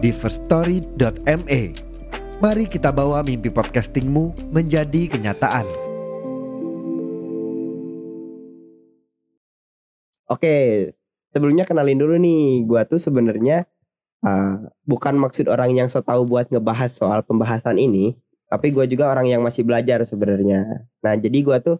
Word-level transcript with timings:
di 0.00 0.10
firststory.me. 0.16 1.60
Mari 2.40 2.64
kita 2.72 2.88
bawa 2.88 3.20
mimpi 3.20 3.52
podcastingmu 3.52 4.48
menjadi 4.48 5.12
kenyataan. 5.12 5.68
Oke, 10.24 10.88
sebelumnya 11.36 11.68
kenalin 11.68 12.00
dulu 12.00 12.16
nih, 12.16 12.64
gua 12.64 12.88
tuh 12.88 12.96
sebenarnya 12.96 13.68
uh, 14.24 14.72
bukan 14.88 15.20
maksud 15.20 15.52
orang 15.52 15.76
yang 15.76 15.92
so 15.92 16.00
tahu 16.00 16.24
buat 16.24 16.48
ngebahas 16.48 16.88
soal 16.88 17.20
pembahasan 17.20 17.76
ini, 17.76 18.16
tapi 18.48 18.72
gua 18.72 18.88
juga 18.88 19.12
orang 19.12 19.28
yang 19.28 19.44
masih 19.44 19.68
belajar 19.68 20.00
sebenarnya. 20.08 20.88
Nah, 21.04 21.14
jadi 21.20 21.44
gua 21.44 21.60
tuh 21.60 21.76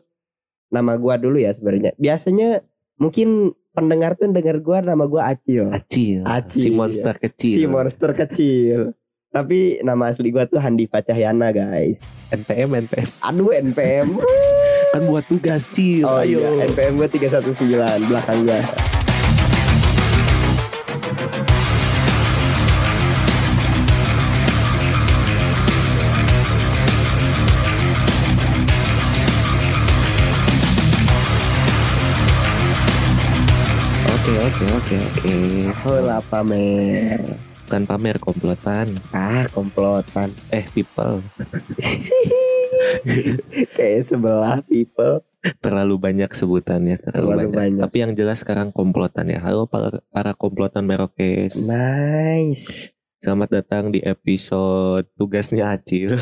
nama 0.68 0.92
gua 1.00 1.16
dulu 1.16 1.40
ya 1.40 1.56
sebenarnya. 1.56 1.96
Biasanya 1.96 2.60
mungkin 3.00 3.56
pendengar 3.70 4.18
tuh 4.18 4.30
dengar 4.30 4.58
gua 4.58 4.82
nama 4.82 5.04
gua 5.06 5.30
Acil. 5.30 5.70
Acil, 5.70 6.26
Acil. 6.26 6.60
si 6.62 6.68
monster 6.70 7.14
kecil. 7.16 7.54
Si 7.54 7.64
monster 7.66 8.10
kecil. 8.12 8.78
Tapi 9.30 9.78
nama 9.86 10.10
asli 10.10 10.34
gua 10.34 10.42
tuh 10.44 10.58
Handi 10.58 10.90
Cahyana, 10.90 11.54
guys. 11.54 12.02
NPM 12.30 12.86
NPM 12.86 13.06
Aduh 13.22 13.54
NPM. 13.54 14.18
kan 14.90 15.06
buat 15.06 15.22
tugas 15.22 15.70
cil. 15.70 16.02
Oh 16.02 16.18
Ayo. 16.18 16.42
iya, 16.42 16.66
NPM 16.66 16.98
gua 16.98 17.06
319 17.06 18.10
belakang 18.10 18.42
gua. 18.42 18.58
Oke 34.50 34.66
oke 34.66 34.96
oke. 34.98 35.34
Hola 35.80 36.18
pamer. 36.20 37.22
Bukan 37.64 37.82
pamer 37.86 38.16
komplotan. 38.18 38.90
Ah, 39.08 39.46
komplotan. 39.48 40.34
Eh 40.50 40.66
people 40.68 41.22
Kayak 43.76 44.02
sebelah 44.02 44.58
people. 44.66 45.22
terlalu 45.62 45.96
banyak 45.96 46.28
sebutannya 46.28 46.98
terlalu, 46.98 47.14
Terlalu 47.16 47.40
banyak. 47.40 47.56
banyak. 47.56 47.80
Tapi 47.80 47.96
yang 47.96 48.12
jelas 48.12 48.42
sekarang 48.42 48.68
komplotan 48.70 49.30
ya. 49.30 49.38
Halo 49.40 49.64
para, 49.64 50.02
para 50.10 50.34
komplotan 50.34 50.84
Merokes. 50.84 51.64
Nice. 51.64 52.92
Selamat 53.16 53.48
datang 53.54 53.88
di 53.88 54.02
episode 54.02 55.06
tugasnya 55.14 55.70
Acil. 55.70 56.18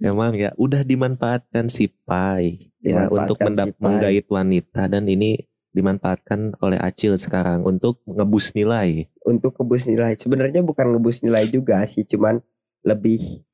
Emang 0.00 0.32
ya 0.32 0.56
udah 0.56 0.80
dimanfaatkan 0.80 1.68
si 1.68 1.92
Pai 1.92 2.72
ya 2.80 3.12
untuk 3.12 3.36
si 3.36 3.44
mendap 3.44 3.68
Pai. 3.74 3.82
menggait 3.82 4.24
wanita 4.24 4.88
dan 4.88 5.04
ini 5.04 5.36
dimanfaatkan 5.70 6.58
oleh 6.58 6.78
Acil 6.82 7.14
sekarang 7.14 7.62
untuk 7.62 8.02
ngebus 8.06 8.52
nilai. 8.58 9.06
Untuk 9.22 9.54
ngebus 9.54 9.86
nilai. 9.86 10.18
Sebenarnya 10.18 10.66
bukan 10.66 10.94
ngebus 10.96 11.22
nilai 11.22 11.46
juga 11.46 11.82
sih, 11.86 12.02
cuman 12.02 12.42
lebih 12.82 13.44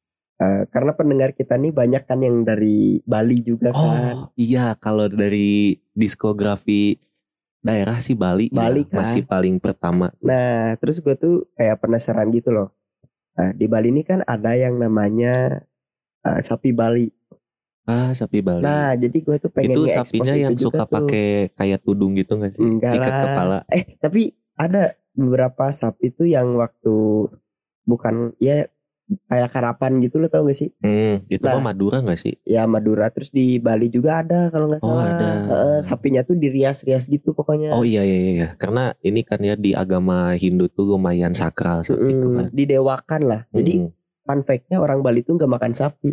eh, 0.40 0.62
karena 0.70 0.92
pendengar 0.96 1.36
kita 1.36 1.60
nih 1.60 1.72
banyak 1.72 2.02
kan 2.08 2.20
yang 2.24 2.44
dari 2.46 3.02
Bali 3.04 3.38
juga 3.44 3.72
kan. 3.74 4.30
Oh 4.30 4.32
iya 4.38 4.72
kalau 4.78 5.10
dari 5.10 5.76
diskografi 5.92 6.96
daerah 7.66 7.98
sih 7.98 8.14
Bali, 8.14 8.46
ya, 8.48 8.62
Bali 8.62 8.86
kan. 8.86 9.02
masih 9.02 9.26
paling 9.26 9.58
pertama. 9.58 10.14
Nah, 10.22 10.78
terus 10.78 11.02
gue 11.02 11.18
tuh 11.18 11.50
kayak 11.58 11.82
penasaran 11.82 12.30
gitu 12.30 12.54
loh. 12.54 12.70
Nah, 13.34 13.50
di 13.50 13.66
Bali 13.66 13.90
ini 13.90 14.06
kan 14.06 14.22
ada 14.22 14.54
yang 14.54 14.78
namanya 14.78 15.66
eh, 16.22 16.40
sapi 16.40 16.70
Bali. 16.70 17.10
Ah 17.86 18.10
sapi 18.12 18.42
Bali. 18.42 18.66
Nah, 18.66 18.98
jadi 18.98 19.14
gue 19.14 19.36
tuh 19.38 19.46
pengen 19.46 19.70
itu 19.70 19.80
sapinya 19.86 20.34
itu 20.34 20.42
yang 20.42 20.54
suka 20.58 20.84
pakai 20.84 21.54
kayak 21.54 21.86
tudung 21.86 22.18
gitu 22.18 22.34
gak 22.34 22.50
sih? 22.50 22.66
Enggak 22.66 22.98
Ikat 22.98 23.12
lah. 23.14 23.22
kepala. 23.22 23.58
Eh, 23.70 23.94
tapi 24.02 24.22
ada 24.58 24.82
beberapa 25.14 25.70
sapi 25.70 26.10
tuh 26.10 26.26
yang 26.26 26.58
waktu 26.58 27.30
bukan 27.86 28.34
ya 28.42 28.66
kayak 29.30 29.54
karapan 29.54 30.02
gitu 30.02 30.18
lo 30.18 30.26
tau 30.26 30.42
gak 30.44 30.58
sih? 30.58 30.74
Hmm, 30.82 31.22
itu 31.30 31.46
Nah. 31.46 31.54
mah 31.54 31.70
Madura 31.70 32.02
gak 32.02 32.18
sih? 32.18 32.34
Ya 32.42 32.66
Madura 32.66 33.06
terus 33.14 33.30
di 33.30 33.62
Bali 33.62 33.86
juga 33.86 34.18
ada 34.18 34.50
kalau 34.50 34.66
nggak 34.66 34.82
Oh, 34.82 34.90
salah. 34.90 35.06
ada. 35.14 35.30
Heeh, 35.46 35.78
sapinya 35.86 36.26
tuh 36.26 36.34
dirias-rias 36.34 37.06
gitu 37.06 37.30
pokoknya. 37.30 37.70
Oh 37.70 37.86
iya 37.86 38.02
iya 38.02 38.18
iya. 38.34 38.48
Karena 38.58 38.98
ini 38.98 39.22
kan 39.22 39.38
ya 39.38 39.54
di 39.54 39.78
agama 39.78 40.34
Hindu 40.34 40.66
tuh 40.66 40.90
lumayan 40.90 41.38
sakral 41.38 41.86
sapi 41.86 42.02
itu 42.02 42.26
Mm, 42.26 42.34
kan. 42.34 42.46
didewakan 42.50 43.20
lah. 43.22 43.40
Jadi 43.54 43.86
Mm. 43.86 43.90
fun 44.26 44.40
fact-nya 44.42 44.82
orang 44.82 45.06
Bali 45.06 45.22
tuh 45.22 45.38
nggak 45.38 45.52
makan 45.54 45.70
sapi. 45.70 46.10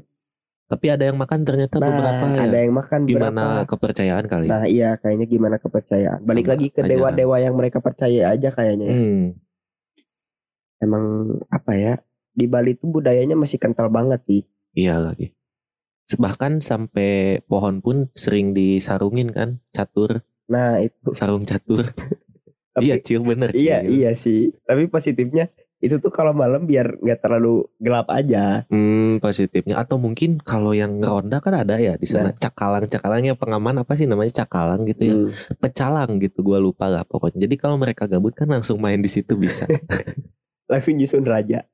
Tapi 0.74 0.86
ada 0.90 1.06
yang 1.06 1.16
makan 1.16 1.40
ternyata 1.42 1.78
Nah, 1.78 1.86
beberapa 1.86 2.26
ya. 2.28 2.42
ada 2.44 2.58
yang 2.58 2.74
makan 2.74 3.00
Gimana 3.06 3.30
berapa. 3.62 3.70
kepercayaan 3.70 4.26
kali? 4.26 4.48
Nah 4.48 4.66
iya 4.66 4.98
kayaknya 4.98 5.28
gimana 5.28 5.56
kepercayaan. 5.56 6.26
Balik 6.26 6.44
Sama 6.44 6.52
lagi 6.52 6.68
ke 6.68 6.82
dewa-dewa 6.82 7.38
yang 7.38 7.54
mereka 7.54 7.78
percaya 7.78 8.30
aja 8.30 8.50
kayaknya. 8.50 8.86
ya. 8.86 8.96
Hmm. 8.96 9.24
Emang 10.80 11.06
apa 11.48 11.72
ya? 11.74 11.94
Di 12.30 12.46
Bali 12.46 12.74
tuh 12.74 12.90
budayanya 12.92 13.38
masih 13.38 13.56
kental 13.56 13.88
banget 13.88 14.26
sih. 14.26 14.42
Iya 14.74 14.98
lagi. 15.00 15.32
Bahkan 16.10 16.60
sampai 16.60 17.40
pohon 17.44 17.80
pun 17.80 18.10
sering 18.12 18.52
disarungin 18.52 19.30
kan, 19.30 19.62
catur, 19.70 20.26
Nah 20.46 20.78
itu. 20.78 21.14
sarung 21.14 21.46
catur. 21.46 21.88
Tapi- 22.74 22.90
iya, 22.90 22.98
cil 22.98 23.22
bener 23.22 23.54
cil. 23.54 23.64
Iya 23.64 23.86
iya 23.86 24.12
sih. 24.14 24.50
Tapi 24.66 24.90
positifnya 24.90 25.54
itu 25.84 26.00
tuh 26.00 26.08
kalau 26.08 26.32
malam 26.32 26.64
biar 26.64 26.96
nggak 26.96 27.20
terlalu 27.20 27.68
gelap 27.76 28.08
aja. 28.08 28.64
Hmm, 28.66 29.20
positifnya 29.20 29.76
atau 29.78 29.98
mungkin 29.98 30.40
kalau 30.40 30.72
yang 30.72 30.96
ronda 30.98 31.38
kan 31.38 31.54
ada 31.54 31.76
ya 31.76 31.94
di 31.94 32.08
sana 32.08 32.32
cakalang 32.34 32.88
cakalangnya 32.88 33.36
pengaman 33.36 33.78
apa 33.78 33.92
sih 33.94 34.08
namanya 34.08 34.32
cakalang 34.38 34.84
gitu 34.86 35.02
ya 35.04 35.14
Hmm. 35.14 35.30
pecalang 35.58 36.18
gitu 36.18 36.40
gua 36.42 36.58
lupa 36.58 36.88
lah 36.88 37.04
pokoknya 37.04 37.44
jadi 37.44 37.56
kalau 37.58 37.76
mereka 37.76 38.06
gabut 38.06 38.32
kan 38.32 38.48
langsung 38.48 38.80
main 38.80 38.98
di 38.98 39.08
situ 39.08 39.36
bisa 39.36 39.68
Langsung 40.66 40.96
nyusun 40.96 41.22
raja. 41.22 41.68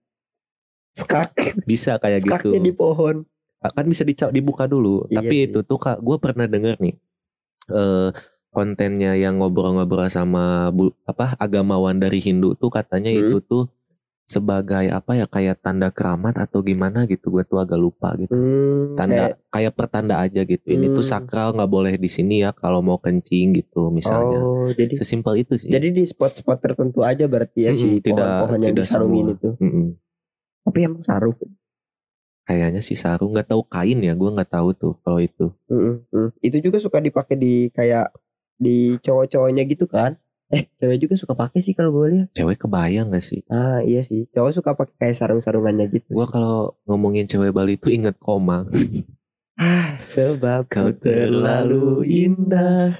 Skak. 0.90 1.30
bisa 1.64 1.96
kayak 1.96 2.20
gitu 2.20 2.50
Skaknya 2.50 2.60
di 2.60 2.74
pohon. 2.74 3.22
kan 3.62 3.86
bisa 3.86 4.02
dica- 4.02 4.32
dibuka 4.32 4.66
dulu 4.66 5.06
Iya 5.06 5.22
tapi 5.22 5.36
sih. 5.38 5.46
itu 5.46 5.60
tuh 5.62 5.78
kak 5.78 6.00
gue 6.00 6.18
pernah 6.18 6.44
denger 6.46 6.80
nih 6.80 6.96
eh 7.70 8.10
kontennya 8.50 9.14
yang 9.14 9.38
ngobrol-ngobrol 9.38 10.08
sama 10.08 10.68
bu, 10.70 10.90
apa 11.04 11.38
agamawan 11.38 11.94
dari 11.96 12.18
Hindu 12.18 12.56
tuh 12.56 12.68
katanya 12.68 13.12
Hmm. 13.12 13.22
itu 13.22 13.38
tuh 13.40 13.70
sebagai 14.30 14.86
apa 14.90 15.12
ya 15.12 15.26
kayak 15.26 15.58
tanda 15.60 15.90
keramat 15.90 16.38
atau 16.38 16.62
gimana 16.62 17.04
gitu 17.04 17.28
gue 17.30 17.42
tuh 17.42 17.58
agak 17.58 17.76
lupa 17.76 18.14
gitu 18.14 18.30
Hmm, 18.30 18.94
tanda 18.94 19.34
kayak- 19.34 19.38
kayak, 19.50 19.74
pertanda 19.74 20.16
aja 20.20 20.42
gitu 20.44 20.70
ini 20.70 20.86
tuh 20.88 21.02
Hmm. 21.02 21.12
sakral 21.18 21.50
nggak 21.52 21.66
boleh 21.68 21.94
di 21.96 22.06
sini 22.08 22.46
ya 22.46 22.54
kalau 22.54 22.80
mau 22.80 22.96
kencing 22.96 23.58
gitu 23.58 23.90
misalnya 23.90 24.38
Oh, 24.40 24.70
jadi 24.70 24.94
sesimpel 24.94 25.34
itu 25.40 25.58
sih 25.58 25.68
jadi 25.68 25.90
di 25.90 26.06
spot-spot 26.06 26.62
tertentu 26.62 27.02
aja 27.02 27.26
berarti 27.26 27.66
ya 27.66 27.72
si 27.74 27.90
Mm-mm, 27.90 28.06
tidak- 28.06 28.46
pohon-pohon 28.46 28.60
yang 28.62 28.78
semua. 28.86 29.34
itu. 29.34 29.50
Mm-mm. 29.58 29.88
Tapi 30.62 30.80
emang 30.80 31.02
sarung. 31.02 31.34
kayaknya 32.44 32.82
sih 32.82 32.94
sarung 32.94 33.30
nggak 33.32 33.46
tahu 33.48 33.62
kain 33.64 33.98
ya 34.00 34.14
gue 34.14 34.30
nggak 34.32 34.52
tahu 34.52 34.70
tuh 34.74 34.94
kalau 35.00 35.18
itu 35.18 35.50
Mm-mm, 35.68 36.06
mm. 36.08 36.30
Itu 36.40 36.58
juga 36.60 36.78
suka 36.78 36.98
dipakai 36.98 37.34
di 37.34 37.54
kayak 37.70 38.14
di 38.56 38.94
cowok-cowoknya 39.00 39.64
gitu 39.66 39.86
kan? 39.86 40.18
Eh, 40.50 40.66
cewek 40.76 40.98
juga 41.00 41.14
suka 41.14 41.34
pakai 41.34 41.60
sih 41.60 41.72
kalau 41.72 41.94
gue 41.94 42.06
lihat. 42.12 42.28
cewek 42.32 42.58
kebayang 42.58 43.10
gak 43.10 43.22
sih 43.22 43.46
Ah, 43.46 43.80
iya 43.80 44.02
sih. 44.02 44.26
Cowok 44.28 44.52
suka 44.52 44.72
pakai 44.74 44.96
kayak 45.00 45.16
sarung-sarungannya 45.16 45.86
gitu. 45.88 46.10
sih. 46.12 46.26
kalau 46.26 46.74
ngomongin 46.84 47.24
cewek 47.24 47.50
Bali 47.50 47.76
itu 47.76 47.88
inget 47.88 48.18
komang 48.18 48.66
Ah, 49.56 49.94
sebab 49.98 50.66
kau 50.66 50.90
terlalu 50.92 52.02
indah 52.08 52.98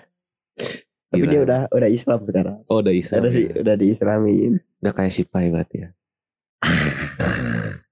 Tapi 1.08 1.20
Gila. 1.20 1.32
dia 1.32 1.40
udah 1.42 1.62
udah 1.72 1.90
Islam 1.90 2.20
sekarang. 2.22 2.58
oh 2.64 2.78
udah 2.78 2.92
Islam 2.92 3.20
Udah, 3.20 3.32
di, 3.32 3.42
ya. 3.42 3.54
udah 3.58 3.76
diislamin. 3.76 4.52
udah 4.78 4.94
kayak 4.94 5.10
si 5.10 5.24
Pai 5.24 5.50
berarti 5.50 5.78
ya 5.80 5.90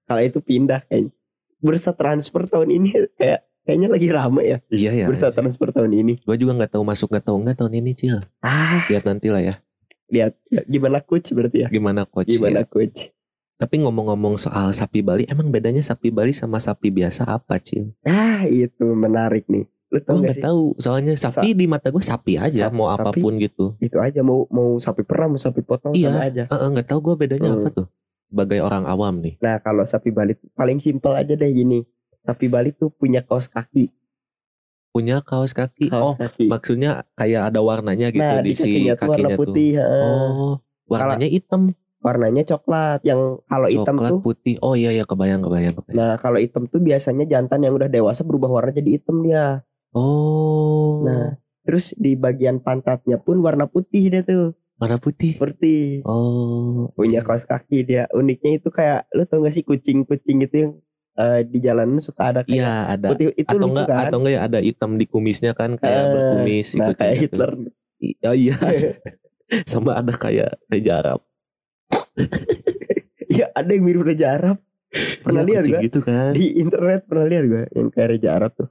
Kalau 0.04 0.22
itu 0.22 0.38
pindah 0.38 0.80
kayaknya. 0.82 1.12
Bursa 1.58 1.90
transfer 1.90 2.46
tahun 2.46 2.70
ini 2.72 2.88
kayak 3.12 3.47
kayaknya 3.68 3.88
lagi 3.90 4.08
rame 4.08 4.42
ya. 4.42 4.58
iya 4.70 4.90
ya 4.94 5.06
Bursa 5.06 5.28
transfer 5.28 5.68
tahun 5.68 5.92
ini. 5.92 6.14
gue 6.18 6.36
juga 6.36 6.56
nggak 6.56 6.72
tahu 6.72 6.82
masuk 6.82 7.12
nggak 7.12 7.22
tahu 7.22 7.36
nggak 7.38 7.56
tahun 7.58 7.72
ini 7.76 7.92
cil 7.92 8.16
Ah, 8.40 8.80
lihat 8.88 9.04
nanti 9.04 9.28
lah 9.28 9.44
ya 9.44 9.54
lihat 10.08 10.32
gimana 10.64 10.98
coach 10.98 11.28
berarti 11.30 11.58
ya? 11.62 11.68
gimana 11.68 12.02
coach 12.02 12.32
Gimana 12.32 12.64
ya. 12.64 12.66
coach? 12.66 13.12
tapi 13.54 13.74
ngomong-ngomong 13.78 14.34
soal 14.34 14.72
sapi 14.72 14.98
Bali 14.98 15.26
emang 15.26 15.48
bedanya 15.48 15.82
sapi 15.82 16.08
Bali 16.08 16.32
sama 16.32 16.56
sapi 16.56 16.88
biasa 16.88 17.28
apa 17.28 17.58
cil 17.58 17.92
Ah, 18.00 18.40
itu 18.42 18.88
menarik 18.88 19.44
nih. 19.46 19.66
Lu 19.88 19.98
tau 19.98 20.16
Gue 20.16 20.28
gak 20.28 20.36
sih? 20.36 20.44
tahu. 20.44 20.76
Soalnya 20.76 21.16
sapi 21.16 21.52
di 21.52 21.64
mata 21.64 21.88
gue 21.88 21.98
sapi 21.98 22.36
aja. 22.36 22.68
Sapi- 22.68 22.76
mau 22.76 22.86
sapi. 22.86 23.02
apa 23.02 23.10
pun 23.14 23.34
gitu. 23.36 23.72
Itu 23.78 23.98
aja 23.98 24.20
mau 24.20 24.44
mau 24.46 24.76
sapi 24.76 25.00
perah 25.00 25.26
mau 25.26 25.36
sapi 25.36 25.58
potong 25.60 25.90
Iya. 25.90 26.08
sama 26.08 26.20
aja. 26.22 26.44
Eh, 26.44 26.54
eh, 26.54 26.68
nggak 26.70 26.86
tahu 26.86 27.00
gue 27.02 27.14
bedanya 27.18 27.50
Hmm. 27.50 27.58
apa 27.58 27.68
tuh. 27.72 27.86
Sebagai 28.22 28.60
orang 28.60 28.84
awam 28.84 29.18
nih. 29.18 29.40
Nah 29.40 29.58
kalau 29.58 29.82
sapi 29.82 30.08
Bali 30.08 30.36
paling 30.52 30.76
simpel 30.78 31.12
aja 31.14 31.32
deh 31.32 31.48
gini. 31.48 31.82
Sapi 32.28 32.46
Bali 32.46 32.70
tuh 32.70 32.92
punya 32.92 33.24
kaos 33.24 33.48
kaki. 33.48 33.88
Punya 34.92 35.24
kaos 35.24 35.52
kaki. 35.52 35.88
oh, 35.88 36.12
Kaos 36.12 36.20
kaki. 36.20 36.44
maksudnya 36.44 37.08
kayak 37.14 37.48
ada 37.48 37.60
warnanya 37.60 38.12
gitu 38.12 38.20
nah 38.20 38.44
di, 38.44 38.52
si 38.52 38.68
kakinya 38.84 38.94
tuh 38.94 39.08
warna 39.08 39.28
putih. 39.32 39.70
tuh. 39.74 39.88
Oh, 39.88 40.52
warnanya 40.84 41.24
hitam. 41.24 41.72
Warnanya 41.98 42.44
coklat. 42.46 43.00
Yang 43.00 43.40
kalau 43.42 43.66
hitam 43.66 43.96
Coklat 43.96 44.10
tuh. 44.12 44.20
putih. 44.20 44.54
Oh 44.60 44.74
iya 44.74 44.92
iya 44.92 45.02
kebayang 45.02 45.40
kebayang 45.40 45.74
kebayang. 45.74 45.96
Nah 45.96 46.12
kalau 46.14 46.36
hitam 46.36 46.68
tuh 46.68 46.78
biasanya 46.78 47.24
jantan 47.24 47.64
yang 47.64 47.72
udah 47.72 47.88
dewasa 47.88 48.22
berubah 48.22 48.52
warna 48.52 48.70
jadi 48.70 49.00
hitam 49.00 49.24
dia. 49.24 49.64
Oh. 49.90 51.02
Nah 51.02 51.36
terus 51.64 51.92
di 51.96 52.12
bagian 52.14 52.60
pantatnya 52.60 53.16
pun 53.16 53.40
warna 53.40 53.64
putih 53.64 54.08
dia 54.08 54.22
tuh. 54.22 54.52
warna 54.76 54.94
putih. 54.94 55.34
Seperti 55.34 56.06
Oh. 56.06 56.94
punya 56.94 57.20
kaos 57.20 57.42
kaki 57.42 57.82
dia. 57.82 58.06
Uniknya 58.14 58.56
itu 58.56 58.70
kayak 58.70 59.10
lu 59.10 59.26
tau 59.26 59.42
gak 59.42 59.50
sih 59.50 59.66
kucing-kucing 59.66 60.38
itu 60.38 60.54
yang 60.54 60.72
eh, 61.18 61.40
di 61.42 61.58
jalanan 61.58 61.98
suka 61.98 62.22
ada 62.28 62.40
kayak 62.42 62.54
Iya 62.54 62.72
ada. 62.88 63.06
putih 63.10 63.26
itu 63.32 63.44
atau 63.44 63.58
lucu 63.60 63.70
enggak 63.74 63.88
kan? 63.88 64.06
atau 64.06 64.18
enggak 64.18 64.32
ya 64.32 64.40
ada 64.40 64.58
hitam 64.60 64.90
di 64.94 65.04
kumisnya 65.04 65.52
kan 65.52 65.74
kayak 65.74 65.98
Eh, 65.98 66.08
berkumis 66.08 66.68
nah 66.72 66.86
kucingnya 66.86 66.96
kayak 66.96 67.14
tuh. 67.14 67.20
Hitler. 67.20 67.50
Oh 68.22 68.34
iya. 68.34 68.56
Sama 69.70 69.90
ada 69.94 70.12
kayak 70.14 70.60
Raja 70.64 70.92
Arab. 70.96 71.20
ya 73.30 73.46
ada 73.50 73.70
yang 73.70 73.82
mirip 73.82 74.02
Raja 74.04 74.26
Arab. 74.34 74.56
Pernah 75.20 75.42
Iya, 75.42 75.48
lihat 75.60 75.64
gak? 75.68 75.80
gitu 75.84 76.00
kan. 76.00 76.32
Di 76.32 76.46
internet 76.56 77.04
pernah 77.04 77.26
lihat 77.26 77.44
gue 77.44 77.62
yang 77.72 77.88
kayak 77.90 78.08
Raja 78.14 78.28
Arab 78.32 78.50
tuh. 78.54 78.68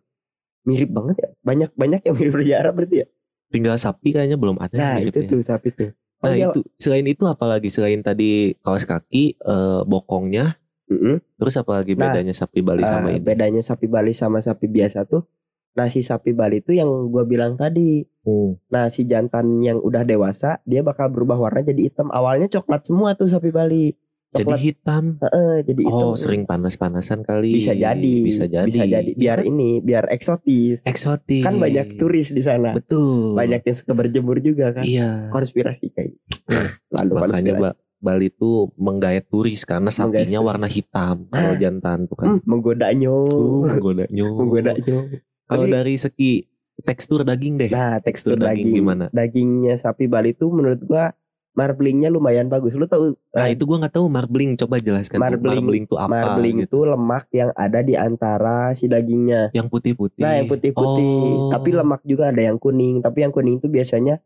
Mirip 0.64 0.90
banget 0.90 1.16
ya. 1.18 1.30
Banyak 1.40 1.70
banyak 1.74 2.02
yang 2.04 2.16
mirip 2.16 2.34
Raja 2.36 2.56
Arab 2.60 2.74
berarti 2.76 2.96
ya. 2.98 3.08
Tinggal 3.48 3.76
sapi 3.76 4.10
kayaknya 4.12 4.36
belum 4.36 4.58
ada 4.58 4.74
Nah 4.74 4.96
itu 4.98 5.14
miripnya. 5.14 5.30
tuh 5.30 5.42
sapi 5.42 5.70
tuh. 5.72 5.92
Oh, 6.18 6.26
Nah 6.26 6.34
iya. 6.34 6.50
itu 6.50 6.66
selain 6.76 7.06
itu 7.06 7.24
apalagi 7.24 7.70
selain 7.70 8.02
tadi 8.02 8.58
kaos 8.60 8.84
kaki, 8.84 9.38
eh, 9.38 9.82
bokongnya, 9.84 10.58
Mm-mm. 10.88 11.20
terus 11.36 11.56
apalagi 11.56 11.94
Nah, 11.94 12.10
bedanya 12.10 12.32
sapi 12.32 12.60
Bali 12.60 12.82
sama 12.82 13.10
Eh, 13.10 13.14
ini? 13.14 13.22
bedanya 13.22 13.60
sapi 13.60 13.86
Bali 13.86 14.12
sama 14.12 14.40
sapi 14.40 14.66
biasa 14.66 15.04
tuh. 15.04 15.28
Nah 15.74 15.86
si 15.86 16.00
sapi 16.00 16.32
Bali 16.32 16.58
itu 16.58 16.72
yang 16.72 16.90
gue 17.06 17.24
bilang 17.24 17.54
tadi. 17.54 18.02
Hmm. 18.24 18.58
Nah 18.68 18.88
si 18.88 19.04
jantan 19.04 19.60
yang 19.60 19.78
udah 19.78 20.02
dewasa 20.02 20.58
dia 20.64 20.82
bakal 20.82 21.08
berubah 21.08 21.38
warna 21.38 21.62
jadi 21.62 21.86
hitam. 21.86 22.08
Awalnya 22.08 22.50
coklat 22.50 22.82
semua 22.84 23.14
tuh 23.14 23.26
sapi 23.26 23.50
Bali. 23.50 23.94
Jadi 24.28 24.44
Coklat, 24.44 24.60
hitam. 24.60 25.04
Heeh, 25.18 25.56
jadi 25.64 25.82
hitam. 25.82 26.04
Oh 26.04 26.12
sering 26.14 26.44
panas-panasan 26.44 27.22
kali. 27.22 27.52
bisa 27.54 27.72
jadi, 27.72 28.16
Bisa 28.20 28.44
jadi. 28.44 28.66
bisa 28.66 28.84
jadi. 28.84 29.12
Biar 29.14 29.40
Iya 29.40 29.46
kan? 29.46 29.50
ini, 29.50 29.70
biar 29.80 30.04
eksotis. 30.10 30.84
eksotis. 30.84 31.42
Kan 31.42 31.56
banyak 31.58 31.96
turis 31.96 32.32
di 32.32 32.42
sana. 32.42 32.74
Betul. 32.74 33.34
Banyak 33.34 33.62
yang 33.62 33.76
suka 33.76 33.94
berjemur 33.94 34.40
juga 34.40 34.74
kan. 34.74 34.84
Iya. 34.84 35.30
Konspirasi 35.30 35.86
kayak. 35.90 36.12
Lalu 36.92 37.12
Makanya 37.14 37.24
konspirasi. 37.54 37.62
Ba- 37.62 37.78
Bali 37.98 38.30
tuh 38.30 38.70
menggait 38.76 39.26
turis 39.26 39.66
karena 39.66 39.90
sapinya 39.90 40.38
warna 40.40 40.66
hitam. 40.66 41.26
Kalau 41.28 41.54
Ah. 41.54 41.58
jantan 41.58 42.06
tuh 42.06 42.16
kan. 42.16 42.28
Hmm, 42.38 42.42
menggodanya. 42.46 43.10
Uh, 43.10 43.66
menggodanya. 43.68 44.26
menggodanya. 44.40 44.98
Kalau 45.44 45.66
dari 45.66 45.96
segi 45.96 46.46
tekstur 46.80 47.24
daging 47.24 47.58
deh. 47.58 47.70
Nah, 47.70 47.98
tekstur, 47.98 48.38
tekstur 48.38 48.38
daging 48.38 48.68
daging, 48.68 48.78
gimana? 48.78 49.06
Dagingnya 49.10 49.76
sapi 49.76 50.06
Bali 50.06 50.32
itu 50.32 50.46
menurut 50.48 50.78
gua 50.82 51.18
marblingnya 51.52 52.08
lumayan 52.08 52.46
bagus. 52.48 52.70
Lu 52.72 52.86
tahu 52.86 53.18
Nah 53.34 53.46
eh, 53.46 53.58
itu 53.58 53.66
gua 53.66 53.82
nggak 53.82 53.98
tahu 53.98 54.06
marbling. 54.08 54.54
Coba 54.56 54.78
jelaskan 54.78 55.18
tuh 55.18 55.26
Marbling- 55.26 55.58
marbling 55.58 55.84
tuh 55.86 55.98
apa 55.98 56.14
marbling 56.14 56.58
gitu. 56.62 56.70
itu 56.70 56.80
lemak 56.86 57.26
yang 57.32 57.50
ada 57.54 57.80
di 57.82 57.98
antara 57.98 58.58
si 58.72 58.86
dagingnya. 58.86 59.50
Yang 59.52 59.68
putih-putih. 59.68 60.22
Nah, 60.22 60.38
yang 60.38 60.46
putih-putih, 60.46 61.10
Oh. 61.10 61.50
tapi 61.50 61.70
lemak 61.72 62.02
juga 62.04 62.30
ada 62.30 62.42
yang 62.44 62.56
kuning. 62.56 63.02
Tapi 63.02 63.26
yang 63.26 63.34
kuning 63.34 63.58
itu 63.58 63.66
biasanya 63.66 64.22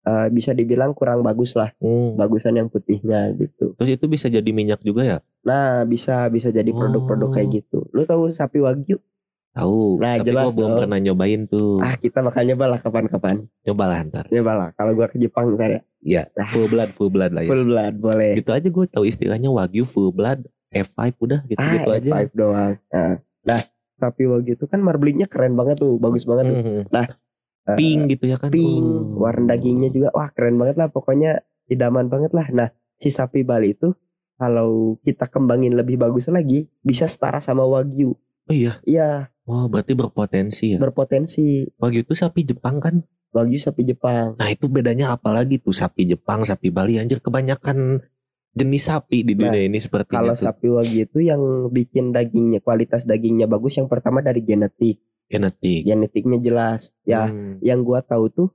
eh, 0.00 0.26
bisa 0.28 0.50
dibilang 0.50 0.92
kurang 0.92 1.20
bagus 1.20 1.52
lah, 1.52 1.70
Hmm. 1.76 2.16
bagusan 2.16 2.54
yang 2.54 2.66
putihnya 2.66 3.32
gitu. 3.34 3.76
Terus 3.76 3.90
itu 3.90 4.04
bisa 4.06 4.26
jadi 4.26 4.48
minyak 4.48 4.80
juga 4.80 5.02
ya? 5.02 5.18
Nah, 5.40 5.84
bisa 5.84 6.26
bisa 6.26 6.48
jadi 6.48 6.68
produk-produk 6.68 7.28
Oh. 7.28 7.32
kayak 7.32 7.48
gitu. 7.54 7.84
Lu 7.90 8.02
tahu 8.02 8.28
sapi 8.28 8.58
wagyu? 8.58 8.96
Tahu. 9.50 9.98
Nah, 9.98 10.14
Tapi 10.14 10.30
jelas 10.30 10.46
gua 10.46 10.52
belum 10.54 10.70
pernah 10.78 10.98
nyobain 10.98 11.42
tuh. 11.44 11.82
Ah, 11.82 11.98
kita 11.98 12.22
bakal 12.22 12.46
nyoba 12.46 12.70
lah 12.70 12.78
kapan-kapan. 12.78 13.50
Coba 13.60 13.84
lah 13.86 13.98
ntar. 14.04 14.24
Nyoba 14.30 14.52
lah. 14.54 14.68
Kalau 14.72 14.94
gua 14.94 15.10
ke 15.10 15.18
Jepang 15.18 15.50
ntar 15.52 15.70
ya. 15.70 15.80
Ya, 16.00 16.22
Ah. 16.32 16.48
full 16.48 16.64
blood, 16.64 16.94
full 16.94 17.10
blood 17.10 17.34
lah 17.34 17.42
ya. 17.42 17.50
Full 17.50 17.66
blood 17.66 17.94
boleh. 17.98 18.38
Gitu 18.38 18.50
aja 18.50 18.64
gue 18.64 18.84
tahu 18.88 19.04
istilahnya 19.04 19.50
wagyu 19.50 19.84
full 19.84 20.14
blood 20.14 20.46
F5 20.70 21.18
udah 21.18 21.42
gitu-gitu 21.44 21.88
ah, 21.90 21.98
aja. 21.98 22.10
F5 22.14 22.30
doang. 22.32 22.74
Nah, 22.88 23.12
nah, 23.42 23.60
sapi 23.98 24.24
wagyu 24.24 24.54
itu 24.54 24.64
kan 24.64 24.80
marblingnya 24.80 25.26
keren 25.26 25.58
banget 25.58 25.76
tuh, 25.76 25.98
bagus 25.98 26.24
banget 26.24 26.44
tuh. 26.46 26.56
Mhm. 26.56 26.82
Eh, 26.88 27.06
Pink 27.76 28.00
gitu 28.08 28.24
ya 28.26 28.36
kan. 28.36 28.48
pink, 28.48 28.82
Oh. 28.82 29.20
warna 29.20 29.52
dagingnya 29.52 29.90
juga 29.90 30.08
wah 30.10 30.30
keren 30.30 30.56
banget 30.56 30.76
lah 30.76 30.88
pokoknya 30.88 31.42
idaman 31.66 32.06
banget 32.06 32.32
lah. 32.32 32.46
Nah, 32.48 32.68
si 32.96 33.08
sapi 33.08 33.42
Bali 33.42 33.74
itu 33.74 33.92
kalau 34.34 34.96
kita 35.00 35.28
kembangin 35.28 35.76
lebih 35.76 35.94
bagus 35.94 36.26
lagi 36.26 36.66
bisa 36.80 37.04
setara 37.04 37.38
sama 37.38 37.62
wagyu. 37.62 38.16
Oh 38.46 38.54
iya. 38.54 38.80
Iya, 38.82 39.28
Wah, 39.44 39.66
berarti 39.66 39.92
berpotensi 39.92 40.74
ya. 40.74 40.78
berpotensi. 40.78 41.66
Wagyu 41.76 42.02
itu 42.02 42.14
sapi 42.14 42.42
Jepang 42.42 42.78
kan? 42.78 43.02
Wagyu 43.30 43.58
sapi 43.58 43.82
Jepang. 43.84 44.34
Nah, 44.34 44.48
itu 44.48 44.66
bedanya 44.66 45.14
apa 45.14 45.30
lagi 45.30 45.58
tuh 45.58 45.70
sapi 45.70 46.02
Jepang, 46.02 46.42
sapi 46.42 46.70
Bali 46.70 46.98
anjir 46.98 47.18
kebanyakan 47.18 48.02
jenis 48.50 48.90
sapi 48.90 49.22
di 49.22 49.38
dunia 49.38 49.62
ini 49.62 49.78
sepertinya 49.78 50.26
Kalau 50.26 50.34
tuh. 50.34 50.46
sapi 50.50 50.66
wagyu 50.66 51.06
itu 51.06 51.18
yang 51.22 51.38
bikin 51.70 52.10
dagingnya 52.10 52.58
kualitas 52.58 53.06
dagingnya 53.06 53.46
bagus 53.46 53.78
yang 53.78 53.86
pertama 53.86 54.18
dari 54.18 54.42
genetik. 54.42 54.98
Genetik. 55.30 55.86
Genetiknya 55.86 56.38
jelas. 56.38 56.98
Ya, 57.02 57.24
Hmm. 57.24 57.62
yang 57.62 57.80
gua 57.80 58.02
tahu 58.02 58.26
tuh 58.28 58.48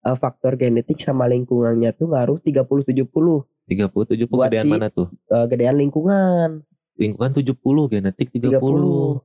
eh, 0.00 0.14
faktor 0.14 0.56
genetik 0.56 0.96
sama 0.96 1.26
lingkungannya 1.26 1.92
tuh 1.92 2.08
ngaruh 2.08 2.38
30 2.38 2.80
70. 2.80 3.44
37 3.66 4.24
Buat 4.26 4.48
gedean 4.48 4.64
si- 4.64 4.70
mana 4.70 4.88
tuh? 4.88 5.10
Eh, 5.26 5.44
gedean 5.46 5.76
lingkungan. 5.76 6.64
Lingkungan 6.96 7.32
70, 7.32 7.58
genetik 7.86 8.30
30. 8.30 8.56
30. 8.56 9.20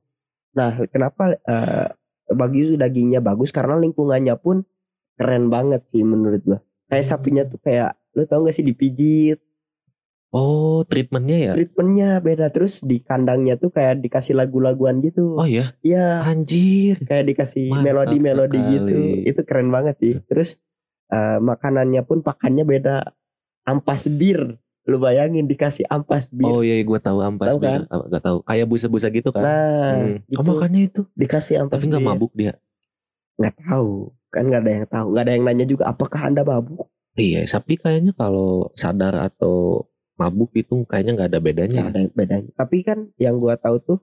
Nah, 0.52 0.70
kenapa 0.86 1.22
eh 1.38 1.88
Wagyu 2.26 2.74
dagingnya 2.74 3.20
bagus 3.20 3.48
karena 3.48 3.78
lingkungannya 3.78 4.34
pun 4.34 4.66
keren 5.14 5.46
banget 5.46 5.86
sih 5.86 6.02
menurut 6.02 6.42
gua. 6.42 6.58
Kayak 6.86 7.00
Hmm. 7.00 7.10
sapinya 7.14 7.42
tuh 7.44 7.58
kayak 7.58 7.94
lu 8.12 8.24
tau 8.24 8.42
gak 8.42 8.52
sih 8.52 8.62
dipijit, 8.62 9.38
Oh, 10.36 10.84
treatmentnya 10.84 11.38
ya? 11.40 11.52
treatmentnya 11.54 12.20
beda 12.20 12.52
terus 12.52 12.84
di 12.84 13.00
kandangnya 13.00 13.56
tuh 13.56 13.72
kayak 13.72 14.04
dikasih 14.04 14.36
lagu-laguan 14.36 15.00
gitu. 15.00 15.32
Oh 15.34 15.48
ya, 15.48 15.72
Iya, 15.80 16.20
anjir. 16.22 17.00
kayak 17.02 17.24
dikasih 17.26 17.72
melodi-melodi 17.72 18.60
gitu. 18.70 18.96
Itu 19.24 19.40
keren 19.42 19.72
banget 19.72 19.96
sih. 19.96 20.14
Terus 20.22 20.60
eh, 21.08 21.38
makanannya 21.38 22.04
pun 22.04 22.20
pakannya 22.20 22.62
beda. 22.62 23.16
Ampas 23.64 24.06
bir. 24.06 24.60
Lu 24.84 25.00
bayangin 25.00 25.48
dikasih 25.48 25.88
ampas 25.88 26.30
bir. 26.30 26.46
Oh 26.46 26.60
iya, 26.60 26.78
gue 26.78 27.00
tahu 27.00 27.18
ampas 27.18 27.56
kan? 27.56 27.82
bir. 27.82 27.82
Ah, 27.88 28.04
Gak 28.06 28.22
tahu. 28.22 28.38
Kayak 28.44 28.66
busa-busa 28.68 29.08
gitu 29.08 29.32
kan? 29.32 29.42
nah, 29.42 29.90
Hmm. 29.96 30.20
itu 30.22 30.36
Oh 30.36 30.44
makanya 30.44 30.80
itu. 30.84 31.02
dikasih 31.14 31.64
ampas 31.64 31.80
Tapi 31.80 31.88
bir. 31.88 31.98
mabuk 31.98 32.30
dia. 32.32 32.54
nggak 33.36 33.52
tahu 33.64 34.12
kan 34.28 34.48
nggak 34.48 34.62
ada 34.64 34.70
yang 34.72 34.86
tahu 34.86 35.06
nggak 35.12 35.24
ada 35.24 35.32
yang 35.32 35.44
nanya 35.44 35.66
juga 35.66 35.84
apakah 35.86 36.20
anda 36.24 36.40
mabuk 36.40 36.88
Iya, 37.12 37.44
sapi 37.44 37.76
kayaknya 37.76 38.12
kalau 38.12 38.68
sadar 38.72 39.12
atau 39.16 39.84
mabuk 40.16 40.50
itu 40.52 40.84
kayaknya 40.84 41.12
nggak 41.14 41.30
ada 41.30 41.40
bedanya. 41.40 41.72
nggak 41.78 41.90
ada 41.90 42.02
bedanya 42.10 42.50
tapi 42.52 42.80
kan 42.80 42.98
yang 43.16 43.36
gua 43.36 43.54
tahu 43.54 43.76
tuh 43.78 43.98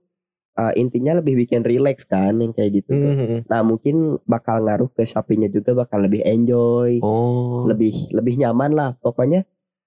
uh, 0.54 0.70
intinya 0.74 1.18
lebih 1.18 1.34
bikin 1.36 1.62
relax 1.62 2.06
kan 2.06 2.38
yang 2.38 2.52
kayak 2.52 2.80
gitu 2.80 2.92
tuh. 2.92 3.12
Hmm. 3.12 3.40
nah 3.46 3.62
mungkin 3.62 4.22
bakal 4.24 4.62
ngaruh 4.62 4.90
ke 4.90 5.04
sapinya 5.04 5.48
juga 5.48 5.74
bakal 5.76 6.02
lebih 6.02 6.22
enjoy 6.22 7.02
Oh. 7.02 7.66
lebih 7.66 8.10
lebih 8.10 8.38
nyaman 8.38 8.72
lah 8.72 8.94
pokoknya 8.96 9.44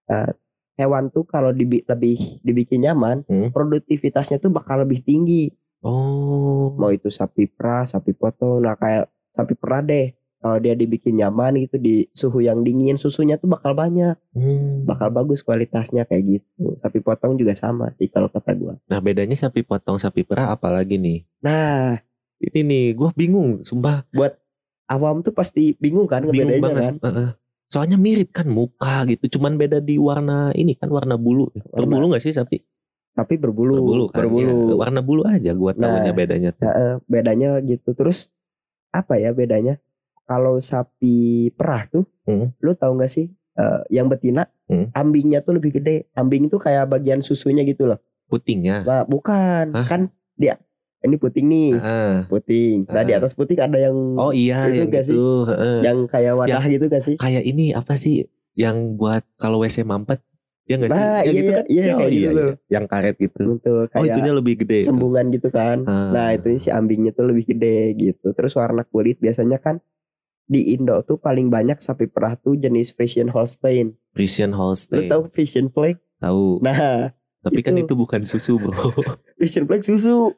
uh, 0.07 0.31
hewan 0.75 1.09
tuh 1.09 1.25
kalau 1.25 1.51
dibi- 1.51 1.83
lebih 1.83 2.43
dibikin 2.43 2.83
nyaman 2.83 3.23
Hmm. 3.25 3.49
produktivitasnya 3.51 4.37
tuh 4.37 4.51
bakal 4.51 4.83
lebih 4.83 5.01
tinggi 5.01 5.55
Oh. 5.81 6.75
mau 6.75 6.91
itu 6.91 7.07
sapi 7.09 7.47
perah 7.47 7.83
sapi 7.83 8.11
potong 8.13 8.61
nah 8.61 8.75
kayak 8.75 9.07
sapi 9.31 9.55
perah 9.55 9.81
deh 9.81 10.11
kalau 10.37 10.59
dia 10.59 10.73
dibikin 10.73 11.17
nyaman 11.17 11.57
gitu 11.59 11.77
di 11.77 12.07
suhu 12.11 12.39
yang 12.39 12.61
dingin 12.61 12.95
susunya 12.95 13.35
tuh 13.35 13.49
bakal 13.49 13.73
banyak 13.73 14.15
Hmm. 14.31 14.85
bakal 14.85 15.09
bagus 15.09 15.41
kualitasnya 15.41 16.05
kayak 16.05 16.39
gitu 16.39 16.77
sapi 16.77 17.01
potong 17.01 17.35
juga 17.35 17.53
sama 17.53 17.89
sih 17.93 18.07
kalau 18.07 18.29
kata 18.29 18.53
gua 18.53 18.75
Nah 18.85 19.01
bedanya 19.01 19.33
sapi 19.33 19.61
potong 19.61 19.97
sapi 19.97 20.23
perah 20.23 20.53
apalagi 20.53 20.97
nih? 20.97 21.25
nah 21.39 21.97
Ini 22.37 22.61
nih, 22.63 22.87
gue 22.93 23.09
bingung, 23.17 23.65
sumpah 23.65 24.05
awam 24.87 25.25
tuh 25.25 25.33
pasti 25.33 25.73
bingung 25.77 26.05
kan 26.05 26.21
bingung 26.23 26.61
banget. 26.61 27.01
kan 27.01 27.09
Heeh. 27.09 27.31
Soalnya 27.67 27.97
mirip 27.97 28.31
kan 28.31 28.45
muka 28.47 29.09
gitu, 29.09 29.41
cuman 29.41 29.57
beda 29.57 29.81
di 29.81 29.97
warna 29.97 30.53
ini 30.53 30.77
kan 30.77 30.87
warna 30.87 31.17
bulu. 31.17 31.49
Berbulu 31.73 32.13
nggak 32.13 32.21
sih 32.23 32.31
sapi? 32.31 32.61
tapi 33.17 33.41
berbulu 33.41 33.81
Berbulu 33.81 34.05
kan? 34.13 34.21
berbulu. 34.21 34.53
Ya, 34.69 34.75
warna 34.77 35.01
bulu 35.01 35.25
aja 35.25 35.57
gua 35.57 35.73
tahunya 35.73 36.13
Nah. 36.13 36.15
bedanya 36.15 36.51
tuh. 36.53 36.69
Eh, 36.69 36.95
bedanya 37.09 37.57
gitu 37.65 37.97
terus 37.97 38.29
apa 38.93 39.17
ya 39.17 39.33
bedanya 39.33 39.81
kalau 40.27 40.59
sapi 40.59 41.17
perah 41.51 41.87
tuh 41.87 42.05
Hmm. 42.23 42.51
lu 42.59 42.75
tahu 42.75 42.99
nggak 42.99 43.09
sih 43.09 43.31
eh, 43.55 43.81
yang 43.89 44.07
betina 44.07 44.51
Hmm. 44.67 44.91
ambingnya 44.93 45.41
tuh 45.41 45.55
lebih 45.55 45.75
gede 45.75 46.11
ambing 46.13 46.47
tuh 46.47 46.59
kayak 46.59 46.91
bagian 46.91 47.19
susunya 47.21 47.63
gitu 47.63 47.87
loh 47.87 48.03
Putingnya. 48.27 48.83
nah 48.83 49.03
bukan 49.03 49.71
Hah? 49.73 49.87
kan 49.87 50.01
dia 50.35 50.59
ini 50.99 51.15
puting 51.15 51.47
nih, 51.47 51.71
Ah. 51.77 52.27
puting. 52.27 52.83
Nah 52.85 53.01
di 53.01 53.15
Ah. 53.15 53.23
atas 53.23 53.31
puting 53.31 53.57
ada 53.57 53.79
yang 53.79 53.95
Oh 54.17 54.35
iya 54.35 54.67
Itu 54.67 54.75
yang 54.77 54.89
gak 54.91 55.05
sih? 55.05 55.15
gitu. 55.15 55.47
heeh. 55.47 55.79
yang 55.81 55.99
kayak 56.05 56.35
wadah 56.35 56.65
gitu 56.67 56.85
gak 56.85 56.99
sih? 57.01 57.15
Kayak 57.15 57.47
ini 57.47 57.71
apa 57.71 57.95
sih 57.95 58.27
yang 58.53 58.99
buat 58.99 59.23
kalau 59.37 59.63
WC 59.63 59.81
mampet? 59.81 60.19
Ya 60.67 60.75
nggak 60.75 60.91
sih? 60.91 60.99
Nah, 60.99 61.23
Yang 61.23 61.23
iya, 61.23 61.31
gitu 61.31 61.47
iya, 61.47 61.55
kan? 61.55 61.65
iya, 61.69 61.85
Oh, 61.87 61.97
kayak 61.97 62.11
gitu 62.11 62.31
tuh. 62.35 62.53
Yang 62.67 62.85
karet 62.91 63.17
gitu. 63.17 63.41
Betul 63.47 63.77
Oh 63.77 63.87
kayak 63.87 64.07
itunya 64.11 64.33
lebih 64.35 64.55
gede. 64.59 64.77
itu. 64.77 64.89
cembungan 64.91 65.25
gitu 65.31 65.49
kan. 65.49 65.77
Ah. 65.87 66.11
Nah 66.11 66.29
itu 66.35 66.47
si 66.59 66.69
ambingnya 66.69 67.13
tuh 67.13 67.25
lebih 67.25 67.45
gede 67.47 67.79
gitu. 67.95 68.27
Terus 68.35 68.53
warna 68.53 68.83
kulit 68.83 69.17
biasanya 69.17 69.63
kan 69.63 69.79
di 70.47 70.73
Indo 70.73 71.03
tuh 71.03 71.17
paling 71.17 71.47
banyak 71.47 71.77
sapi 71.77 72.07
perah 72.07 72.35
tuh 72.35 72.55
jenis 72.55 72.91
Friesian 72.91 73.29
Holstein. 73.29 73.99
Frisian 74.11 74.51
Lu 74.51 74.63
Holstein. 74.65 75.07
tahu 75.07 75.27
Friesian 75.29 75.69
Plague? 75.69 75.99
Tahu. 76.17 76.59
Nah, 76.61 77.11
Tapi 77.41 77.61
kan 77.61 77.75
itu. 77.75 77.85
itu 77.85 77.95
bukan 77.95 78.23
susu 78.23 78.57
bro. 78.57 78.73
Friesian 79.37 79.65
Plague 79.65 79.85
susu. 79.85 80.33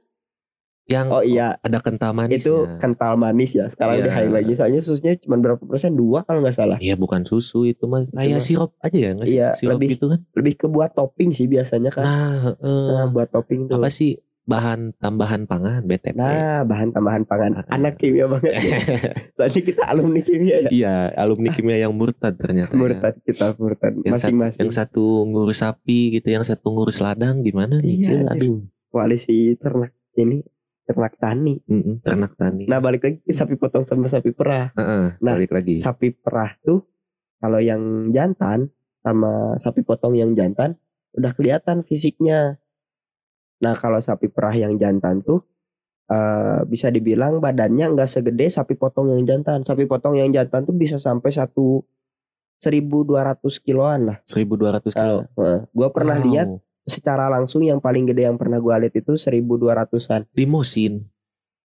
yang 0.86 1.12
Oh 1.12 1.20
iya, 1.20 1.60
ada 1.60 1.78
kental 1.78 2.10
manisnya. 2.10 2.40
itu 2.40 2.54
kental 2.78 3.12
manis 3.14 3.52
ya. 3.52 3.68
Sekarang 3.68 4.00
Iya. 4.00 4.04
di 4.04 4.10
high 4.10 4.32
lagi. 4.32 4.52
Soalnya 4.54 4.80
susunya 4.80 5.12
cuma 5.16 5.36
berapa 5.36 5.60
persen? 5.60 5.92
Dua 5.92 6.24
kalau 6.24 6.40
nggak 6.40 6.56
salah. 6.56 6.78
Iya 6.78 6.96
bukan 6.96 7.22
susu 7.22 7.62
itu 7.62 7.84
mah 7.84 8.08
kayak 8.08 8.40
sirup 8.40 8.72
aja 8.78 8.96
ya 8.98 9.10
nggak 9.12 9.28
sih? 9.28 9.36
Iya, 9.36 9.48
sirup 9.52 9.76
lebih- 9.76 9.90
gitu 9.94 10.08
kan? 10.08 10.24
Lebih 10.32 10.54
ke 10.56 10.66
buat 10.66 10.90
topping 10.90 11.30
sih 11.30 11.44
biasanya 11.44 11.92
kan. 11.92 12.02
Nah, 12.02 12.56
eh, 12.56 12.88
Nah, 12.90 13.06
buat 13.06 13.28
topping 13.28 13.68
tuh. 13.68 13.76
apa 13.76 13.92
sih 13.92 14.16
bahan 14.48 14.96
tambahan 14.96 15.44
pangan 15.44 15.84
BTP? 15.84 16.16
Nah, 16.16 16.64
bahan 16.64 16.88
tambahan 16.96 17.22
pangan. 17.28 17.60
Ah. 17.60 17.76
Anak 17.76 18.00
kimia 18.00 18.24
banget. 18.24 18.56
ya. 18.56 18.78
Soalnya 19.36 19.60
kita 19.60 19.82
alumni 19.84 20.20
kimia 20.24 20.56
ya. 20.64 20.70
Iya, 20.72 20.96
alumni 21.20 21.52
kimia 21.52 21.76
yang 21.84 21.92
murtad 21.92 22.32
ternyata. 22.40 22.72
ya. 22.72 22.80
Murtad 22.80 23.14
kita 23.20 23.52
murtad 23.60 23.92
masing-masing. 24.00 24.64
yang 24.64 24.72
satu 24.72 25.28
ngurus 25.28 25.60
sapi 25.60 26.16
gitu, 26.16 26.32
yang 26.32 26.40
satu 26.40 26.72
ngurus 26.72 27.04
ladang 27.04 27.44
gimana 27.44 27.76
nih? 27.84 28.00
Iya, 28.00 28.04
Cil? 28.08 28.20
Aduh, 28.24 28.64
Koalisi 28.88 29.52
ternak 29.60 29.92
ini 30.16 30.40
ternak 30.88 31.20
tani. 31.20 31.60
Mm-mm, 31.68 32.00
ternak 32.00 32.32
tani. 32.40 32.64
Nah, 32.64 32.80
balik 32.80 33.04
lagi 33.04 33.20
sapi 33.28 33.60
potong 33.60 33.84
sama 33.84 34.08
sapi 34.08 34.32
perah. 34.32 34.72
Heeh, 34.72 35.20
nah, 35.20 35.36
balik 35.36 35.52
lagi. 35.52 35.76
Sapi 35.76 36.16
perah 36.16 36.56
tuh 36.64 36.88
kalau 37.36 37.60
yang 37.60 38.08
jantan 38.16 38.72
sama 39.04 39.60
sapi 39.60 39.84
potong 39.84 40.16
yang 40.16 40.32
jantan 40.32 40.80
udah 41.12 41.36
kelihatan 41.36 41.84
fisiknya. 41.84 42.56
Nah, 43.58 43.74
kalau 43.74 43.98
sapi 43.98 44.30
perah 44.30 44.54
yang 44.54 44.78
jantan 44.78 45.20
tuh 45.20 45.42
eh, 46.08 46.60
bisa 46.64 46.88
dibilang 46.88 47.36
badannya 47.36 47.92
nggak 47.92 48.08
segede 48.08 48.48
sapi 48.48 48.74
potong 48.74 49.12
yang 49.12 49.28
jantan. 49.28 49.60
Sapi 49.62 49.84
potong 49.84 50.16
yang 50.16 50.32
jantan 50.32 50.64
tuh 50.64 50.72
bisa 50.72 50.96
sampai 50.96 51.28
satu 51.28 51.84
1200 52.58 53.60
kiloan 53.62 54.00
lah. 54.14 54.18
1200 54.24 54.94
kilo. 54.94 55.28
Nah, 55.36 55.68
gua 55.70 55.88
pernah 55.94 56.18
Wow. 56.18 56.24
lihat 56.26 56.48
secara 56.88 57.28
langsung 57.28 57.60
yang 57.62 57.78
paling 57.78 58.08
gede 58.08 58.26
yang 58.26 58.40
pernah 58.40 58.58
gua 58.58 58.80
lihat 58.80 58.96
itu 58.96 59.14
1200-an 59.14 60.26
limosin. 60.34 61.06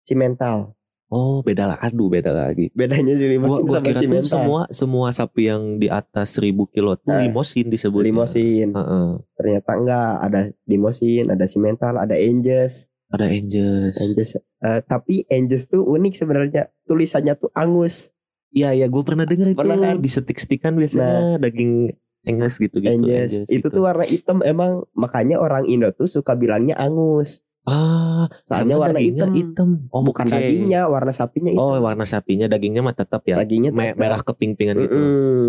simental. 0.01 0.73
Oh, 1.11 1.43
beda 1.43 1.67
lah. 1.67 1.77
Aduh, 1.83 2.07
beda 2.07 2.31
lagi. 2.31 2.71
Bedanya 2.71 3.11
Gua, 3.19 3.27
limosin 3.27 3.63
gua 3.67 3.77
sama 3.83 3.87
kira 3.91 3.99
tuh 3.99 4.23
semua 4.23 4.61
semua 4.71 5.07
sapi 5.11 5.51
yang 5.51 5.75
di 5.75 5.91
atas 5.91 6.39
1000 6.39 6.71
kilo 6.71 6.95
tuh 6.95 7.11
Ah, 7.11 7.19
limosin 7.19 7.67
disebut. 7.67 8.07
limosin. 8.07 8.71
Heeh. 8.71 9.07
Ternyata 9.35 9.71
enggak, 9.75 10.11
ada 10.23 10.39
limosin, 10.63 11.27
ada 11.27 11.45
simental, 11.51 11.99
ada 11.99 12.15
Angus. 12.15 12.87
Ada 13.11 13.27
Angus. 13.27 13.95
Angus 13.99 14.29
eh, 14.39 14.79
tapi 14.87 15.27
Angus 15.27 15.67
tuh 15.67 15.83
unik 15.83 16.15
sebenarnya. 16.15 16.71
Tulisannya 16.87 17.35
tuh 17.35 17.51
angus. 17.51 18.15
Iya, 18.55 18.71
iya, 18.71 18.87
gue 18.87 19.03
pernah 19.03 19.27
denger 19.27 19.51
itu. 19.51 19.59
Pernah 19.59 19.79
kan? 19.83 19.95
Di 19.99 20.07
stick-stickan 20.07 20.79
biasanya 20.79 21.43
daging 21.43 21.91
Angus 22.23 22.55
gitu-gitu. 22.55 22.87
Angus. 22.87 23.51
Itu 23.51 23.67
tuh 23.67 23.83
warna 23.83 24.07
hitam 24.07 24.39
emang 24.47 24.87
makanya 24.95 25.43
orang 25.43 25.67
Indo 25.67 25.91
tuh 25.91 26.07
suka 26.07 26.39
bilangnya 26.39 26.79
angus. 26.79 27.43
Ah, 27.63 28.25
Soalnya 28.43 28.75
warna 28.75 28.97
dagingnya 28.97 29.25
hitam. 29.27 29.35
hitam. 29.35 29.69
Oh, 29.89 30.01
Bukan 30.01 30.25
oke. 30.25 30.33
dagingnya, 30.33 30.81
warna 30.85 31.11
sapinya 31.11 31.49
itu. 31.49 31.57
Oh, 31.57 31.77
warna 31.77 32.03
sapinya 32.03 32.45
dagingnya 32.45 32.81
mah 32.81 32.93
tetap 32.93 33.21
ya. 33.23 33.37
Dagingnya 33.37 33.71
tetap. 33.71 33.95
merah 33.95 34.21
keping-pingan 34.21 34.75
gitu. 34.79 34.97
Mm-mm. 34.97 35.43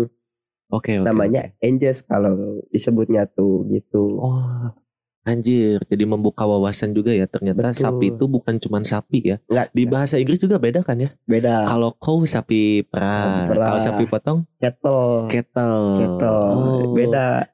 Oke, 0.69 0.97
oke. 0.97 1.05
Namanya 1.05 1.53
Angus 1.59 2.01
kalau 2.01 2.61
disebutnya 2.67 3.25
tuh 3.25 3.61
gitu. 3.67 4.17
Oh, 4.17 4.73
anjir. 5.23 5.79
Jadi 5.85 6.03
membuka 6.03 6.43
wawasan 6.43 6.91
juga 6.91 7.13
ya. 7.13 7.29
Ternyata 7.29 7.69
Betul. 7.69 7.77
sapi 7.77 8.05
itu 8.09 8.25
bukan 8.25 8.57
cuma 8.57 8.81
sapi 8.81 9.19
ya. 9.23 9.37
Enggak 9.45 9.67
Di 9.69 9.83
bahasa 9.85 10.15
Inggris 10.17 10.41
juga 10.41 10.57
beda 10.57 10.81
kan 10.81 10.97
ya? 10.97 11.13
beda. 11.23 11.69
Kalau 11.69 11.93
cow 11.93 12.25
sapi 12.25 12.83
perah, 12.83 13.47
kalau 13.47 13.79
sapi 13.79 14.03
potong 14.05 14.49
Kettle. 14.57 15.29
cattle. 15.29 15.81
Kettle. 15.97 16.41
Oh. 16.49 16.89
Beda. 16.91 17.52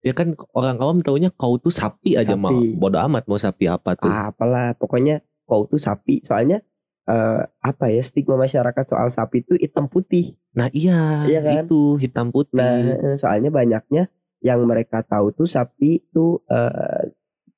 Ya 0.00 0.12
kan 0.12 0.32
orang 0.52 0.80
awam 0.80 0.98
taunya 1.00 1.28
cow 1.28 1.56
tuh 1.56 1.68
sapi 1.68 2.16
aja 2.16 2.32
Sapi. 2.32 2.40
mau. 2.40 2.56
Bodo 2.76 2.96
amat 3.00 3.28
mau 3.28 3.36
sapi 3.36 3.68
apa 3.68 3.94
tuh. 3.94 4.08
Ah, 4.08 4.32
apalah 4.32 4.72
pokoknya 4.72 5.20
kau 5.44 5.66
tuh 5.66 5.76
sapi 5.76 6.22
soalnya 6.22 6.62
eh, 7.04 7.40
apa 7.60 7.90
ya 7.90 8.00
stigma 8.00 8.38
masyarakat 8.38 8.84
soal 8.86 9.10
sapi 9.10 9.42
itu 9.42 9.58
hitam 9.58 9.90
putih 9.90 10.38
Nah 10.50 10.70
iya, 10.70 11.26
Iya 11.26 11.40
kan? 11.42 11.54
itu 11.66 11.98
hitam 11.98 12.30
putih. 12.30 12.54
nah 12.58 12.78
eh, 12.80 13.18
soalnya 13.18 13.50
banyaknya 13.50 14.06
yang 14.40 14.62
mereka 14.62 15.02
tahu 15.02 15.34
tuh 15.34 15.44
sapi 15.44 16.00
itu 16.00 16.38
eh, 16.46 17.10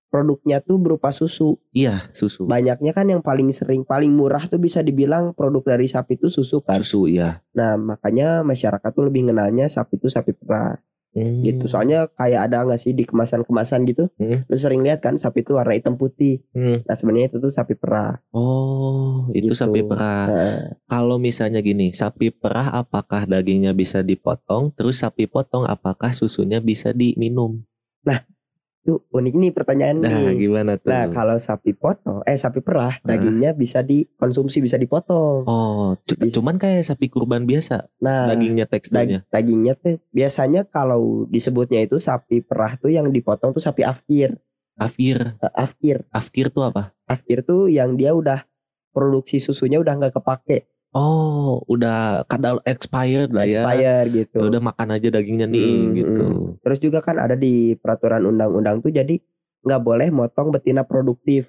produknya 0.08 0.60
tuh 0.60 0.76
berupa 0.76 1.08
susu 1.08 1.56
iya 1.72 2.04
susu. 2.12 2.44
banyaknya 2.44 2.92
kan 2.92 3.08
yang 3.08 3.24
paling 3.24 3.48
sering 3.48 3.80
paling 3.80 4.12
murah 4.12 4.44
tuh 4.44 4.60
bisa 4.60 4.84
dibilang 4.84 5.32
produk 5.32 5.72
dari 5.72 5.88
sapi 5.88 6.20
itu 6.20 6.28
susu 6.28 6.60
kan 6.60 6.80
Susu 6.84 7.08
iya. 7.08 7.40
nah 7.56 7.80
makanya 7.80 8.44
masyarakat 8.44 8.90
tuh 8.92 9.08
lebih 9.08 9.32
kenalnya 9.32 9.68
sapi 9.68 9.96
itu 9.96 10.12
sapi 10.12 10.36
perah 10.36 10.76
Hmm. 11.12 11.44
gitu 11.44 11.68
soalnya 11.68 12.08
kayak 12.16 12.48
ada 12.48 12.64
nggak 12.64 12.80
sih 12.80 12.96
di 12.96 13.04
kemasan-kemasan 13.04 13.84
gitu 13.84 14.08
Hmm. 14.16 14.48
lu 14.48 14.56
sering 14.56 14.80
lihat 14.80 15.04
kan 15.04 15.20
sapi 15.20 15.44
itu 15.44 15.52
warna 15.52 15.76
hitam 15.76 16.00
putih 16.00 16.40
Hmm. 16.56 16.80
nah 16.88 16.96
sebenarnya 16.96 17.28
itu 17.28 17.38
tuh 17.38 17.52
sapi 17.52 17.76
perah 17.76 18.16
Oh, 18.32 19.28
itu 19.36 19.52
Gitu. 19.52 19.60
sapi 19.60 19.84
perah. 19.84 20.24
Nah, 20.26 20.60
Kalau 20.88 21.20
misalnya 21.20 21.60
gini, 21.60 21.92
sapi 21.92 22.32
perah 22.32 22.72
apakah 22.72 23.28
dagingnya 23.28 23.76
bisa 23.76 24.00
dipotong? 24.00 24.72
Terus 24.72 25.04
sapi 25.04 25.28
potong 25.28 25.68
apakah 25.68 26.12
susunya 26.12 26.58
bisa 26.58 26.96
diminum? 26.96 27.60
Tuh 28.82 28.98
unik 29.08 29.34
nih 29.36 29.50
pertanyaan 29.50 29.96
Nah, 29.96 30.10
nih. 30.10 30.42
gimana 30.42 30.74
tuh? 30.74 30.90
Nah 30.90 31.06
kalau 31.06 31.38
sapi 31.38 31.70
potong, 31.70 32.18
eh 32.22 32.34
sapi 32.34 32.58
perah 32.58 32.98
Nah. 32.98 33.14
dagingnya 33.14 33.54
bisa 33.54 33.78
dikonsumsi 33.80 34.58
bisa 34.58 34.74
dipotong. 34.74 35.46
Oh, 35.46 35.94
cuman 36.04 36.58
kayak 36.58 36.82
sapi 36.82 37.06
kurban 37.06 37.46
biasa, 37.46 37.86
Nah 37.96 38.26
dagingnya 38.26 38.66
dag- 38.66 38.74
teksturnya. 38.74 39.22
dagingnya 39.28 39.74
tuh 39.76 40.02
biasanya 40.08 40.66
kalau 40.66 41.24
disebutnya 41.26 41.78
itu 41.80 41.96
sapi 41.96 42.42
perah 42.42 42.74
tuh 42.74 42.90
yang 42.90 43.06
dipotong 43.08 43.50
tuh 43.50 43.62
sapi 43.62 43.82
afkir. 43.82 44.34
Afkir, 44.74 45.38
Eh, 45.38 45.52
afkir, 45.54 46.02
afkir 46.10 46.50
tuh 46.50 46.64
apa? 46.64 46.90
afkir 47.04 47.44
tuh 47.44 47.68
yang 47.68 47.94
dia 47.94 48.10
udah 48.12 48.42
produksi 48.90 49.38
susunya 49.38 49.78
udah 49.78 49.94
nggak 49.94 50.16
kepake, 50.16 50.66
Oh, 50.92 51.64
udah 51.72 52.28
kadal 52.28 52.60
expired 52.68 53.32
lah 53.32 53.48
ya. 53.48 53.64
expire 53.64 54.04
gitu. 54.12 54.36
Ya 54.38 54.44
Udah 54.44 54.60
makan 54.60 54.88
aja 54.92 55.08
dagingnya 55.08 55.48
nih 55.48 55.72
Hmm, 55.72 55.92
gitu. 55.96 56.24
Terus 56.60 56.78
juga 56.84 57.00
kan 57.00 57.16
ada 57.16 57.32
di 57.32 57.72
peraturan 57.80 58.28
undang-undang 58.28 58.84
tuh 58.84 58.92
jadi 58.92 59.16
nggak 59.64 59.82
boleh 59.82 60.08
motong 60.12 60.52
betina 60.52 60.84
produktif. 60.84 61.48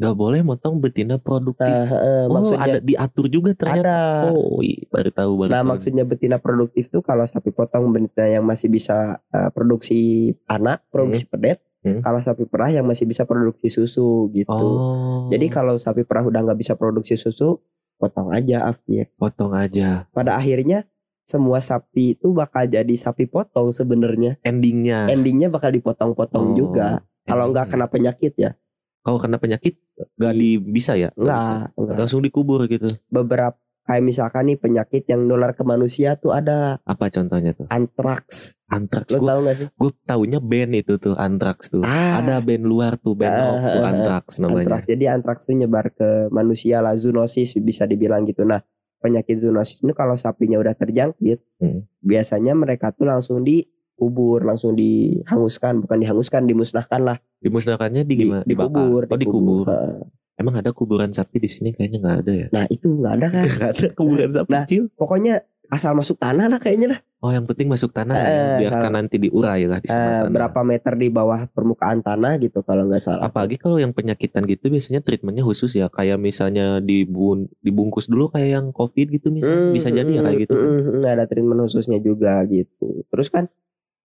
Gak 0.00 0.16
boleh 0.16 0.40
motong 0.40 0.80
betina 0.80 1.20
produktif. 1.20 1.68
Nah, 1.68 1.84
eh, 1.92 2.24
oh, 2.26 2.32
maksudnya 2.32 2.64
ada 2.64 2.78
diatur 2.80 3.28
juga 3.28 3.52
ternyata. 3.52 3.86
ada. 4.26 4.32
Oh, 4.32 4.58
iya, 4.64 4.88
baru 4.88 5.10
tahu 5.12 5.32
baru 5.36 5.50
Nah 5.52 5.60
tahu. 5.62 5.68
maksudnya 5.68 6.04
betina 6.08 6.36
produktif 6.40 6.88
tuh 6.88 7.04
kalau 7.04 7.28
sapi 7.28 7.52
potong 7.52 7.92
betina 7.92 8.26
yang 8.26 8.42
masih 8.42 8.72
bisa 8.72 9.20
uh, 9.30 9.50
produksi 9.52 10.32
anak, 10.48 10.82
produksi 10.88 11.28
pedet. 11.28 11.60
Hmm. 11.84 12.00
Kalau 12.00 12.18
sapi 12.24 12.48
perah 12.48 12.72
yang 12.72 12.88
masih 12.88 13.04
bisa 13.04 13.28
produksi 13.28 13.68
susu 13.68 14.32
gitu. 14.32 14.48
Oh. 14.50 15.28
Jadi 15.28 15.46
kalau 15.52 15.76
sapi 15.76 16.08
perah 16.08 16.24
udah 16.24 16.40
nggak 16.40 16.58
bisa 16.58 16.72
produksi 16.74 17.14
susu, 17.14 17.60
potong 18.02 18.34
aja 18.34 18.66
akhir. 18.66 19.14
potong 19.14 19.54
aja. 19.54 20.10
Pada 20.10 20.34
akhirnya 20.34 20.82
semua 21.22 21.62
sapi 21.62 22.18
itu 22.18 22.34
bakal 22.34 22.66
jadi 22.66 22.94
sapi 22.98 23.30
potong 23.30 23.70
sebenarnya. 23.70 24.42
Endingnya. 24.42 25.06
Endingnya 25.06 25.46
bakal 25.46 25.70
Oh, 25.70 25.76
dipotong-potong 25.78 26.58
juga. 26.58 27.06
Kalau 27.22 27.54
nggak 27.54 27.70
kena 27.70 27.86
penyakit 27.86 28.34
ya, 28.34 28.58
Kalau 29.06 29.18
kena 29.22 29.38
penyakit 29.38 29.78
nggak 30.18 30.34
di 30.34 30.58
bisa 30.58 30.98
ya? 30.98 31.14
Nggak 31.14 31.38
bisa. 31.38 31.52
nggak. 31.54 31.66
nggak. 31.78 31.96
Langsung 32.02 32.20
dikubur 32.26 32.66
gitu. 32.66 32.90
Beberapa 33.06 33.54
kayak 33.82 34.02
misalkan 34.02 34.46
nih 34.46 34.56
penyakit 34.56 35.02
yang 35.04 35.22
nular 35.22 35.52
ke 35.52 35.62
manusia 35.62 36.14
tuh 36.14 36.30
ada 36.30 36.78
Apa 36.82 37.08
contohnya 37.08 37.50
tuh? 37.52 37.66
antraks. 37.68 38.62
Antrax. 38.66 39.12
Lo 39.12 39.18
Gue 39.18 39.28
tau 39.28 39.40
gak 39.42 39.56
sih? 39.56 39.66
gue 39.68 39.90
taunya 40.02 40.38
band 40.38 40.72
itu 40.72 40.96
tuh 40.96 41.12
Antrax 41.12 41.68
tuh. 41.68 41.82
Ah. 41.82 42.18
Ada 42.18 42.40
band 42.40 42.62
luar 42.62 42.96
tuh 42.96 43.12
band 43.12 43.28
Ah, 43.28 43.42
rock 43.44 43.56
tuh 43.60 43.68
ah, 43.68 43.84
ah, 43.84 43.90
Antrax 43.90 44.24
namanya. 44.38 44.64
Antraks. 44.64 44.86
Jadi 44.86 45.04
antraks 45.06 45.42
itu 45.44 45.52
nyebar 45.58 45.86
ke 45.90 46.08
manusia 46.28 46.78
lah, 46.78 46.94
zoonosis 46.94 47.52
bisa 47.58 47.84
dibilang 47.84 48.24
gitu. 48.24 48.42
Nah, 48.42 48.64
penyakit 48.96 49.36
zoonosis 49.36 49.82
ini 49.82 49.92
kalau 49.92 50.14
sapinya 50.14 50.56
udah 50.56 50.72
terjangkit, 50.72 51.42
Hmm. 51.58 51.84
biasanya 51.98 52.54
mereka 52.54 52.90
tuh 52.90 53.04
langsung 53.04 53.42
dikubur, 53.42 54.40
langsung 54.40 54.72
dihanguskan, 54.72 55.82
bukan 55.82 55.98
dihanguskan, 55.98 56.46
dimusnahkan 56.46 57.02
lah. 57.02 57.18
Dimusnahkannya 57.38 58.02
di 58.02 58.14
gimana? 58.16 58.42
Dibakar? 58.42 58.72
dikubur, 58.72 59.02
Oh 59.04 59.18
dikubur. 59.18 59.64
Heeh. 59.68 60.00
Emang 60.42 60.54
ada 60.56 60.70
kuburan 60.70 61.08
sapi 61.08 61.38
di 61.38 61.46
sini 61.46 61.70
kayaknya 61.70 61.98
nggak 61.98 62.18
ada 62.20 62.32
ya? 62.34 62.46
Nah, 62.50 62.64
itu 62.66 62.86
nggak 62.90 63.14
ada 63.14 63.26
kan? 63.28 63.42
Nggak 63.48 63.70
ada 63.72 63.86
kuburan 63.92 64.28
sapi 64.28 64.50
Nah, 64.50 64.62
kecil. 64.62 64.82
Pokoknya 64.92 65.34
asal 65.68 65.94
masuk 65.94 66.18
tanah 66.18 66.46
lah 66.46 66.58
kayaknya 66.58 66.88
lah. 66.90 67.00
Oh 67.18 67.30
yang 67.30 67.46
penting 67.46 67.64
masuk 67.64 67.90
tanah 67.90 68.12
ya, 68.12 68.26
Eh, 68.26 68.52
biarkan 68.60 68.82
kalau- 68.82 68.96
nanti 68.98 69.16
diurai 69.16 69.62
lah 69.64 69.78
di 69.78 69.86
Eh, 69.86 69.88
sana 69.88 70.10
tanah. 70.20 70.28
berapa 70.28 70.60
meter 70.62 70.92
di 70.92 71.08
bawah 71.08 71.46
permukaan 71.46 72.02
tanah 72.02 72.36
gitu 72.36 72.60
kalau 72.60 72.84
nggak 72.84 72.98
salah. 72.98 73.24
Apalagi 73.24 73.56
kalau 73.56 73.78
yang 73.78 73.90
penyakitan 73.90 74.42
gitu 74.44 74.66
biasanya 74.66 75.00
treatmentnya 75.00 75.40
khusus 75.40 75.70
ya 75.72 75.86
kayak 75.86 76.18
misalnya 76.18 76.76
dibun 76.78 77.46
dibungkus 77.58 78.04
dulu 78.04 78.26
kayak 78.28 78.50
yang 78.52 78.66
covid 78.70 79.06
gitu 79.08 79.30
misalnya 79.30 79.62
Hmm, 79.62 79.72
bisa 79.72 79.88
jadi 79.88 80.10
ya 80.10 80.20
kayak 80.20 80.38
gitu. 80.42 80.52
kan. 80.52 80.66
hmm, 80.66 80.82
hmm, 80.82 81.02
ada 81.06 81.24
treatment 81.24 81.60
khususnya 81.62 81.98
juga 81.98 82.42
gitu. 82.44 82.86
Terus 83.06 83.28
kan 83.28 83.46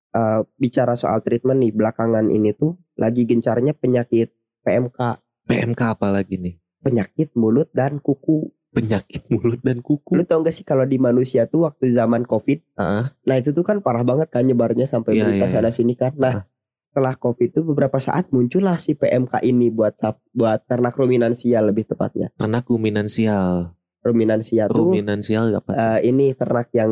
eh, 0.09 0.39
bicara 0.55 0.93
soal 0.93 1.19
treatment 1.19 1.59
nih 1.59 1.73
belakangan 1.73 2.29
ini 2.29 2.53
tuh 2.53 2.77
lagi 2.95 3.21
gencarnya 3.23 3.73
penyakit 3.73 4.31
PMK, 4.61 4.99
PMK 5.47 5.81
apalagi 5.89 6.35
nih 6.35 6.55
penyakit 6.79 7.33
mulut 7.33 7.71
dan 7.71 7.97
kuku. 7.97 8.51
penyakit 8.67 9.25
mulut 9.27 9.57
dan 9.59 9.81
kuku. 9.81 10.13
Lu 10.13 10.21
tau 10.21 10.39
gak 10.39 10.53
sih 10.53 10.61
kalau 10.61 10.83
di 10.83 10.95
manusia 10.97 11.43
tuh 11.43 11.65
waktu 11.65 11.89
zaman 11.89 12.21
COVID, 12.23 12.77
Ah, 12.77 13.09
nah 13.23 13.33
itu 13.33 13.49
tuh 13.49 13.63
kan 13.63 13.79
parah 13.79 14.03
banget 14.03 14.29
kan 14.29 14.43
nyebarnya 14.43 14.85
sampai 14.85 15.17
Iya, 15.17 15.23
berita 15.25 15.47
iya, 15.47 15.53
sana 15.55 15.71
sini 15.71 15.95
kan. 15.95 16.13
Nah 16.13 16.45
setelah 16.79 17.15
COVID 17.15 17.49
tuh 17.51 17.63
beberapa 17.65 17.97
saat 17.97 18.29
muncullah 18.29 18.77
si 18.77 18.93
PMK 18.93 19.41
ini 19.41 19.67
buat 19.67 19.97
buat 20.31 20.61
ternak 20.63 20.93
ruminansia 20.93 21.57
lebih 21.59 21.85
tepatnya. 21.85 22.29
ternak 22.35 22.67
ruminansial. 22.67 23.73
Ruminansia 23.99 24.69
tuh 24.69 24.93
Ruminansial 24.93 25.51
apa? 25.51 25.71
eh, 25.73 25.99
ini 26.05 26.31
ternak 26.31 26.69
yang 26.71 26.91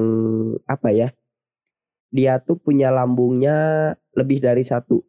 apa 0.66 0.90
ya? 0.90 1.14
Dia 2.10 2.40
tuh 2.40 2.58
punya 2.58 2.90
lambungnya 2.90 3.56
lebih 4.12 4.40
dari 4.40 4.64
satu. 4.64 5.06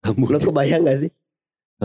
Lambung- 0.00 0.30
Lo 0.30 0.38
kebayang 0.38 0.84
gak 0.84 0.98
sih? 0.98 1.12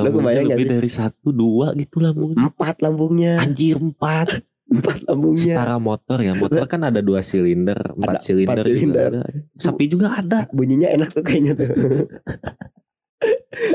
Lambungnya 0.02 0.24
kebayang 0.32 0.48
lebih 0.50 0.66
dari 0.70 0.90
satu 0.90 1.28
dua 1.30 1.68
gitu 1.74 1.98
lambungnya. 2.00 2.38
Empat 2.46 2.76
lambungnya, 2.80 3.34
Anjir 3.38 3.76
empat. 3.76 4.28
empat 4.70 4.98
lambungnya. 5.04 5.56
Setara 5.58 5.76
motor 5.78 6.18
ya. 6.20 6.34
Motor 6.34 6.64
kan 6.66 6.82
ada 6.84 7.02
dua 7.02 7.20
silinder, 7.20 7.80
empat 7.92 8.16
Ada 8.16 8.22
silinder, 8.22 8.54
empat 8.54 8.66
silinder. 8.66 9.10
juga 9.10 9.20
ada. 9.20 9.22
Sapi 9.56 9.84
juga 9.86 10.08
ada. 10.14 10.40
Bunyinya 10.50 10.90
enak 10.90 11.10
tuh 11.10 11.24
kayaknya 11.24 11.54
tuh. 11.56 11.70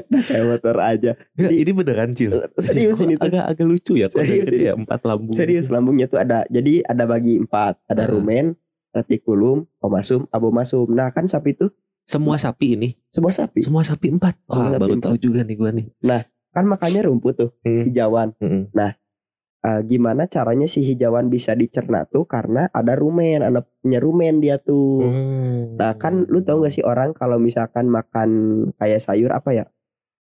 Nah, 0.08 0.22
kayak 0.30 0.44
motor 0.48 0.76
aja. 0.78 1.10
Nggak, 1.34 1.52
ini 1.52 1.70
beneran 1.74 2.10
Cil. 2.14 2.32
Serius 2.56 2.98
ini 2.98 3.14
tuh. 3.14 3.28
agak 3.28 3.44
agak 3.44 3.66
lucu 3.66 3.92
ya. 3.94 4.08
Serius 4.08 4.48
ini. 4.48 4.64
ya 4.64 4.72
empat 4.72 5.00
lambung. 5.02 5.34
Serius 5.34 5.66
lambungnya 5.68 6.06
tuh 6.06 6.16
ada. 6.16 6.46
Jadi 6.48 6.80
ada 6.80 7.04
bagi 7.04 7.36
empat. 7.36 7.84
Ada 7.84 8.06
Ah. 8.06 8.08
rumen, 8.08 8.56
retikulum, 8.90 9.68
omasum, 9.78 10.24
abomasum. 10.30 10.88
Nah 10.88 11.10
kan 11.10 11.26
sapi 11.26 11.52
itu 11.52 11.68
Semua 12.04 12.36
sapi 12.36 12.76
ini, 12.76 12.88
semua 13.08 13.32
sapi. 13.32 13.64
semua 13.64 13.80
sapi 13.80 14.12
empat. 14.12 14.36
Semua 14.44 14.60
Wah, 14.60 14.72
sapi 14.72 14.82
baru 14.84 14.94
empat. 14.96 15.06
tahu 15.08 15.16
juga 15.18 15.40
nih 15.40 15.56
gua 15.56 15.70
nih. 15.72 15.86
Kan 16.54 16.64
makanya 16.68 17.00
rumput 17.02 17.34
tuh, 17.34 17.50
Hmm. 17.64 17.88
hijauan. 17.88 18.36
Hmm. 18.38 18.70
Eh, 19.64 19.80
gimana 19.88 20.28
caranya 20.28 20.68
si 20.68 20.84
hijauan 20.84 21.32
bisa 21.32 21.56
dicerna 21.56 22.04
tuh 22.04 22.28
karena 22.28 22.68
ada 22.68 22.92
rumen, 22.92 23.40
ada 23.40 23.64
punya 23.80 23.96
rumen 23.96 24.36
dia 24.38 24.60
tuh. 24.60 25.00
Hmm. 25.00 25.80
Nah 25.80 25.96
kan 25.96 26.28
lu 26.28 26.44
tau 26.44 26.60
gak 26.60 26.68
sih 26.70 26.84
orang 26.84 27.16
kalau 27.16 27.40
misalkan 27.40 27.88
makan 27.88 28.28
kayak 28.76 29.00
sayur 29.00 29.32
apa 29.32 29.50
ya? 29.50 29.64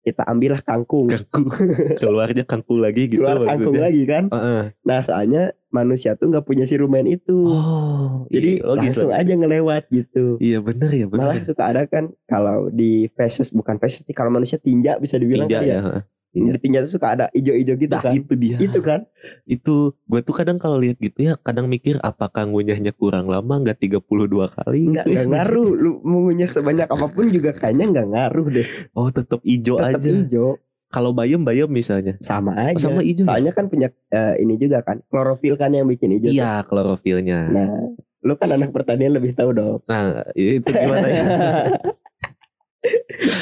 Kita 0.03 0.27
ambillah 0.27 0.61
kangkung. 0.61 1.07
kangkung 1.07 1.47
keluarnya 2.03 2.43
kangkung 2.43 2.79
lagi 2.79 3.07
gitu 3.07 3.23
Keluar 3.23 3.39
kangkung 3.41 3.71
maksudnya. 3.73 3.83
lagi 3.87 4.03
kan. 4.05 4.25
Heeh. 4.29 4.63
Nah 4.83 4.99
soalnya 5.01 5.43
manusia 5.69 6.13
tuh 6.13 6.29
nggak 6.29 6.43
punya 6.43 6.67
si 6.67 6.75
rumen 6.75 7.07
itu. 7.07 7.49
Oh, 7.49 8.27
Jadi 8.29 8.59
iya, 8.59 8.67
logis, 8.67 8.93
langsung 8.93 9.09
logis. 9.09 9.23
aja 9.23 9.33
ngelewat 9.39 9.83
gitu. 9.89 10.25
Iya 10.37 10.59
bener 10.59 10.91
ya 10.91 11.07
bener. 11.07 11.23
Malah 11.23 11.41
suka 11.41 11.65
ada 11.65 11.83
kan 11.87 12.11
kalau 12.25 12.69
di 12.69 13.07
feses 13.11 13.49
bukan 13.49 13.79
feses 13.79 14.03
sih 14.03 14.13
kalau 14.13 14.29
manusia 14.29 14.59
tinja 14.59 14.99
bisa 14.99 15.17
dibilang 15.17 15.47
Tinja 15.47 15.63
kali 15.63 15.71
ya. 15.71 15.79
ya. 15.79 16.01
Heeh. 16.35 16.57
Tinja. 16.57 16.81
Di 16.81 16.83
tuh 16.83 16.93
suka 16.93 17.07
ada 17.11 17.27
ijo-ijo 17.31 17.75
gitu 17.75 17.91
Nah, 17.91 18.03
kan. 18.03 18.13
itu 18.13 18.33
dia. 18.35 18.57
Itu 18.57 18.81
kan. 18.81 19.05
Itu 19.45 19.75
gue 20.03 20.21
tuh 20.21 20.33
kadang 20.33 20.57
kalau 20.57 20.77
lihat 20.77 20.97
gitu 20.97 21.23
ya 21.23 21.37
kadang 21.37 21.67
mikir 21.67 21.97
apakah 21.99 22.45
ngunyahnya 22.45 22.91
kurang 22.91 23.27
lama 23.27 23.55
nggak 23.59 23.79
32 23.79 24.01
kali 24.49 24.81
Enggak 24.89 25.05
gitu 25.07 25.29
ngaruh. 25.29 25.71
Lu 25.75 25.91
mengunyah 26.03 26.47
sebanyak 26.47 26.87
apa 26.87 27.07
pun 27.07 27.27
juga 27.27 27.53
kayaknya 27.53 27.85
nggak 27.91 28.09
ngaruh 28.09 28.47
deh. 28.51 28.67
Oh 28.93 29.09
tetap 29.09 29.41
ijo 29.43 29.77
Tetap 29.77 30.01
aja. 30.01 30.09
ijo 30.11 30.47
Kalau 30.89 31.11
bayam 31.11 31.41
bayam 31.41 31.69
misalnya. 31.69 32.17
sama 32.19 32.53
aja. 32.55 32.77
sama 32.79 33.01
ijo 33.01 33.23
ya? 33.23 33.29
Soalnya 33.29 33.53
kan 33.53 33.65
punya 33.67 33.89
eh, 34.09 34.37
ini 34.39 34.57
juga 34.57 34.81
kan. 34.81 35.01
Klorofil 35.07 35.55
kan 35.55 35.71
yang 35.71 35.85
bikin 35.85 36.13
ijo. 36.15 36.29
tuh. 36.29 36.35
Iya 36.35 36.61
klorofilnya. 36.63 37.39
Nah, 37.47 37.73
lu 38.21 38.37
kan 38.37 38.49
anak 38.51 38.71
pertanian 38.71 39.11
lebih 39.11 39.33
tahu 39.33 39.53
dong. 39.53 39.81
Nah 39.85 40.25
itu 40.33 40.65
gimana 40.65 41.07
ya? 41.07 41.25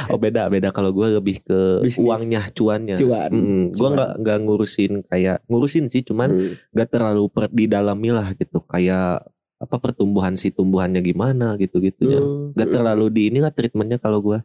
Oh 0.06 0.16
beda 0.16 0.46
beda 0.46 0.68
kalau 0.68 0.90
gue 0.90 1.06
lebih 1.12 1.40
ke 1.40 1.80
Bisnis. 1.80 1.96
uangnya 1.98 2.44
cuannya. 2.50 2.96
Cuan. 2.96 3.30
Gue 3.66 3.74
Cuan. 3.74 3.92
nggak 3.94 4.10
nggak 4.18 4.38
ngurusin 4.40 4.92
kayak 5.04 5.40
ngurusin 5.46 5.88
sih 5.88 6.02
cuman 6.02 6.28
Hmm. 6.30 6.52
nggak 6.70 6.88
terlalu 6.90 7.24
per 7.26 7.48
didalami 7.48 8.10
lah 8.10 8.32
gitu 8.32 8.60
kayak 8.60 9.24
apa 9.56 9.76
pertumbuhan 9.76 10.34
si 10.34 10.50
tumbuhannya 10.50 11.00
gimana 11.00 11.56
gitu 11.56 11.78
gitunya. 11.78 12.16
Hmm. 12.16 12.52
Gak 12.52 12.68
terlalu 12.70 13.06
di 13.08 13.22
ini 13.28 13.38
lah 13.38 13.50
treatmentnya 13.50 13.96
kalau 13.96 14.20
gue 14.20 14.40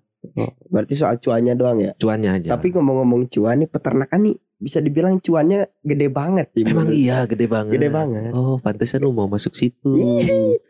Berarti 0.65 0.91
soal 0.91 1.15
cuannya 1.17 1.53
doang 1.53 1.77
ya. 1.77 1.91
cuannya 1.93 2.31
aja. 2.33 2.49
Tapi 2.51 2.71
ngomong-ngomong 2.71 3.29
cuan 3.29 3.55
nih 3.57 3.69
peternakan 3.69 4.19
nih 4.23 4.35
bisa 4.57 4.79
dibilang 4.79 5.19
cuannya 5.19 5.69
gede 5.79 6.07
banget 6.09 6.49
sih. 6.51 6.63
emang 6.63 6.83
menurut- 6.83 6.97
iya 6.97 7.23
gede 7.23 7.45
banget. 7.45 7.73
Gede 7.73 7.89
banget. 7.89 8.31
Oh 8.31 8.57
pantesan 8.57 8.99
lu 9.01 9.11
mau 9.11 9.27
masuk 9.27 9.53
situ. 9.53 9.91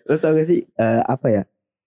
Lo 0.04 0.18
tau 0.18 0.34
gak 0.34 0.46
sih 0.46 0.62
eh, 0.68 1.02
apa 1.04 1.28
ya? 1.28 1.44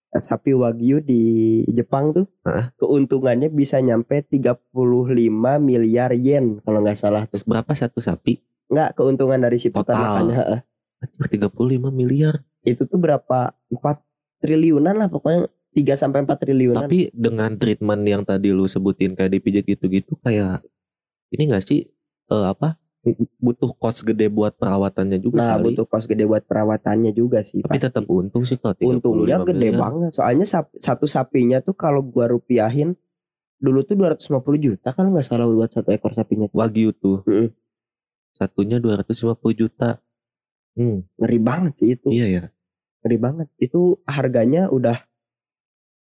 Sapi 0.09 0.57
wagyu 0.57 1.05
di 1.05 1.21
Jepang 1.69 2.09
tuh 2.17 2.25
Heeh. 2.41 2.73
keuntungannya 2.81 3.53
bisa 3.53 3.77
nyampe 3.77 4.25
35 4.25 4.73
miliar 5.61 6.11
yen 6.17 6.57
kalau 6.65 6.81
nggak 6.81 6.97
salah 6.97 7.29
tuh. 7.29 7.37
Berapa 7.45 7.69
satu 7.77 8.01
sapi? 8.01 8.41
Nggak 8.73 8.97
keuntungan 8.97 9.37
dari 9.37 9.61
si 9.61 9.69
Total. 9.69 9.93
peternakannya. 9.93 10.35
heeh. 10.35 10.59
35 11.29 11.93
miliar. 11.93 12.41
Itu 12.65 12.89
tuh 12.89 12.97
berapa? 12.97 13.53
4 13.69 14.41
triliunan 14.41 14.97
lah 14.97 15.07
pokoknya 15.13 15.45
3 15.77 15.93
sampai 15.93 16.25
4 16.25 16.41
triliunan. 16.41 16.89
Tapi 16.89 17.13
dengan 17.13 17.53
treatment 17.55 18.01
yang 18.03 18.25
tadi 18.25 18.49
lu 18.49 18.65
sebutin 18.65 19.13
kayak 19.13 19.37
dipijat 19.37 19.63
gitu-gitu 19.69 20.17
kayak 20.25 20.65
ini 21.29 21.53
gak 21.53 21.61
sih 21.61 21.85
eh, 22.33 22.45
apa 22.49 22.81
butuh 23.39 23.71
cost 23.79 24.03
gede 24.03 24.27
buat 24.27 24.59
perawatannya 24.59 25.23
juga 25.23 25.39
nah, 25.39 25.49
kali. 25.55 25.71
butuh 25.71 25.85
kos 25.87 26.03
gede 26.03 26.27
buat 26.27 26.43
perawatannya 26.43 27.15
juga 27.15 27.39
sih. 27.47 27.63
Tapi 27.63 27.79
pasti. 27.79 27.85
tetap 27.87 28.03
untung 28.11 28.43
sih 28.43 28.59
kalau 28.59 28.75
35 28.75 28.91
untungnya 28.91 29.37
gede 29.47 29.69
miliar. 29.71 29.79
banget. 29.79 30.11
Soalnya 30.19 30.45
sap- 30.45 30.75
satu 30.75 31.07
sapinya 31.07 31.63
tuh 31.63 31.79
kalau 31.79 32.03
gua 32.03 32.27
rupiahin 32.27 32.99
dulu 33.59 33.87
tuh 33.87 33.95
250 33.95 34.59
juta 34.59 34.91
kan 34.91 35.07
nggak 35.07 35.23
salah 35.23 35.47
buat 35.47 35.71
satu 35.71 35.95
ekor 35.95 36.11
sapinya. 36.11 36.51
Wagyu 36.51 36.91
tuh. 36.91 37.23
Mm-mm. 37.23 37.55
Satunya 38.35 38.83
250 38.83 39.35
juta. 39.55 40.03
Hmm, 40.75 41.03
Ngeri 41.19 41.39
banget 41.39 41.73
sih 41.79 41.89
itu. 41.95 42.07
iya 42.11 42.27
ya. 42.27 42.43
Ngeri 43.03 43.17
banget. 43.19 43.47
Itu 43.59 44.03
harganya 44.07 44.67
udah 44.67 44.99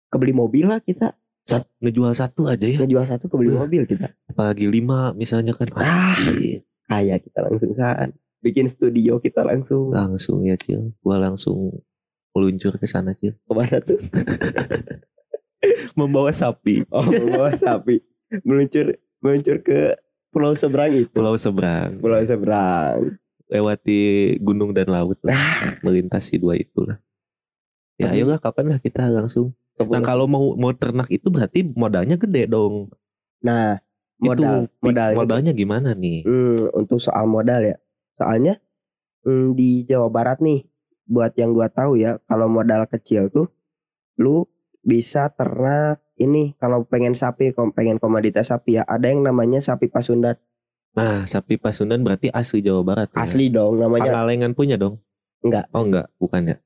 kebeli 0.09 0.32
mobil 0.32 0.64
lah 0.68 0.80
kita. 0.80 1.12
Sat, 1.46 1.68
ngejual 1.78 2.11
satu 2.16 2.50
aja 2.50 2.66
ya. 2.66 2.82
Ngejual 2.82 3.04
satu 3.06 3.30
kebeli 3.30 3.54
mobil 3.54 3.87
kita. 3.87 4.11
Apalagi 4.26 4.66
lima 4.66 5.12
misalnya 5.14 5.52
kan. 5.54 5.68
Ah. 5.76 6.11
Anjir. 6.11 6.64
Kaya 6.87 7.18
kita 7.18 7.42
langsung 7.42 7.72
saat 7.72 8.11
bikin 8.38 8.66
studio 8.66 9.18
kita 9.18 9.42
langsung 9.42 9.90
Langsung 9.90 10.42
ya 10.42 10.55
Cil. 10.55 10.94
Gua 11.01 11.18
langsung 11.18 11.83
meluncur 12.31 12.77
ke 12.77 12.85
sana 12.85 13.12
Cil. 13.12 13.35
ke 13.37 13.53
mana 13.53 13.79
tuh? 13.81 13.99
Membawa 15.99 16.31
sapi. 16.31 16.85
Oh 16.88 17.03
membawa 17.03 17.51
sapi 17.53 18.01
meluncur 18.42 18.94
meluncur 19.18 19.57
ke 19.61 19.96
pulau 20.29 20.53
seberang 20.53 20.92
itu. 20.94 21.11
Pulau 21.11 21.35
seberang. 21.35 21.99
Pulau 21.99 22.20
seberang. 22.22 23.16
lewati 23.46 23.99
gunung 24.42 24.75
dan 24.75 24.90
laut 24.90 25.22
lah, 25.22 25.38
Ah. 25.38 25.79
melintasi 25.79 26.35
dua 26.35 26.59
itulah. 26.59 26.99
Ya 27.94 28.11
Tapi- 28.11 28.18
ayolah 28.18 28.42
kapan 28.42 28.75
lah 28.75 28.83
kita 28.83 29.07
langsung. 29.07 29.55
Nah 29.79 30.03
kalau 30.03 30.27
mau 30.27 30.59
mau 30.59 30.75
ternak 30.75 31.07
itu 31.09 31.31
berarti 31.31 31.62
modalnya 31.62 32.18
gede 32.18 32.51
dong. 32.51 32.90
Nah, 33.38 33.79
modal 34.18 34.64
itu, 34.64 34.81
modal 34.81 35.11
modalnya 35.14 35.52
gimana 35.52 35.90
nih? 35.92 36.24
Hmm, 36.24 36.72
untuk 36.72 36.98
soal 36.98 37.24
modal 37.24 37.61
ya. 37.62 37.76
Soalnya 38.16 38.57
hmm, 39.22 39.52
di 39.52 39.85
Jawa 39.85 40.09
Barat 40.09 40.40
nih, 40.40 40.64
buat 41.05 41.37
yang 41.37 41.52
gua 41.52 41.68
tahu 41.68 42.00
ya, 42.00 42.18
kalau 42.24 42.48
modal 42.48 42.88
kecil 42.88 43.29
tuh 43.29 43.52
lu 44.16 44.48
bisa 44.81 45.29
ternak 45.29 46.00
ini 46.16 46.57
kalau 46.57 46.87
pengen 46.88 47.12
sapi, 47.12 47.52
pengen 47.76 48.00
komoditas 48.00 48.48
sapi 48.48 48.81
ya, 48.81 48.83
ada 48.88 49.12
yang 49.12 49.20
namanya 49.20 49.61
sapi 49.61 49.87
Pasundan. 49.87 50.40
Nah 50.96 51.29
sapi 51.29 51.61
Pasundan 51.61 52.00
berarti 52.00 52.33
asli 52.33 52.64
Jawa 52.64 52.81
Barat. 52.81 53.09
ya? 53.12 53.20
Asli 53.20 53.52
dong 53.52 53.76
namanya. 53.76 54.09
Pangalengan 54.09 54.57
punya 54.57 54.81
dong? 54.81 54.96
Enggak. 55.44 55.68
Oh 55.76 55.85
enggak, 55.85 56.09
bukan 56.16 56.42
ya. 56.48 56.57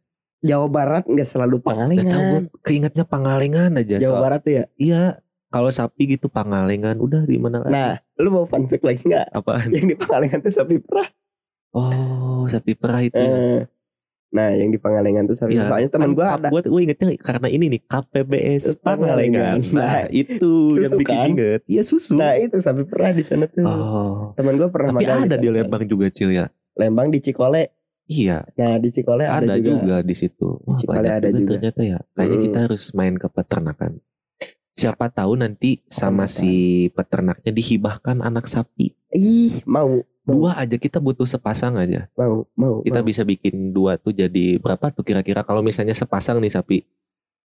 Jawa 0.40 0.66
Barat 0.70 1.04
enggak 1.10 1.28
selalu 1.28 1.58
Gak 1.58 1.66
tahu 1.66 1.74
gue 1.74 1.84
Pangalengan. 1.98 2.42
keingetnya 2.62 3.04
Pangalengan 3.04 3.70
aja. 3.76 3.96
Jawa 3.98 4.08
soal- 4.08 4.22
Barat 4.22 4.40
tuh 4.46 4.52
ya. 4.54 4.64
Iya, 4.78 5.02
kalau 5.50 5.68
sapi 5.68 6.06
gitu 6.08 6.26
Pangalengan 6.26 6.96
udah 6.96 7.22
di 7.22 7.36
mana 7.36 7.60
lagi? 7.60 7.70
Nah, 7.70 7.90
lu 8.16 8.30
mau 8.30 8.44
fun 8.44 8.64
fact 8.64 8.82
lagi 8.82 9.02
nggak? 9.02 9.28
apaan? 9.32 9.68
Yang 9.68 9.86
di 9.88 9.96
Pangalengan 9.96 10.38
tuh 10.40 10.52
sapi 10.52 10.78
perah. 10.78 11.08
Oh, 11.70 12.46
sapi 12.46 12.72
perah 12.72 13.00
itu. 13.00 13.14
ya. 13.14 13.26
Eh, 13.26 13.60
Nah, 14.30 14.54
yang 14.54 14.70
di 14.70 14.78
Pangalengan 14.78 15.26
tuh 15.26 15.34
sapi 15.34 15.58
perah. 15.58 15.74
Soalnya 15.74 15.90
teman 15.90 16.14
gua 16.14 16.26
kap- 16.28 16.38
ada. 16.40 16.48
gua 16.48 16.62
gue 16.62 16.80
ingetnya 16.80 17.18
karena 17.18 17.50
ini 17.50 17.66
nih 17.68 17.82
KPBS 17.82 18.78
Pangalengan. 18.78 19.58
Pangalengan. 19.58 19.58
Nah, 19.74 20.06
itu 20.08 20.50
yang 20.70 20.86
Susu 20.86 20.96
bikin 20.96 21.16
kan? 21.16 21.26
inget. 21.28 21.60
Iya 21.66 21.82
susu. 21.82 22.14
Nah, 22.14 22.32
itu 22.36 22.54
sapi 22.56 22.86
perah 22.86 23.10
di 23.10 23.26
sana 23.26 23.44
tuh. 23.44 23.66
oh. 23.66 24.30
Teman 24.32 24.54
gua 24.54 24.70
pernah 24.70 24.94
Tapi 24.94 25.02
ada 25.02 25.34
di 25.34 25.50
sana. 25.50 25.58
Lembang 25.60 25.82
juga 25.84 26.06
Cil 26.08 26.30
ya. 26.32 26.46
Lembang 26.72 27.10
di 27.10 27.18
Cikole. 27.18 27.74
Iya, 28.06 28.42
Nah 28.52 28.74
di 28.76 28.90
Cikole 28.90 29.22
ada, 29.22 29.38
ada, 29.40 29.54
juga. 29.56 29.70
juga. 29.76 29.96
di 30.00 30.14
situ. 30.14 30.58
Wah, 30.60 30.74
Cikole 30.74 30.98
banyak 31.00 31.10
ada 31.12 31.28
juga, 31.28 31.38
juga. 31.40 31.52
ternyata 31.56 31.80
ya. 31.84 31.98
Kayaknya 32.12 32.38
kita 32.40 32.58
harus 32.60 32.82
main 32.92 33.14
ke 33.14 33.26
peternakan. 33.26 33.92
Siapa 34.80 35.12
tahu 35.12 35.36
nanti 35.36 35.84
sama 35.92 36.24
si 36.24 36.88
peternaknya 36.96 37.52
dihibahkan 37.52 38.24
anak 38.24 38.48
sapi. 38.48 38.96
Ih 39.12 39.60
mau 39.68 40.00
mau 40.24 40.36
Dua 40.40 40.56
aja 40.56 40.80
kita 40.80 41.04
butuh 41.04 41.28
sepasang 41.28 41.76
aja. 41.76 42.08
mau 42.16 42.48
mau. 42.56 42.80
Kita 42.80 43.04
mau. 43.04 43.08
bisa 43.12 43.20
bikin 43.28 43.76
dua 43.76 44.00
tuh 44.00 44.16
jadi 44.16 44.56
berapa 44.56 44.88
tuh 44.88 45.04
kira-kira 45.04 45.44
kalau 45.44 45.60
misalnya 45.60 45.92
sepasang 45.92 46.40
nih 46.40 46.48
sapi 46.48 46.78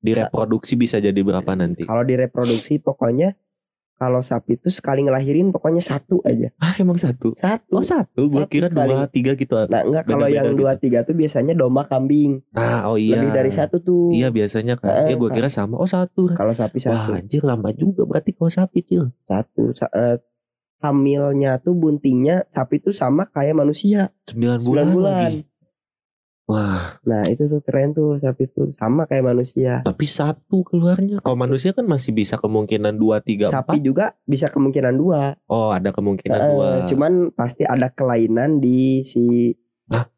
direproduksi 0.00 0.78
bisa 0.78 1.02
jadi 1.04 1.20
berapa 1.20 1.52
nanti? 1.52 1.84
Kalau 1.84 2.06
direproduksi 2.06 2.80
pokoknya 2.80 3.36
kalau 3.98 4.22
sapi 4.22 4.54
itu 4.54 4.70
sekali 4.70 5.02
ngelahirin 5.02 5.50
pokoknya 5.50 5.82
satu 5.82 6.22
aja. 6.22 6.54
Ah 6.56 6.70
emang 6.78 6.94
satu? 6.94 7.34
Satu. 7.34 7.74
Oh 7.74 7.82
satu, 7.82 8.30
Satu 8.30 8.46
kira 8.46 8.70
sekali. 8.70 8.94
dua 8.94 9.10
tiga 9.10 9.34
gitu. 9.34 9.58
Nah 9.66 9.82
enggak 9.82 10.06
kalau 10.06 10.30
yang 10.30 10.54
gitu. 10.54 10.62
dua 10.62 10.78
tiga 10.78 11.02
tuh 11.02 11.12
biasanya 11.12 11.52
domba 11.52 11.82
kambing. 11.84 12.38
Nah 12.54 12.86
oh 12.86 12.94
iya. 12.94 13.18
Lebih 13.18 13.34
dari 13.34 13.50
satu 13.50 13.82
tuh. 13.82 14.14
Iya 14.14 14.30
biasanya 14.30 14.78
kan. 14.78 15.04
Eh, 15.04 15.12
ya 15.12 15.16
gue 15.18 15.30
kira 15.30 15.50
sama. 15.50 15.74
Oh 15.76 15.84
satu. 15.84 16.30
Kalau 16.30 16.54
sapi 16.54 16.78
Wah 16.80 17.04
satu. 17.04 17.10
anjir 17.12 17.42
lama 17.42 17.74
juga 17.74 18.06
berarti 18.06 18.30
kalau 18.32 18.48
sapi 18.48 18.86
cil. 18.86 19.10
Satu. 19.26 19.74
Sa- 19.74 19.90
eh, 19.90 20.22
hamilnya 20.78 21.58
tuh 21.58 21.74
buntingnya 21.74 22.46
sapi 22.46 22.78
tuh 22.78 22.94
sama 22.94 23.26
kayak 23.26 23.58
manusia. 23.58 24.14
9 24.30 24.38
bulan, 24.38 24.58
Sembilan 24.62 24.86
bulan. 24.94 25.14
lagi. 25.26 25.40
Wah 26.48 26.96
Nah 27.04 27.28
itu 27.28 27.44
tuh 27.44 27.60
keren 27.60 27.92
tuh 27.92 28.16
sapi 28.16 28.48
tuh 28.48 28.72
sama 28.72 29.04
kayak 29.04 29.20
manusia. 29.26 29.84
tapi 29.84 30.02
satu 30.02 30.64
keluarnya. 30.64 31.20
Kalau 31.20 31.36
manusia 31.36 31.70
kan 31.70 31.84
masih 31.84 32.10
bisa 32.10 32.34
kemungkinan 32.34 32.96
dua 32.96 33.20
tiga 33.20 33.46
Sapi 33.46 33.76
empat. 33.76 33.84
juga 33.84 34.04
bisa 34.24 34.48
kemungkinan 34.48 34.94
dua. 34.94 35.36
Oh 35.44 35.70
ada 35.70 35.92
kemungkinan 35.92 36.34
Eh, 36.34 36.48
dua. 36.48 36.68
Cuman 36.86 37.12
pasti 37.30 37.62
ada 37.62 37.88
kelainan 37.88 38.58
di 38.58 39.04
si 39.04 39.52
Hah? 39.86 40.08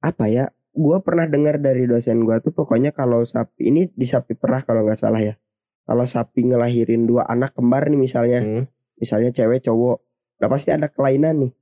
apa 0.00 0.28
ya? 0.28 0.46
Gua 0.70 1.00
pernah 1.00 1.24
dengar 1.24 1.56
dari 1.56 1.88
dosen 1.88 2.20
gua 2.20 2.36
tuh 2.36 2.52
pokoknya 2.52 2.92
kalau 2.92 3.24
sapi 3.24 3.66
ini 3.66 3.88
di 3.88 4.04
sapi 4.04 4.36
perah 4.36 4.60
kalau 4.60 4.84
nggak 4.84 5.00
salah 5.00 5.24
ya. 5.24 5.34
Kalau 5.82 6.04
sapi 6.04 6.44
ngelahirin 6.44 7.06
dua 7.06 7.24
anak 7.24 7.54
kembar 7.54 7.86
nih 7.86 7.96
misalnya, 7.96 8.38
Hmm. 8.38 8.68
misalnya 8.96 9.30
cewek 9.30 9.62
cowok, 9.62 10.02
nah 10.36 10.50
pasti 10.50 10.68
ada 10.68 10.86
kelainan 10.86 11.38
nih, 11.38 11.52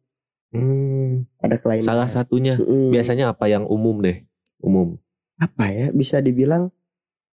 Hmm. 0.54 1.26
ada 1.38 1.58
kelainan. 1.58 1.82
Salah 1.82 2.06
satunya 2.06 2.54
Mm-mm. 2.54 2.88
biasanya 2.88 3.30
apa 3.30 3.46
yang 3.46 3.66
umum 3.66 3.98
deh? 3.98 4.22
Umum. 4.58 4.96
apa 5.34 5.66
ya? 5.66 5.90
Bisa 5.90 6.18
dibilang 6.18 6.70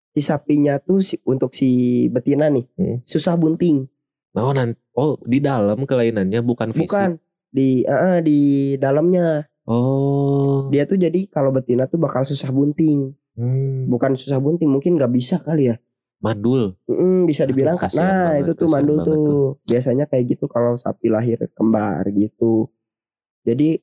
si 0.08 0.22
sapinya 0.22 0.78
tuh 0.78 0.98
si, 0.98 1.18
untuk 1.22 1.50
si 1.50 1.68
betina 2.08 2.46
nih 2.46 2.64
Hmm. 2.74 2.98
susah 3.02 3.34
bunting. 3.34 3.90
Oh, 4.32 4.54
nan- 4.54 4.78
oh 4.92 5.18
di 5.22 5.38
dalam 5.38 5.82
kelainannya 5.82 6.38
bukan 6.40 6.70
fisik. 6.70 6.88
Bukan 6.88 7.10
di 7.48 7.82
eh, 7.82 8.18
di 8.20 8.38
dalamnya 8.76 9.42
Oh. 9.66 10.70
dia 10.70 10.86
tuh 10.86 10.96
jadi 10.96 11.26
kalau 11.26 11.50
betina 11.50 11.84
tuh 11.84 11.98
bakal 11.98 12.22
susah 12.22 12.48
bunting. 12.48 13.12
Hmm. 13.34 13.86
Bukan 13.86 14.14
susah 14.14 14.38
bunting, 14.38 14.70
mungkin 14.70 14.94
nggak 14.94 15.12
bisa 15.12 15.36
kali 15.38 15.68
ya. 15.68 15.76
Mandul. 16.18 16.74
Mm, 16.86 17.26
bisa 17.26 17.46
Aduh, 17.46 17.50
dibilang 17.52 17.76
kasihan 17.76 18.02
Nah, 18.02 18.14
banget, 18.32 18.42
itu 18.42 18.52
tuh 18.54 18.68
mandul 18.68 18.98
banget 18.98 19.18
tuh. 19.22 19.46
Biasanya 19.64 20.04
kayak 20.06 20.24
gitu 20.34 20.44
kalau 20.46 20.74
sapi 20.74 21.06
lahir 21.06 21.38
kembar 21.52 22.02
gitu. 22.10 22.66
Jadi 23.48 23.80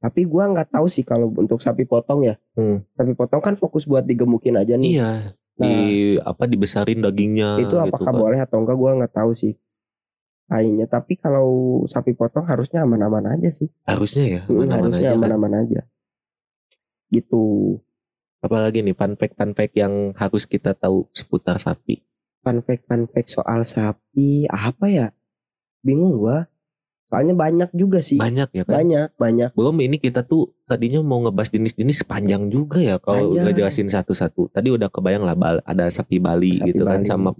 tapi 0.00 0.24
gua 0.24 0.48
nggak 0.48 0.76
tahu 0.76 0.86
sih 0.88 1.04
kalau 1.04 1.32
untuk 1.32 1.56
sapi 1.56 1.84
potong 1.84 2.24
ya. 2.24 2.36
Hmm. 2.56 2.84
Sapi 2.96 3.12
potong 3.12 3.40
kan 3.40 3.56
fokus 3.56 3.84
buat 3.84 4.04
digemukin 4.04 4.56
aja 4.56 4.76
nih. 4.76 5.00
Iya. 5.00 5.10
Di 5.56 5.72
apa 6.20 6.44
dibesarin 6.44 7.00
dagingnya 7.00 7.60
itu 7.60 7.68
gitu 7.68 7.76
apakah 7.80 8.12
kan. 8.12 8.16
boleh 8.16 8.38
atau 8.40 8.60
enggak 8.60 8.76
gua 8.76 8.90
nggak 8.96 9.12
tahu 9.12 9.32
sih. 9.32 9.56
Kayaknya 10.50 10.86
tapi 10.90 11.14
kalau 11.14 11.46
sapi 11.86 12.10
potong 12.10 12.42
harusnya 12.42 12.82
aman-aman 12.82 13.38
aja 13.38 13.54
sih. 13.54 13.70
Harusnya 13.86 14.24
ya, 14.26 14.42
Mm, 14.48 14.56
mana-mana 14.56 14.74
harusnya 14.82 15.00
aja. 15.06 15.14
kan. 15.14 15.20
aman-aman 15.22 15.52
aja. 15.62 15.80
Gitu. 17.06 17.44
Apalagi 18.42 18.82
nih 18.82 18.96
fun 18.96 19.14
fact 19.14 19.38
fun 19.38 19.52
fact 19.54 19.74
yang 19.78 20.10
harus 20.18 20.50
kita 20.50 20.74
tahu 20.74 21.06
seputar 21.14 21.62
sapi. 21.62 22.02
Fun 22.42 22.64
fact 22.66 22.82
fun 22.88 23.06
fact 23.06 23.30
soal 23.30 23.62
sapi 23.62 24.50
apa 24.50 24.90
ya? 24.90 25.06
Bingung 25.86 26.18
gua. 26.18 26.49
Soalnya 27.10 27.34
banyak 27.34 27.70
juga 27.74 27.98
sih. 27.98 28.16
Banyak 28.16 28.54
ya 28.54 28.62
kan. 28.62 28.80
Banyak, 28.80 29.08
banyak. 29.18 29.50
Belum 29.52 29.74
ini 29.76 29.98
kita 29.98 30.22
tuh 30.22 30.54
tadinya 30.64 31.02
mau 31.02 31.18
ngebahas 31.20 31.50
jenis-jenis 31.50 32.06
panjang 32.06 32.46
juga 32.46 32.78
ya 32.78 32.96
kalau 32.96 33.34
Panjang. 33.34 33.50
ngejelasin 33.50 33.90
satu-satu. 33.90 34.46
Tadi 34.48 34.70
udah 34.70 34.86
kebayang 34.86 35.26
lah 35.26 35.34
ada 35.60 35.90
sapi 35.90 36.16
Bali 36.16 36.54
Sapi 36.54 36.70
gitu 36.70 36.86
kan 36.86 37.02
Bali. 37.02 37.10
sama 37.10 37.30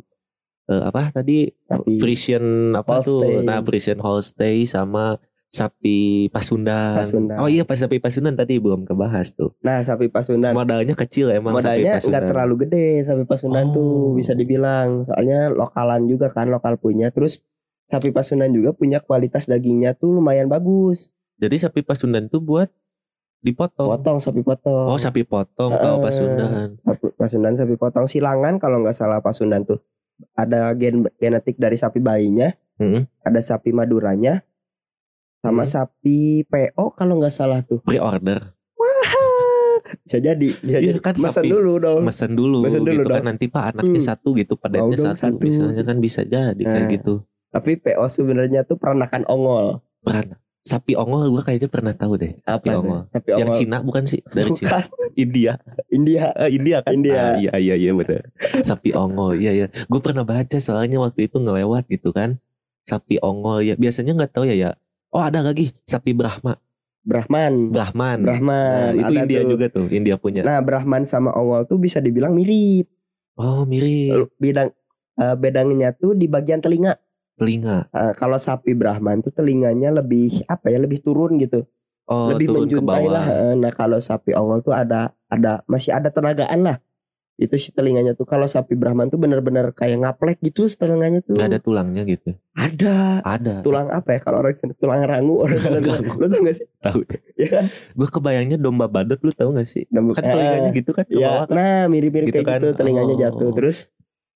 eh, 0.67 0.83
apa 0.83 1.15
tadi 1.15 1.55
Sapi 1.65 1.97
Frisian 1.97 2.75
apa 2.75 2.99
tuh? 2.99 3.23
Holstein. 3.23 3.47
Nah, 3.47 3.63
Frisian 3.63 3.99
Holstein 3.99 4.67
sama 4.67 5.05
sapi 5.47 6.31
Pasundan. 6.31 6.95
Pasundan. 6.95 7.39
Oh 7.39 7.47
iya 7.47 7.67
pas 7.67 7.75
sapi 7.75 7.99
Pasundan 7.99 8.35
tadi 8.35 8.59
belum 8.59 8.87
kebahas 8.87 9.35
tuh. 9.35 9.55
Nah, 9.61 9.83
sapi 9.83 10.07
Pasundan. 10.07 10.51
Modalnya 10.51 10.95
kecil 10.95 11.31
emang 11.31 11.59
Modalnya 11.59 11.75
sapi 11.75 11.87
nggak 11.87 11.99
Pasundan. 11.99 12.23
terlalu 12.27 12.55
gede 12.67 12.87
sapi 13.03 13.23
Pasundan 13.23 13.67
Oh. 13.67 13.75
tuh 13.75 13.91
bisa 14.15 14.33
dibilang. 14.33 15.03
Soalnya 15.03 15.51
lokalan 15.51 16.07
juga 16.07 16.27
kan, 16.27 16.47
lokal 16.47 16.75
punya. 16.75 17.11
Terus 17.11 17.43
sapi 17.91 18.15
Pasundan 18.15 18.55
juga 18.55 18.71
punya 18.71 19.03
kualitas 19.03 19.45
dagingnya 19.45 19.93
tuh 19.93 20.15
lumayan 20.15 20.47
bagus. 20.47 21.11
Jadi 21.35 21.59
sapi 21.59 21.83
Pasundan 21.83 22.31
tuh 22.31 22.39
buat 22.39 22.71
dipotong. 23.41 23.91
Potong 23.91 24.19
sapi 24.21 24.41
potong. 24.41 24.87
Oh 24.87 24.95
sapi 24.95 25.25
potong 25.25 25.75
kalau 25.75 25.99
Eh, 25.99 26.03
Pasundan. 26.07 26.79
Pasundan 27.17 27.59
sapi 27.59 27.75
potong 27.75 28.07
silangan 28.07 28.57
kalau 28.57 28.79
nggak 28.79 28.95
salah 28.95 29.19
Pasundan 29.19 29.67
tuh. 29.67 29.83
Ada 30.37 30.71
gen 30.77 31.09
genetik 31.17 31.57
dari 31.57 31.75
sapi 31.75 31.99
bayinya, 31.99 32.53
Hmm. 32.77 33.09
ada 33.21 33.41
sapi 33.41 33.73
Maduranya, 33.73 34.45
sama 35.41 35.65
Hmm. 35.65 35.73
sapi 35.73 36.45
PO 36.45 36.93
kalau 36.93 37.19
nggak 37.19 37.33
salah 37.33 37.61
tuh. 37.61 37.81
Pre-order. 37.81 38.55
Bisa 40.01 40.23
jadi, 40.23 40.49
bisa 40.55 40.79
Iya, 40.79 40.95
jadi. 40.95 41.01
kan 41.03 41.15
Mesen 41.17 41.35
sapi- 41.35 41.51
dulu 41.51 41.73
dong. 41.81 42.01
Mesen 42.05 42.33
dulu, 42.33 42.63
Mesen 42.63 42.85
dulu 42.85 42.95
gitu 42.95 43.09
kan 43.09 43.17
dong. 43.17 43.27
nanti 43.27 43.45
Pak 43.49 43.65
anaknya 43.75 43.99
Hmm. 43.99 44.09
satu 44.13 44.29
gitu, 44.37 44.55
dong 44.55 44.91
satu, 44.95 45.19
satu. 45.19 45.37
misalnya 45.41 45.83
kan 45.83 45.97
bisa 45.99 46.21
jadi 46.23 46.63
kayak 46.63 46.87
Nah. 46.87 46.93
gitu. 46.93 47.15
Tapi 47.51 47.79
PO 47.83 48.07
sebenarnya 48.07 48.63
tuh 48.63 48.79
peranakan 48.79 49.27
ongol. 49.27 49.83
Peran 50.01 50.39
sapi 50.61 50.93
ongol 50.95 51.33
gua 51.33 51.43
kayaknya 51.43 51.69
pernah 51.73 51.93
tahu 51.97 52.21
deh. 52.21 52.33
Apa 52.45 52.63
Sapi 52.63 52.69
ongol. 52.77 53.01
Sapi 53.11 53.29
Yang 53.33 53.49
ongol. 53.49 53.59
Cina 53.59 53.77
bukan 53.81 54.05
sih? 54.07 54.21
Dari 54.29 54.51
Cina. 54.55 54.69
Bukan. 54.69 54.83
India. 55.19 55.53
India. 55.91 56.25
Eh, 56.39 56.51
India 56.55 56.77
kan? 56.85 56.93
India. 56.95 57.19
Ah, 57.19 57.35
iya 57.41 57.53
iya 57.59 57.75
iya 57.75 57.91
benar. 57.97 58.31
Sapi 58.63 58.95
ongol. 58.95 59.41
Iya 59.41 59.53
iya. 59.53 59.67
Gue 59.91 60.01
pernah 60.01 60.23
baca 60.23 60.59
soalnya 60.63 61.03
waktu 61.03 61.27
itu 61.27 61.43
ngelewat 61.43 61.91
gitu 61.91 62.15
kan. 62.15 62.39
Sapi 62.87 63.19
ongol 63.19 63.67
ya 63.67 63.75
biasanya 63.75 64.15
nggak 64.15 64.33
tahu 64.37 64.45
ya 64.47 64.55
ya. 64.55 64.71
Oh 65.11 65.25
ada 65.25 65.43
lagi 65.43 65.75
sapi 65.89 66.15
Brahma. 66.15 66.55
Brahman. 67.01 67.73
Brahman. 67.73 68.19
Brahman. 68.23 68.93
Nah, 68.93 69.09
itu 69.09 69.13
Ada 69.17 69.21
India 69.25 69.41
tuh. 69.41 69.49
juga 69.51 69.67
tuh. 69.73 69.87
India 69.89 70.15
punya. 70.21 70.45
Nah, 70.45 70.61
Brahman 70.61 71.09
sama 71.09 71.33
ongol 71.33 71.65
tuh 71.67 71.81
bisa 71.81 71.99
dibilang 71.99 72.37
mirip. 72.37 72.87
Oh 73.41 73.65
mirip. 73.65 74.31
Bidang 74.37 74.71
eh, 75.19 75.35
bedanya 75.41 75.97
tuh 75.97 76.13
di 76.13 76.29
bagian 76.29 76.61
telinga. 76.61 77.01
Telinga. 77.41 77.89
Eh, 77.89 78.13
kalau 78.15 78.37
sapi 78.37 78.71
Brahman 78.71 79.19
tuh 79.19 79.33
telinganya 79.33 79.89
lebih 79.91 80.45
apa 80.45 80.69
ya? 80.69 80.77
Lebih 80.77 81.01
turun 81.01 81.35
gitu. 81.37 81.65
Oh 82.05 82.29
lebih 82.29 82.47
turun 82.47 82.69
ke 82.69 82.83
bawah. 82.83 83.09
lah. 83.09 83.25
Eh, 83.25 83.55
Nah, 83.55 83.71
kalau 83.71 83.97
sapi 83.97 84.31
ongol 84.33 84.61
tuh 84.61 84.73
ada 84.73 85.01
ada 85.27 85.65
masih 85.65 85.91
ada 85.91 86.07
tenagaan 86.07 86.61
lah. 86.61 86.77
Itu 87.35 87.57
si 87.57 87.73
telinganya 87.73 88.13
tuh 88.13 88.29
kalau 88.29 88.45
sapi 88.45 88.77
Brahman 88.77 89.09
tuh 89.09 89.17
benar-benar 89.17 89.73
kayak 89.73 89.97
ngaplek 89.99 90.45
gitu 90.45 90.69
telinganya 90.69 91.25
tuh. 91.25 91.41
Gak 91.41 91.49
ada 91.49 91.57
tulangnya 91.57 92.05
gitu. 92.05 92.37
Ada. 92.53 93.25
Ada. 93.25 93.65
Tulang 93.65 93.89
apa 93.89 94.13
ya 94.13 94.21
kalau 94.21 94.45
orang 94.45 94.53
sana 94.53 94.77
tulang 94.77 95.01
rangu 95.01 95.41
orang. 95.41 95.81
Lu 96.21 96.29
tau 96.29 96.41
gak 96.45 96.53
sih? 96.55 96.69
Tahu. 96.85 97.01
Ya 97.41 97.49
kan? 97.49 97.65
Gue 97.97 98.09
kebayangnya 98.11 98.61
domba 98.61 98.85
badut 98.87 99.17
lu 99.23 99.33
tahu 99.33 99.57
gak 99.57 99.65
sih? 99.65 99.89
Dan- 99.89 100.13
Kan 100.13 100.21
eh, 100.21 100.29
telinganya 100.29 100.71
gitu 100.75 100.91
kan 100.93 101.05
ke 101.05 101.17
Ya, 101.17 101.33
bawah 101.33 101.45
kan. 101.49 101.55
nah 101.57 101.81
mirip-mirip 101.89 102.29
Gitu 102.29 102.37
kayak 102.37 102.45
kan? 102.45 102.59
gitu 102.61 102.69
telinganya 102.77 103.15
Oh. 103.17 103.21
jatuh. 103.25 103.51
Terus 103.57 103.79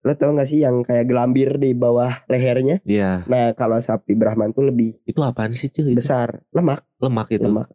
lo 0.04 0.12
tau 0.12 0.36
gak 0.36 0.44
sih 0.44 0.60
yang 0.60 0.84
kayak 0.84 1.08
gelambir 1.08 1.56
di 1.56 1.72
bawah 1.72 2.22
lehernya? 2.28 2.84
Iya. 2.84 3.24
Nah 3.24 3.56
kalau 3.56 3.80
sapi 3.80 4.12
Brahman 4.12 4.52
tuh 4.52 4.68
lebih 4.68 5.00
Itu 5.02 5.24
apaan 5.24 5.48
sih 5.50 5.72
cuy? 5.72 5.96
Besar, 5.96 6.44
lemak, 6.52 6.84
lemak 7.00 7.32
itu. 7.32 7.48
lemak. 7.48 7.72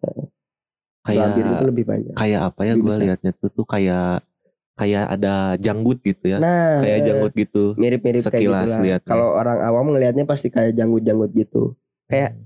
Gelambir 1.04 1.42
itu 1.42 1.50
Kayak 1.50 1.66
lebih 1.66 1.84
banyak. 1.90 2.14
kayak 2.14 2.42
apa 2.46 2.62
ya 2.64 2.74
gue 2.78 2.94
liatnya 3.02 3.32
tuh 3.34 3.50
tuh 3.50 3.66
kayak 3.66 4.22
kayak 4.78 5.06
ada 5.10 5.58
janggut 5.58 6.00
gitu 6.00 6.26
ya. 6.30 6.38
Nah, 6.38 6.80
kayak 6.80 7.00
janggut 7.04 7.34
gitu. 7.34 7.64
mirip-mirip 7.76 8.22
kayak 8.22 8.30
gitu 8.30 8.38
sekilas 8.46 8.70
lah. 8.72 8.82
liatnya. 8.86 9.10
Kalau 9.10 9.28
orang 9.34 9.58
awam 9.60 9.86
ngelihatnya 9.90 10.24
pasti 10.24 10.48
kayak 10.48 10.78
janggut-janggut 10.78 11.34
gitu. 11.34 11.74
Kayak 12.06 12.38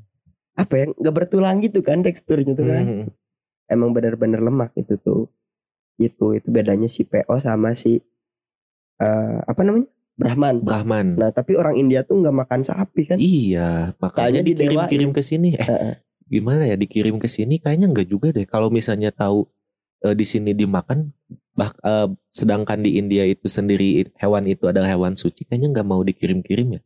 apa 0.55 0.73
ya? 0.79 0.85
Nggak 0.95 1.13
bertulang 1.13 1.59
gitu 1.59 1.83
kan 1.83 2.01
teksturnya 2.01 2.55
tuh 2.55 2.65
kan. 2.65 2.83
Hmm. 2.87 3.05
Emang 3.67 3.91
bener-bener 3.91 4.39
lemak 4.39 4.71
itu 4.73 4.95
tuh. 4.97 5.27
Itu 5.99 6.33
itu 6.33 6.47
bedanya 6.49 6.87
si 6.87 7.03
PO 7.03 7.35
sama 7.37 7.75
si 7.75 7.99
eh, 9.03 9.37
apa 9.43 9.61
namanya? 9.61 9.87
Brahman. 10.13 10.55
Brahman. 10.61 11.07
Nah 11.17 11.33
tapi 11.33 11.57
orang 11.57 11.75
India 11.75 12.05
tuh 12.05 12.21
nggak 12.21 12.37
makan 12.45 12.61
sapi 12.63 13.09
kan? 13.09 13.17
Iya, 13.17 13.97
makanya 13.97 14.45
dikirim-kirim 14.45 15.09
ke 15.11 15.21
sini. 15.25 15.57
Eh, 15.57 15.97
gimana 16.29 16.63
ya 16.69 16.77
dikirim 16.77 17.17
ke 17.17 17.25
sini? 17.27 17.57
Kayaknya 17.59 17.87
enggak 17.91 18.07
juga 18.07 18.29
deh. 18.29 18.45
Kalau 18.45 18.69
misalnya 18.69 19.09
tahu 19.09 19.49
eh, 20.05 20.13
di 20.13 20.21
sini 20.23 20.53
dimakan, 20.53 21.09
bah, 21.57 21.73
eh, 21.81 22.07
sedangkan 22.29 22.85
di 22.85 23.01
India 23.01 23.25
itu 23.25 23.49
sendiri 23.49 24.13
hewan 24.21 24.45
itu 24.45 24.69
adalah 24.69 24.89
hewan 24.93 25.17
suci, 25.17 25.49
kayaknya 25.49 25.81
nggak 25.81 25.87
mau 25.87 26.05
dikirim-kirim 26.05 26.77
ya. 26.77 26.81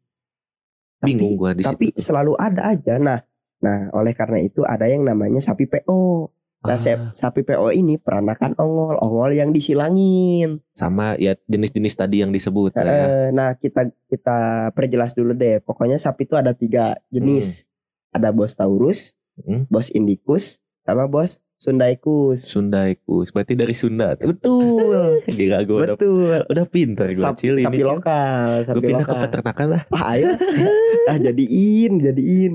Bingung 1.04 1.36
Tapi- 1.36 1.40
gua 1.40 1.52
di 1.54 1.64
tapi 1.68 1.86
situ. 1.94 2.00
selalu 2.10 2.34
ada 2.40 2.74
aja. 2.74 2.96
Nah, 2.98 3.20
nah 3.62 3.92
oleh 3.94 4.16
karena 4.16 4.40
itu 4.42 4.64
ada 4.64 4.88
yang 4.88 5.04
namanya 5.04 5.44
sapi 5.44 5.68
PO. 5.68 6.32
Nah, 6.58 6.74
Ah, 6.74 7.14
sapi 7.14 7.42
PO 7.42 7.70
ini 7.70 7.96
peranakan 7.96 8.58
ongol, 8.58 8.98
ongol 8.98 9.32
yang 9.32 9.54
disilangin. 9.54 10.60
sama 10.70 11.14
ya 11.16 11.38
jenis-jenis 11.46 11.94
tadi 11.94 12.26
yang 12.26 12.30
disebut 12.30 12.74
lah 12.74 12.84
ya. 12.84 13.08
Eh, 13.08 13.28
Nah, 13.30 13.50
kita 13.54 13.88
kita 14.08 14.38
perjelas 14.74 15.14
dulu 15.14 15.32
deh. 15.32 15.62
Pokoknya 15.62 15.96
sapi 15.96 16.26
itu 16.26 16.34
ada 16.34 16.52
tiga 16.52 16.98
jenis. 17.08 17.70
Ada 18.10 18.32
bos 18.32 18.52
Taurus, 18.52 19.14
Hmm. 19.38 19.70
bos 19.70 19.90
Indicus, 19.90 20.60
sama 20.82 21.06
bos 21.06 21.38
Sundaikus. 21.58 22.46
Sundaikus. 22.46 23.34
Berarti 23.34 23.54
dari 23.54 23.74
Sunda 23.74 24.14
tuh. 24.14 24.30
Betul. 24.30 25.18
Gila 25.38 25.60
gue 25.62 25.74
udah, 25.76 25.96
Betul. 25.98 26.40
udah 26.46 26.66
pintar 26.70 27.10
gue 27.10 27.18
Sapi, 27.18 27.50
ini. 27.52 27.66
sapi 27.66 27.82
Cil. 27.82 27.88
lokal, 27.90 28.48
Gue 28.54 28.68
sapi 28.70 28.86
pindah 28.86 29.02
ke 29.02 29.10
lokal. 29.10 29.24
peternakan 29.26 29.68
lah. 29.68 29.82
Ah, 29.90 30.04
ayo. 30.14 30.28
ah, 31.10 31.18
jadiin, 31.18 31.94
jadiin. 31.98 32.54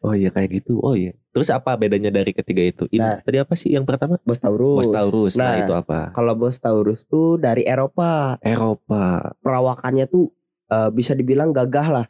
Oh 0.00 0.14
iya 0.14 0.30
kayak 0.30 0.62
gitu. 0.62 0.78
Oh 0.78 0.94
iya. 0.94 1.12
Terus 1.30 1.50
apa 1.50 1.74
bedanya 1.74 2.08
dari 2.08 2.30
ketiga 2.30 2.62
itu? 2.62 2.86
Ini 2.88 3.02
Nah. 3.02 3.18
tadi 3.20 3.36
apa 3.36 3.52
sih 3.52 3.68
yang 3.68 3.82
pertama? 3.82 4.16
Bos 4.22 4.38
Taurus. 4.38 4.78
Bos 4.80 4.88
Taurus. 4.88 5.34
Nah, 5.34 5.52
Nah. 5.52 5.60
itu 5.60 5.72
apa? 5.74 6.14
Kalau 6.14 6.32
bos 6.32 6.56
Taurus 6.56 7.04
tuh 7.04 7.36
dari 7.36 7.66
Eropa. 7.66 8.38
Eropa. 8.40 9.34
Perawakannya 9.42 10.06
tuh 10.06 10.30
eh, 10.66 10.90
bisa 10.90 11.12
dibilang 11.12 11.50
gagah 11.50 11.88
lah. 11.92 12.06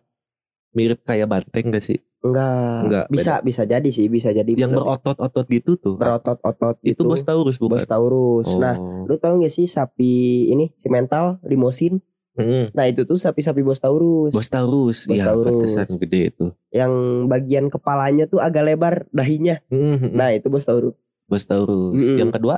Mirip 0.72 1.00
kayak 1.02 1.24
banteng 1.26 1.72
gak 1.72 1.80
sih? 1.82 1.96
Enggak. 2.26 2.80
Enggak, 2.82 3.04
Bisa 3.08 3.32
bisa 3.40 3.62
jadi 3.62 3.88
sih, 3.88 4.06
bisa 4.06 4.30
jadi. 4.30 4.48
Yang 4.48 4.74
berotot-otot 4.74 5.46
gitu 5.46 5.76
tuh. 5.76 5.94
berotot-otot 5.94 6.76
itu 6.80 6.94
gitu. 6.94 7.02
bos 7.04 7.22
Taurus 7.22 7.56
bukan? 7.56 7.76
Bos 7.76 7.84
Taurus. 7.84 8.48
Oh. 8.50 8.58
Nah, 8.58 8.74
lu 9.04 9.16
tahu 9.16 9.40
gak 9.40 9.50
sih 9.50 9.64
sapi 9.64 10.12
ini 10.48 10.74
si 10.74 10.86
mental 10.86 11.38
limosin? 11.42 12.02
Mm. 12.34 12.68
Nah, 12.70 12.84
itu 12.84 13.02
tuh 13.02 13.16
sapi-sapi 13.16 13.60
bos 13.60 13.78
Taurus. 13.78 14.28
Bos 14.30 14.46
Taurus. 14.46 15.08
Bos 15.08 15.16
Iya, 15.16 15.32
Taurus. 15.32 15.46
pantesan 15.48 15.88
gede 15.96 16.20
itu. 16.28 16.46
Yang 16.68 16.92
bagian 17.26 17.66
kepalanya 17.66 18.24
tuh 18.26 18.38
agak 18.38 18.62
lebar 18.62 18.94
dahinya. 19.08 19.64
Mm, 19.68 19.96
mm, 19.96 20.10
Nah, 20.12 20.30
itu 20.30 20.46
bos 20.46 20.62
Taurus. 20.62 20.92
Bos 21.24 21.42
Taurus. 21.42 21.96
Mm-mm. 21.96 22.18
Yang 22.18 22.32
kedua, 22.36 22.56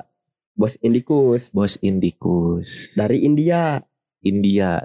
Bos 0.52 0.74
Indicus 0.82 1.54
Bos 1.54 1.78
Indicus. 1.80 2.92
dari 2.92 3.22
India. 3.22 3.78
India. 4.20 4.82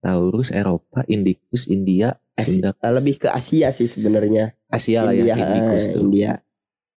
Taurus 0.00 0.52
Eropa, 0.54 1.02
Indicus 1.08 1.66
India, 1.66 2.20
As- 2.36 2.48
Sunda. 2.48 2.76
Eh, 2.76 2.92
lebih 2.92 3.20
ke 3.20 3.28
Asia 3.32 3.72
sih 3.72 3.88
sebenarnya. 3.88 4.54
Asia 4.68 5.02
lah 5.02 5.16
India, 5.16 5.34
ya 5.34 5.36
Indicus 5.40 5.84
eh, 5.88 5.92
tuh. 5.92 6.02
India. 6.06 6.30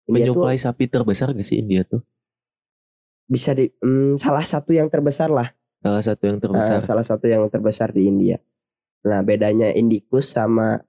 India 0.08 0.26
tuh 0.32 0.34
Penyuplai 0.34 0.58
sapi 0.58 0.86
terbesar 0.88 1.36
gak 1.36 1.44
sih 1.44 1.60
India 1.60 1.84
tuh? 1.84 2.02
bisa 3.28 3.52
di 3.52 3.68
hmm, 3.84 4.16
salah 4.18 4.44
satu 4.48 4.72
yang 4.72 4.88
terbesar 4.88 5.28
lah. 5.28 5.52
Salah 5.84 6.04
satu 6.04 6.24
yang 6.32 6.40
terbesar. 6.40 6.80
Eh, 6.80 6.84
salah 6.84 7.06
satu 7.06 7.28
yang 7.28 7.44
terbesar 7.52 7.92
di 7.92 8.08
India. 8.08 8.40
Nah, 9.06 9.22
bedanya 9.22 9.70
Indicus 9.76 10.32
sama 10.32 10.82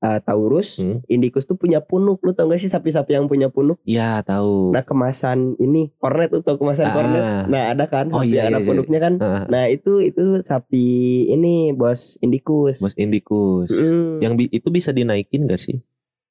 eh, 0.00 0.18
Taurus. 0.20 0.80
Hmm. 0.80 1.04
Indicus 1.06 1.44
tuh 1.44 1.54
punya 1.54 1.78
punuk. 1.78 2.20
Lu 2.20 2.32
tau 2.32 2.44
gak 2.44 2.56
sih 2.56 2.66
sapi-sapi 2.66 3.12
yang 3.12 3.24
punya 3.24 3.46
punuk? 3.46 3.76
Ya 3.84 4.20
tahu. 4.20 4.72
Nah, 4.72 4.80
kemasan 4.80 5.54
ini 5.56 5.92
kornet 5.96 6.28
tuh 6.30 6.40
tau 6.40 6.56
kemasan 6.56 6.86
Ah. 6.86 6.92
kornet. 6.92 7.22
Nah, 7.46 7.62
ada 7.70 7.84
kan 7.84 8.08
Oh, 8.08 8.20
sapi 8.20 8.32
iya, 8.32 8.44
yang 8.44 8.46
ada 8.46 8.52
iya, 8.52 8.60
iya. 8.60 8.68
punuknya 8.68 8.98
kan. 8.98 9.14
Ah, 9.18 9.44
Nah, 9.46 9.64
itu 9.66 10.00
itu 10.00 10.22
sapi 10.40 10.84
ini 11.26 11.70
bos 11.70 12.16
Indicus. 12.18 12.80
Bos 12.80 12.96
Indicus. 12.96 13.68
Mm. 13.70 14.18
Yang 14.18 14.32
bi- 14.34 14.52
itu 14.52 14.68
bisa 14.68 14.90
dinaikin 14.90 15.44
gak 15.44 15.60
sih? 15.60 15.78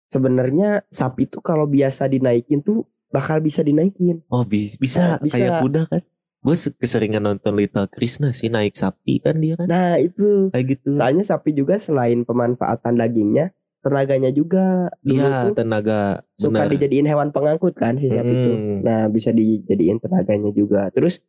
sebenarnya 0.08 0.82
sapi 0.90 1.26
tuh 1.26 1.38
kalau 1.40 1.66
biasa 1.66 2.08
dinaikin 2.08 2.60
tuh 2.60 2.82
bakal 3.10 3.38
bisa 3.40 3.62
dinaikin. 3.62 4.26
Oh 4.28 4.42
bi- 4.42 4.66
bisa, 4.72 5.16
Ah, 5.16 5.20
bisa. 5.20 5.38
kayak 5.38 5.62
kuda 5.62 5.82
kan? 5.86 6.02
Gue 6.40 6.56
keseringan 6.56 7.22
nonton 7.22 7.54
Little 7.54 7.86
Krishna 7.86 8.32
sih 8.32 8.48
naik 8.48 8.74
sapi 8.74 9.20
kan 9.20 9.38
dia 9.38 9.54
kan 9.54 9.68
Nah, 9.68 10.00
itu 10.00 10.50
kayak 10.50 10.66
gitu. 10.72 10.96
soalnya 10.96 11.22
sapi 11.22 11.52
juga 11.52 11.76
selain 11.76 12.24
pemanfaatan 12.24 12.96
dagingnya, 12.96 13.52
tenaganya 13.80 14.30
juga 14.30 14.92
Iya 15.02 15.52
tenaga 15.56 16.24
suka 16.36 16.68
benar. 16.68 16.72
dijadiin 16.72 17.08
hewan 17.08 17.30
pengangkut 17.32 17.76
kan 17.76 17.96
si 17.96 18.12
sapi 18.12 18.28
itu. 18.32 18.52
Mm-mm. 18.52 18.78
Nah, 18.84 19.08
bisa 19.08 19.32
dijadiin 19.32 20.00
tenaganya 20.00 20.52
juga. 20.52 20.92
Terus 20.92 21.24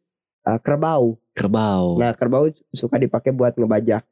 uh, 0.44 0.58
kerbau. 0.58 1.18
Kerbau. 1.34 1.98
Nah, 1.98 2.10
kerbau 2.14 2.50
suka 2.70 2.98
dipakai 2.98 3.30
buat 3.30 3.54
ngebajak 3.54 4.02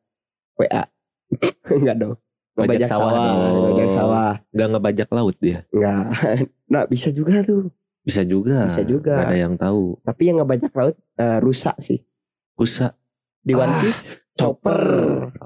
WA. 0.54 0.86
Enggak 1.74 1.96
dong. 1.98 2.14
Bajak 2.54 2.66
Ngebajak 2.82 2.88
sawah 2.90 3.10
sawah, 3.10 3.22
dong. 3.22 3.38
ngebajak 3.54 3.88
sawah. 3.94 4.32
Gak 4.50 4.68
ngebajak 4.74 5.08
laut 5.14 5.36
dia. 5.38 5.58
Enggak. 5.70 6.04
Nah, 6.68 6.84
bisa 6.84 7.08
juga 7.08 7.40
tuh. 7.40 7.72
Bisa 8.04 8.20
juga. 8.28 8.68
Bisa 8.68 8.84
juga. 8.84 9.16
Gak 9.16 9.32
ada 9.32 9.38
yang 9.40 9.54
tahu. 9.56 9.96
Tapi 10.04 10.22
yang 10.28 10.42
ngebajak 10.42 10.68
laut 10.74 10.96
uh, 11.16 11.38
rusak 11.40 11.72
sih. 11.80 12.04
Kusa. 12.52 12.97
Di 13.40 13.52
One 13.52 13.68
Ah, 13.68 13.80
Piece 13.80 14.22
chopper. 14.34 14.80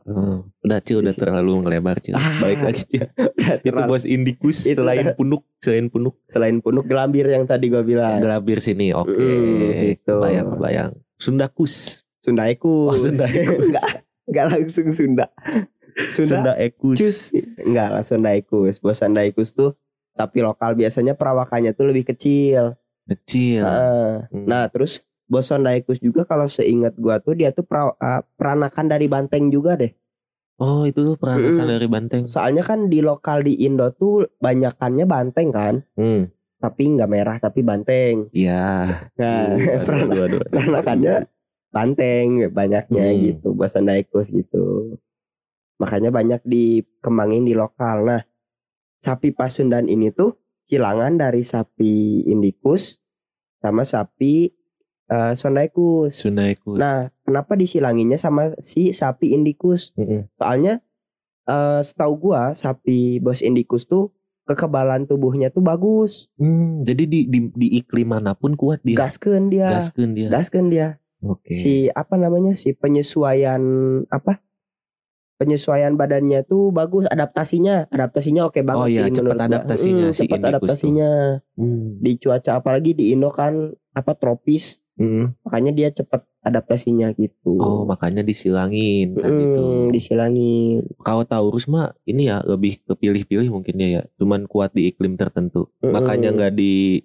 Hmm. 0.05 0.53
Udah 0.59 0.79
Cil 0.79 1.01
udah 1.01 1.13
terlalu 1.13 1.65
ngelebar 1.65 1.97
Cil. 1.99 2.13
Ah. 2.13 2.39
Balik 2.39 2.61
lagi 2.63 2.83
Cil. 2.91 3.09
Itu 3.09 3.65
Terlalu- 3.65 3.89
bos 3.89 4.05
Indicus 4.05 4.59
Itu 4.65 4.81
selain 4.81 5.07
udah. 5.07 5.17
punuk, 5.19 5.43
selain 5.57 5.87
punuk 5.89 6.15
Selain 6.27 6.57
punuk 6.59 6.85
gelambir 6.85 7.25
yang 7.27 7.45
tadi 7.45 7.67
gua 7.67 7.81
bilang. 7.81 8.19
gelabir 8.19 8.59
sini. 8.59 8.93
Oke. 8.93 9.13
Mm, 9.13 9.97
gitu. 9.97 10.17
Bayang 10.19 10.57
bayang. 10.57 10.93
Sundakus. 11.17 12.05
Sundaikus. 12.19 12.93
Oh, 12.93 12.99
Sundaikus. 13.01 13.65
enggak, 13.65 13.85
enggak 14.29 14.47
langsung 14.49 14.89
Sunda. 14.91 15.27
Sunda, 15.93 16.53
Ekus. 16.57 16.97
cus. 16.97 17.19
Enggak 17.59 17.89
lah 17.91 18.03
Sundaikus. 18.03 18.79
Bos 18.79 18.97
Sundaikus 18.97 19.51
tuh 19.51 19.75
sapi 20.13 20.41
lokal 20.41 20.73
biasanya 20.73 21.13
perawakannya 21.13 21.73
tuh 21.73 21.89
lebih 21.89 22.07
kecil. 22.07 22.77
Kecil. 23.05 23.61
Heeh. 23.61 24.13
Hmm. 24.29 24.45
Nah, 24.45 24.69
terus 24.69 25.03
Bos 25.33 25.49
Sundaikus 25.49 25.97
juga 26.05 26.29
kalau 26.29 26.45
seingat 26.45 26.93
gua 27.01 27.17
tuh 27.17 27.33
dia 27.33 27.57
tuh 27.57 27.65
pra- 27.65 27.97
uh, 27.97 28.21
peranakan 28.37 28.85
dari 28.93 29.09
banteng 29.09 29.49
juga 29.49 29.81
deh. 29.81 29.89
Oh 30.61 30.85
itu 30.85 31.01
tuh 31.09 31.17
peranakan 31.17 31.57
Mm-mm. 31.65 31.73
dari 31.81 31.89
banteng. 31.89 32.23
Soalnya 32.29 32.61
kan 32.61 32.93
di 32.93 33.01
lokal 33.01 33.41
di 33.41 33.57
Indo 33.65 33.89
tuh 33.97 34.29
banyakannya 34.37 35.09
banteng 35.09 35.49
kan. 35.49 35.75
Hmm. 35.97 36.29
Tapi 36.61 36.83
nggak 36.95 37.09
merah 37.11 37.37
tapi 37.41 37.65
banteng. 37.65 38.29
Iya. 38.37 39.09
Nah, 39.17 39.57
aduh, 39.57 40.07
aduh, 40.07 40.23
aduh. 40.29 40.41
peranakannya 40.53 41.15
banteng 41.73 42.53
banyaknya 42.53 43.05
Hmm. 43.09 43.21
gitu 43.25 43.49
Bos 43.57 43.73
Sundaikus 43.73 44.29
gitu. 44.29 45.01
Makanya 45.81 46.13
banyak 46.13 46.45
dikembangin 46.45 47.49
di 47.49 47.57
lokal. 47.57 48.05
Nah, 48.07 48.23
sapi 49.01 49.33
Pasundan 49.35 49.89
ini 49.89 50.13
tuh 50.15 50.39
silangan 50.63 51.19
dari 51.19 51.43
sapi 51.43 52.23
Indicus 52.29 53.03
sama 53.59 53.83
sapi 53.83 54.62
eh, 55.13 55.33
Sundaikus. 55.35 56.17
Sundaikus. 56.17 56.81
Nah, 56.81 57.13
kenapa 57.21 57.53
disilanginnya 57.53 58.17
sama 58.17 58.57
si 58.59 58.91
sapi 58.91 59.37
Indicus? 59.37 59.93
Mm-mm. 59.95 60.33
Soalnya 60.35 60.81
eh 61.43 61.81
setahu 61.83 62.13
gua 62.23 62.55
sapi 62.55 63.19
Bos 63.19 63.43
Indicus 63.43 63.85
tuh 63.85 64.09
kekebalan 64.43 65.05
tubuhnya 65.05 65.49
tuh 65.49 65.61
bagus. 65.61 66.33
Hmm, 66.35 66.81
jadi 66.81 67.05
di, 67.05 67.21
di 67.27 67.39
di 67.49 67.69
iklim 67.77 68.11
mana 68.11 68.33
pun 68.33 68.55
kuat 68.55 68.81
dia. 68.83 68.99
Gaskeun 68.99 69.47
dia. 69.49 69.71
Gaskeun 69.71 70.15
dia. 70.15 70.29
Gaskeun 70.31 70.67
dia. 70.67 70.89
Oke. 71.23 71.55
Si 71.55 71.87
apa 71.89 72.19
namanya? 72.19 72.55
Si 72.55 72.75
penyesuaian 72.75 73.63
apa? 74.09 74.43
Penyesuaian 75.39 75.95
badannya 75.95 76.43
tuh 76.43 76.71
bagus 76.71 77.07
adaptasinya. 77.07 77.91
Adaptasinya 77.91 78.47
oke 78.47 78.63
banget 78.63 78.79
Oh 78.79 78.87
iya, 78.87 79.07
sih 79.07 79.23
gua. 79.23 79.35
adaptasinya 79.35 80.07
Mm, 80.07 80.15
si 80.15 80.19
cepet 80.21 80.31
Indicus 80.31 80.39
tuh. 80.39 80.51
adaptasinya. 80.51 81.11
Hmm. 81.55 81.87
Di 81.99 82.13
cuaca 82.19 82.51
apalagi 82.55 82.91
di 82.95 83.05
Indo 83.11 83.31
kan 83.31 83.55
apa 83.91 84.13
tropis. 84.15 84.82
Hmm. 84.93 85.33
Makanya 85.49 85.73
dia 85.73 85.89
cepet 85.89 86.21
adaptasinya 86.43 87.15
gitu. 87.17 87.57
Oh, 87.57 87.83
makanya 87.89 88.21
disilangin 88.21 89.17
kan 89.17 89.33
Mm, 89.33 89.45
itu. 89.49 89.65
disilangin. 89.95 90.85
Kalau 91.01 91.25
Taurus 91.25 91.65
mah 91.65 91.97
ini 92.05 92.29
ya 92.29 92.45
lebih 92.45 92.83
kepilih-pilih 92.85 93.49
mungkin 93.49 93.79
ya 93.79 93.89
ya. 93.89 94.03
Cuman 94.21 94.45
kuat 94.45 94.75
di 94.77 94.91
iklim 94.93 95.17
tertentu. 95.17 95.71
Mm-mm. 95.81 95.97
Makanya 95.97 96.35
nggak 96.37 96.53
di 96.53 97.01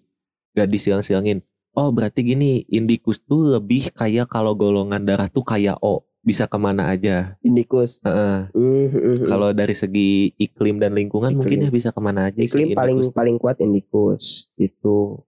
nggak 0.57 0.67
disilang-silangin. 0.67 1.39
Oh, 1.77 1.93
berarti 1.93 2.25
gini, 2.25 2.65
Indicus 2.73 3.21
tuh 3.21 3.53
lebih 3.61 3.93
kayak 3.93 4.33
kalau 4.33 4.57
golongan 4.57 5.05
darah 5.05 5.29
tuh 5.29 5.45
kayak 5.45 5.77
O, 5.85 6.01
bisa 6.25 6.49
ke 6.49 6.57
mana 6.57 6.89
aja. 6.89 7.37
Indicus. 7.45 8.01
Heeh. 8.01 8.49
Mm, 8.57 8.65
mm, 8.65 8.97
mm. 8.97 9.27
Kalau 9.29 9.53
dari 9.53 9.77
segi 9.77 10.33
iklim 10.35 10.81
dan 10.81 10.97
lingkungan 10.97 11.31
Iklim. 11.31 11.39
mungkin 11.39 11.57
ya 11.63 11.71
bisa 11.71 11.93
ke 11.93 12.01
mana 12.01 12.33
aja 12.33 12.41
iklim 12.41 12.73
si 12.73 12.75
paling 12.75 12.97
tuh. 12.99 13.13
paling 13.13 13.37
kuat 13.37 13.61
Indicus 13.61 14.49
gitu. 14.57 15.21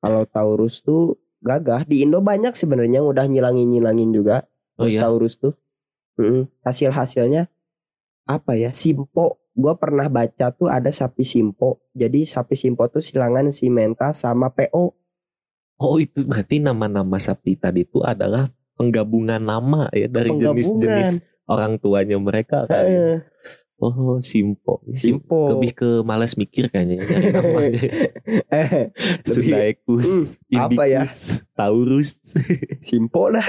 Kalau 0.00 0.24
Taurus 0.24 0.80
tuh 0.80 1.20
gagah 1.44 1.84
di 1.84 2.02
Indo 2.02 2.24
banyak 2.24 2.56
sebenarnya 2.56 3.04
yang 3.04 3.08
udah 3.12 3.28
nyilangin 3.28 3.68
nyilangin 3.68 4.10
juga 4.10 4.48
Oh 4.78 4.86
Bos 4.86 4.94
iya. 4.94 5.06
Taurus 5.06 5.38
tuh. 5.38 5.54
Mm, 6.18 6.46
hasil 6.62 6.90
hasilnya 6.94 7.50
apa 8.26 8.58
ya? 8.58 8.70
Simpo. 8.74 9.42
Gua 9.54 9.78
pernah 9.78 10.10
baca 10.10 10.50
tuh 10.50 10.66
ada 10.66 10.90
sapi 10.90 11.22
simpo. 11.22 11.78
Jadi 11.94 12.26
sapi 12.26 12.58
simpo 12.58 12.90
tuh 12.90 12.98
silangan 12.98 13.54
si 13.54 13.70
Menta 13.70 14.10
sama 14.10 14.50
PO. 14.50 14.98
Oh 15.78 15.96
itu 16.02 16.26
berarti 16.26 16.58
nama-nama 16.58 17.18
sapi 17.22 17.54
tadi 17.54 17.86
itu 17.86 18.02
adalah 18.02 18.50
penggabungan 18.74 19.38
nama 19.38 19.86
ya 19.94 20.10
dari 20.10 20.34
jenis-jenis 20.34 21.22
orang 21.46 21.78
tuanya 21.78 22.18
mereka 22.18 22.66
kan. 22.66 22.82
Oh 23.84 24.16
Simpo. 24.18 24.80
Sim- 24.88 25.20
simpo. 25.20 25.52
Lebih 25.52 25.76
ke 25.76 25.88
malas 26.00 26.34
mikir 26.34 26.72
kayaknya 26.72 27.00
ya, 27.00 27.04
nyari 27.04 27.28
namanya. 27.30 27.82
Eh, 28.54 28.88
Sundaekus, 29.22 30.40
Hmm, 30.48 30.56
apa 30.56 30.82
ya? 30.88 31.02
Taurus. 31.52 32.22
simpo 32.80 33.28
dah. 33.28 33.44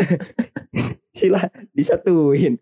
Sila 1.16 1.40
disatuin. 1.72 2.60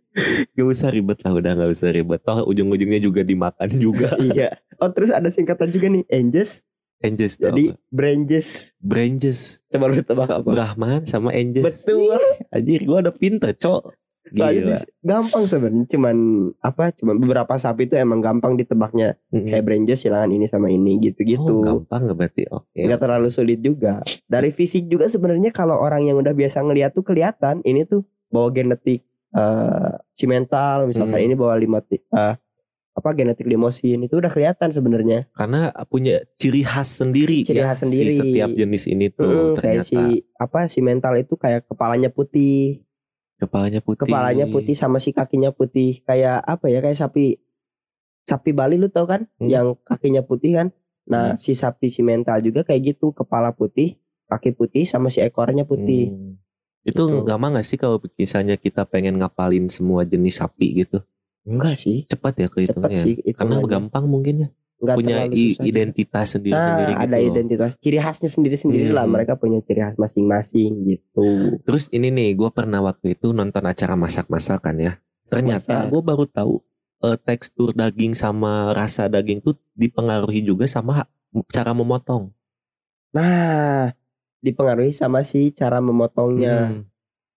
gak 0.54 0.68
usah 0.68 0.94
ribet 0.94 1.18
lah 1.26 1.34
udah 1.34 1.52
gak 1.58 1.72
usah 1.74 1.90
ribet. 1.90 2.22
Toh 2.22 2.46
ujung-ujungnya 2.46 3.02
juga 3.02 3.26
dimakan 3.26 3.70
juga. 3.74 4.14
iya. 4.30 4.62
Oh 4.78 4.94
terus 4.94 5.10
ada 5.10 5.34
singkatan 5.34 5.74
juga 5.74 5.90
nih. 5.90 6.06
Angus 6.08 6.62
Anges 7.04 7.36
tuh 7.36 7.52
Jadi 7.52 7.76
apa? 7.76 7.80
Branges. 7.92 8.48
Branges. 8.80 9.40
Coba 9.68 9.92
lu 9.92 10.00
tebak 10.00 10.30
apa? 10.32 10.48
Brahman 10.48 11.04
sama 11.04 11.36
Anges. 11.36 11.84
Betul. 11.84 12.16
Anjir 12.48 12.86
gue 12.86 12.98
udah 12.98 13.12
pinter 13.12 13.52
cok. 13.52 13.92
Soalnya 14.32 14.80
gampang 15.04 15.44
sebenarnya 15.44 15.88
cuman 15.92 16.18
apa 16.58 16.96
cuman 16.96 17.16
beberapa 17.20 17.54
sapi 17.54 17.86
itu 17.86 18.00
emang 18.00 18.24
gampang 18.24 18.56
ditebaknya 18.56 19.20
Mm-mm. 19.30 19.52
kayak 19.52 19.64
Branges 19.64 20.00
silangan 20.00 20.32
ini 20.32 20.48
sama 20.48 20.72
ini 20.72 20.96
gitu-gitu. 21.02 21.60
Oh, 21.60 21.62
gampang 21.62 22.08
nggak 22.08 22.18
berarti? 22.18 22.44
Oke. 22.48 22.80
nggak 22.80 23.00
terlalu 23.00 23.28
sulit 23.28 23.60
juga. 23.60 24.00
Dari 24.24 24.50
fisik 24.50 24.88
juga 24.88 25.06
sebenarnya 25.06 25.52
kalau 25.52 25.76
orang 25.76 26.08
yang 26.08 26.16
udah 26.18 26.32
biasa 26.32 26.64
ngeliat 26.64 26.92
tuh 26.92 27.04
kelihatan 27.04 27.60
ini 27.64 27.84
tuh 27.84 28.08
bawa 28.32 28.48
genetik 28.50 29.04
eh 29.34 29.92
si 30.12 30.24
mental 30.24 30.86
misalkan 30.86 31.20
Hmm. 31.20 31.28
ini 31.28 31.34
bawa 31.34 31.58
limoti 31.58 31.98
eh, 31.98 32.36
apa 32.94 33.10
genetik 33.12 33.50
limosin 33.50 34.06
itu 34.06 34.14
udah 34.14 34.30
kelihatan 34.30 34.70
sebenarnya. 34.70 35.26
Karena 35.34 35.74
punya 35.84 36.22
ciri 36.38 36.62
khas 36.62 37.02
sendiri. 37.02 37.42
Ciri 37.42 37.60
ya, 37.60 37.74
khas 37.74 37.82
sendiri. 37.82 38.14
Si 38.14 38.22
setiap 38.22 38.54
jenis 38.54 38.86
ini 38.86 39.10
tuh 39.10 39.26
Mm, 39.26 39.58
kayak 39.58 39.82
ternyata 39.82 39.90
si 39.90 40.22
apa 40.38 40.60
si 40.70 40.80
mental 40.80 41.18
itu 41.18 41.34
kayak 41.34 41.66
kepalanya 41.66 42.14
putih, 42.14 42.86
kepalanya 43.44 43.80
putih. 43.80 44.06
kepalanya 44.06 44.46
putih 44.48 44.74
sama 44.74 44.98
si 44.98 45.12
kakinya 45.12 45.50
putih 45.50 46.00
kayak 46.02 46.40
apa 46.40 46.66
ya 46.68 46.80
kayak 46.80 46.98
sapi 46.98 47.38
sapi 48.24 48.52
Bali 48.52 48.80
lu 48.80 48.88
tau 48.88 49.04
kan 49.04 49.28
Hmm. 49.36 49.48
yang 49.48 49.66
kakinya 49.84 50.24
putih 50.24 50.56
kan. 50.56 50.68
Nah 51.04 51.36
Hmm. 51.36 51.38
si 51.38 51.52
sapi 51.54 51.92
si 51.92 52.00
mental 52.00 52.40
juga 52.40 52.64
kayak 52.64 52.96
gitu 52.96 53.12
kepala 53.12 53.52
putih, 53.52 54.00
kaki 54.26 54.56
putih 54.56 54.88
sama 54.88 55.12
si 55.12 55.20
ekornya 55.20 55.64
putih. 55.64 56.10
Hmm. 56.10 56.40
Itu 56.84 57.08
Gitu. 57.08 57.24
gampang 57.24 57.56
gak 57.56 57.64
sih 57.64 57.76
kalau 57.76 58.00
misalnya 58.16 58.56
kita 58.56 58.84
pengen 58.84 59.16
ngapalin 59.16 59.68
semua 59.68 60.04
jenis 60.04 60.40
sapi 60.40 60.84
gitu? 60.84 61.00
Enggak 61.44 61.76
sih. 61.76 62.08
Cepat 62.08 62.40
ya 62.40 62.48
kehitungnya. 62.48 62.96
sih 62.96 63.20
ya? 63.20 63.36
Karena 63.36 63.60
gampang 63.64 64.08
mungkin 64.08 64.48
ya. 64.48 64.50
Nggak 64.84 64.98
punya 65.00 65.18
susah. 65.32 65.64
identitas 65.64 66.28
sendiri-sendiri 66.36 66.92
Nah, 66.92 67.00
gitu. 67.00 67.06
ada 67.08 67.18
loh. 67.18 67.28
identitas, 67.32 67.72
ciri 67.80 67.98
khasnya 68.04 68.30
sendiri-sendiri 68.30 68.92
lah. 68.92 69.08
Hmm. 69.08 69.16
Mereka 69.16 69.40
punya 69.40 69.64
ciri 69.64 69.80
khas 69.80 69.96
masing-masing 69.96 70.72
gitu. 70.84 71.28
Terus 71.64 71.88
ini 71.90 72.12
nih, 72.12 72.36
gue 72.36 72.50
pernah 72.52 72.84
waktu 72.84 73.16
itu 73.16 73.32
nonton 73.32 73.64
acara 73.64 73.96
masak-masakan 73.96 74.76
ya. 74.78 74.94
Ternyata 75.32 75.88
gue 75.88 76.02
baru 76.04 76.28
tahu 76.28 76.60
eh, 77.02 77.18
tekstur 77.18 77.72
daging 77.72 78.12
sama 78.12 78.76
rasa 78.76 79.08
daging 79.08 79.40
tuh 79.40 79.56
dipengaruhi 79.74 80.44
juga 80.44 80.68
sama 80.68 81.08
cara 81.48 81.72
memotong. 81.72 82.30
Nah, 83.14 83.94
dipengaruhi 84.40 84.92
sama 84.92 85.24
si 85.24 85.54
cara 85.54 85.80
memotongnya. 85.80 86.76
Hmm. 86.76 86.84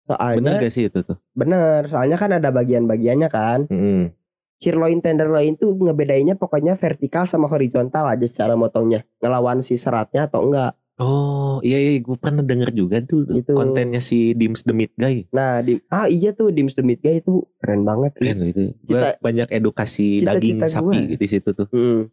Soalnya 0.02 0.54
Bener 0.54 0.62
gak 0.62 0.74
sih 0.74 0.86
itu 0.86 1.02
tuh? 1.02 1.18
bener, 1.34 1.90
soalnya 1.90 2.14
kan 2.14 2.30
ada 2.30 2.50
bagian-bagiannya 2.50 3.26
kan. 3.26 3.66
Hmm. 3.66 4.14
Sirloin 4.56 5.04
tenderloin 5.04 5.52
tuh 5.54 5.76
ngebedainnya 5.76 6.40
pokoknya 6.40 6.80
vertikal 6.80 7.28
sama 7.28 7.44
horizontal 7.46 8.08
aja 8.08 8.24
secara 8.24 8.56
motongnya. 8.56 9.04
Ngelawan 9.20 9.60
si 9.60 9.76
seratnya 9.76 10.26
atau 10.28 10.48
enggak. 10.48 10.72
Oh 10.96 11.60
iya 11.60 11.76
iya 11.76 12.00
gue 12.00 12.16
pernah 12.16 12.40
denger 12.40 12.72
juga 12.72 13.04
tuh 13.04 13.28
Itu. 13.28 13.52
kontennya 13.52 14.00
si 14.00 14.32
Dims 14.32 14.64
the 14.64 14.72
Meat 14.72 14.96
Guy. 14.96 15.28
Nah, 15.28 15.60
di 15.60 15.76
ah 15.92 16.08
iya 16.08 16.32
tuh 16.32 16.48
Dims 16.48 16.72
the 16.72 16.80
Meat 16.80 17.04
Guy 17.04 17.20
itu 17.20 17.44
keren 17.60 17.84
banget 17.84 18.16
sih. 18.16 18.32
Keren 18.32 18.48
itu. 18.48 18.72
Gua 18.88 19.12
Cita- 19.12 19.16
banyak 19.20 19.48
edukasi 19.52 20.24
cita-cita 20.24 20.64
daging 20.64 20.72
sapi 20.72 21.00
gua. 21.04 21.20
di 21.20 21.26
situ 21.28 21.50
tuh. 21.52 21.68
Hmm. 21.68 22.08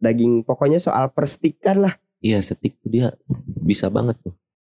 Daging 0.00 0.48
pokoknya 0.48 0.80
soal 0.80 1.12
perstikan 1.12 1.84
lah. 1.84 1.94
Iya 2.24 2.40
setik 2.40 2.80
tuh 2.80 2.88
dia 2.88 3.12
bisa 3.60 3.92
banget 3.92 4.16
tuh. 4.24 4.32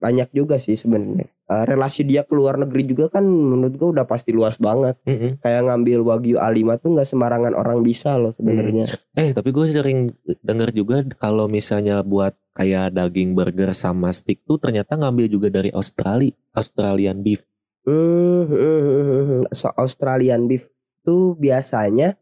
Banyak 0.06 0.30
juga 0.38 0.62
sih 0.62 0.78
sebenarnya 0.78 1.26
Eh, 1.46 1.66
relasi 1.70 2.02
dia 2.02 2.26
ke 2.26 2.34
luar 2.34 2.58
negeri 2.58 2.90
juga 2.90 3.06
kan 3.06 3.22
menurut 3.22 3.78
gua 3.78 3.90
udah 3.94 4.06
pasti 4.10 4.34
luas 4.34 4.58
banget 4.58 4.98
Mm-mm. 5.06 5.38
kayak 5.46 5.70
ngambil 5.70 6.02
wagyu 6.02 6.42
A5 6.42 6.82
tuh 6.82 6.98
nggak 6.98 7.06
sembarangan 7.06 7.54
orang 7.54 7.86
bisa 7.86 8.18
loh 8.18 8.34
sebenarnya 8.34 8.82
Eh 9.14 9.30
tapi 9.30 9.54
gue 9.54 9.70
sering 9.70 10.10
denger 10.42 10.74
juga 10.74 11.06
kalau 11.22 11.46
misalnya 11.46 12.02
buat 12.02 12.34
kayak 12.58 12.98
daging 12.98 13.38
burger 13.38 13.78
sama 13.78 14.10
stick 14.10 14.42
tuh 14.50 14.58
ternyata 14.58 14.98
ngambil 14.98 15.30
juga 15.30 15.54
dari 15.54 15.70
Australia, 15.70 16.34
Australian 16.58 17.22
beef. 17.22 17.46
Hmm, 17.86 18.50
hmm, 18.50 18.58
hmm, 18.58 19.06
hmm. 19.06 19.42
so 19.54 19.70
Australian 19.78 20.50
beef 20.50 20.66
tuh 21.06 21.38
biasanya 21.38 22.18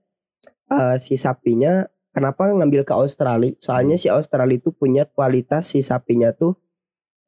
eh, 0.68 0.96
si 1.00 1.16
sapinya 1.16 1.88
kenapa 2.12 2.52
ngambil 2.52 2.84
ke 2.84 2.92
Australia 2.92 3.56
soalnya 3.64 3.96
si 3.96 4.12
Australia 4.12 4.60
itu 4.60 4.76
punya 4.76 5.08
kualitas 5.08 5.72
si 5.72 5.80
sapinya 5.80 6.36
tuh 6.36 6.60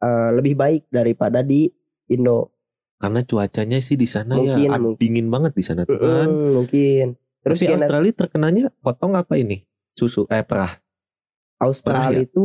eh, 0.06 0.30
lebih 0.32 0.54
baik 0.54 0.84
daripada 0.88 1.42
di 1.42 1.66
Indo 2.08 2.54
Karena 2.96 3.20
cuacanya 3.22 3.78
sih 3.80 3.98
di 3.98 4.06
sana 4.06 4.38
Mungkin, 4.38 4.56
ya 4.62 4.78
mungkin. 4.78 4.98
dingin 4.98 5.28
banget 5.28 5.52
di 5.52 5.62
sana 5.62 5.84
tuh 5.84 5.98
kan. 5.98 6.26
Hmm, 6.26 6.52
mungkin 6.56 7.06
terus 7.42 7.60
Tapi 7.60 7.76
Australia 7.76 8.14
terkenanya 8.16 8.64
potong 8.80 9.14
apa 9.14 9.36
ini? 9.36 9.66
Susu 9.92 10.24
eh 10.28 10.42
perah. 10.42 10.72
Australia 11.58 12.20
Pernah 12.20 12.26
itu 12.26 12.44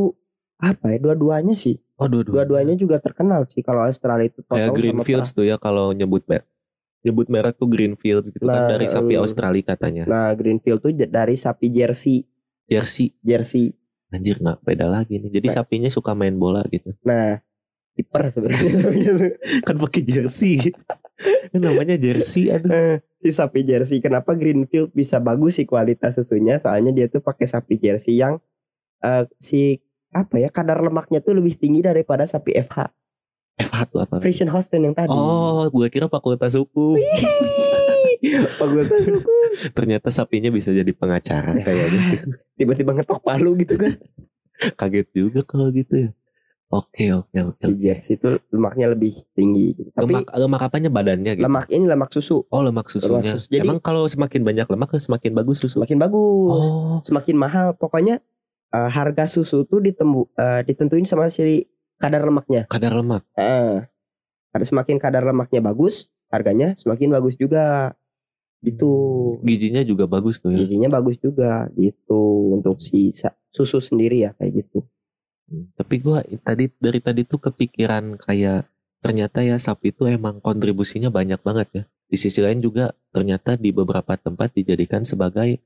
apa 0.56 0.86
ya 0.90 0.98
dua-duanya 0.98 1.54
sih 1.54 1.80
Oh 1.96 2.04
dua-dua. 2.04 2.42
dua-duanya 2.42 2.74
juga 2.74 2.96
terkenal 2.96 3.44
sih 3.46 3.60
kalau 3.60 3.84
Australia 3.84 4.26
itu 4.26 4.40
Kayak 4.40 4.48
potong 4.48 4.64
sama 4.66 4.76
Greenfields 4.76 5.30
tuh 5.32 5.44
ya 5.44 5.56
kalau 5.56 5.92
nyebut 5.92 6.24
merek. 6.24 6.44
Nyebut 7.00 7.26
merek 7.28 7.54
tuh 7.54 7.64
Greenfields 7.66 8.28
gitu 8.28 8.44
kan 8.44 8.66
Nah, 8.66 8.68
dari 8.68 8.86
sapi 8.86 9.14
em. 9.14 9.20
Australia 9.20 9.64
katanya. 9.66 10.02
perah. 10.04 10.12
Nah, 10.12 10.30
Greenfield 10.32 10.80
tuh 10.80 10.92
dari 10.92 11.32
sapi 11.34 11.66
Jersey, 11.68 12.24
Jersey. 12.66 13.12
Jersey. 13.20 13.72
Anjir 14.10 14.36
nggak 14.36 14.60
beda 14.60 14.84
lagi 14.86 15.16
nih. 15.16 15.30
Jadi 15.30 15.48
Nah. 15.48 15.54
sapinya 15.54 15.88
suka 15.88 16.12
main 16.12 16.34
bola 16.34 16.60
gitu. 16.66 16.92
Nah, 17.02 17.40
kiper 18.00 18.32
sebenarnya 18.32 18.70
sapinya 18.80 19.12
tuh. 19.20 19.32
kan 19.68 19.76
pakai 19.76 20.02
jersey. 20.02 20.72
Kan 21.52 21.60
namanya 21.60 22.00
jersey 22.00 22.48
aduh. 22.48 22.72
Eh, 22.72 22.96
si 23.20 23.30
sapi 23.30 23.60
Jersey. 23.62 24.00
Kenapa 24.00 24.32
Greenfield 24.32 24.96
bisa 24.96 25.20
bagus 25.20 25.60
sih 25.60 25.68
kualitas 25.68 26.16
susunya? 26.16 26.56
Soalnya 26.56 26.96
dia 26.96 27.06
tuh 27.12 27.20
pakai 27.20 27.44
sapi 27.44 27.76
Jersey 27.76 28.16
yang 28.16 28.40
eh, 29.04 29.28
si 29.36 29.84
apa 30.10 30.42
ya 30.42 30.50
kadar 30.50 30.80
lemaknya 30.82 31.22
tuh 31.22 31.36
lebih 31.38 31.54
tinggi 31.54 31.84
daripada 31.84 32.24
sapi 32.24 32.56
FH. 32.56 32.90
FH 33.60 33.76
tuh 33.92 34.00
apa? 34.00 34.16
Frisian 34.18 34.48
Holstein 34.48 34.88
yang 34.88 34.96
tadi. 34.96 35.12
Oh, 35.12 35.68
gue 35.68 35.86
kira 35.92 36.08
fakultas 36.08 36.56
hukum. 36.56 36.96
Fakultas 38.48 39.04
hukum. 39.04 39.36
Ternyata 39.76 40.08
sapinya 40.08 40.48
bisa 40.48 40.72
jadi 40.72 40.90
pengacara 40.96 41.60
kayaknya. 41.60 42.24
Tiba-tiba 42.58 42.96
ngetok 42.96 43.20
palu 43.20 43.52
gitu 43.60 43.76
kan. 43.76 43.92
Kaget 44.80 45.08
juga 45.12 45.40
kalau 45.44 45.68
gitu 45.72 46.08
ya. 46.08 46.10
Oke, 46.70 47.10
oke, 47.10 47.34
oke. 47.34 47.66
Si 47.66 47.74
Jersey 47.74 48.14
itu 48.14 48.38
lemaknya 48.54 48.94
lebih 48.94 49.18
tinggi. 49.34 49.74
gitu. 49.74 49.90
Tapi 49.90 50.22
Lemak, 50.22 50.30
lemak 50.30 50.60
apanya 50.62 50.86
badannya 50.86 51.32
gitu? 51.34 51.42
lemak 51.42 51.66
ini 51.66 51.84
lemak 51.84 52.10
susu 52.14 52.46
Oh, 52.46 52.62
lemak 52.62 52.86
susunya. 52.86 53.34
susu. 53.34 53.50
Jadi- 53.50 53.66
Emang 53.66 53.82
kalau 53.82 54.06
semakin 54.06 54.46
banyak 54.46 54.70
lemak 54.70 54.94
semakin 54.94 55.34
bagus 55.34 55.58
susu. 55.58 55.82
semakin 55.82 55.98
bagus, 55.98 56.66
Oh, 56.70 57.02
semakin 57.02 57.34
mahal. 57.34 57.74
Pokoknya 57.74 58.22
eh, 58.70 58.86
harga 58.88 59.26
susu 59.26 59.66
tuh 59.66 59.82
eh, 59.82 60.60
ditentuin 60.62 61.02
sama 61.02 61.26
si 61.26 61.66
kadar 61.98 62.22
lemaknya. 62.22 62.70
kadar 62.70 62.94
lemak. 62.94 63.26
Heeh. 63.34 63.90
Ada 64.54 64.64
semakin 64.64 65.02
kadar 65.02 65.26
lemaknya 65.26 65.58
bagus, 65.58 66.14
harganya 66.30 66.78
semakin 66.78 67.10
bagus 67.10 67.34
juga. 67.34 67.98
Itu 68.62 68.92
Gizinya 69.42 69.82
juga 69.82 70.04
bagus 70.06 70.38
tuh 70.38 70.52
ya. 70.52 70.60
gizinya 70.60 70.92
bagus 70.92 71.16
juga 71.16 71.66
gitu 71.74 72.54
untuk 72.54 72.76
si 72.78 73.08
susu 73.50 73.80
sendiri 73.80 74.22
ya 74.22 74.36
kayak 74.38 74.62
gitu. 74.62 74.79
Hmm, 75.50 75.66
Tapi 75.74 75.94
gua 75.98 76.22
tadi 76.40 76.70
dari 76.78 77.02
tadi 77.02 77.26
tuh 77.26 77.42
kepikiran 77.42 78.16
kayak 78.22 78.70
ternyata 79.02 79.42
ya 79.42 79.58
sapi 79.58 79.90
itu 79.90 80.06
emang 80.06 80.38
kontribusinya 80.38 81.10
banyak 81.10 81.42
banget 81.42 81.68
ya. 81.74 81.82
Di 82.06 82.16
sisi 82.18 82.38
lain 82.38 82.62
juga 82.62 82.94
ternyata 83.10 83.58
di 83.58 83.74
beberapa 83.74 84.14
tempat 84.14 84.54
dijadikan 84.54 85.02
sebagai 85.02 85.58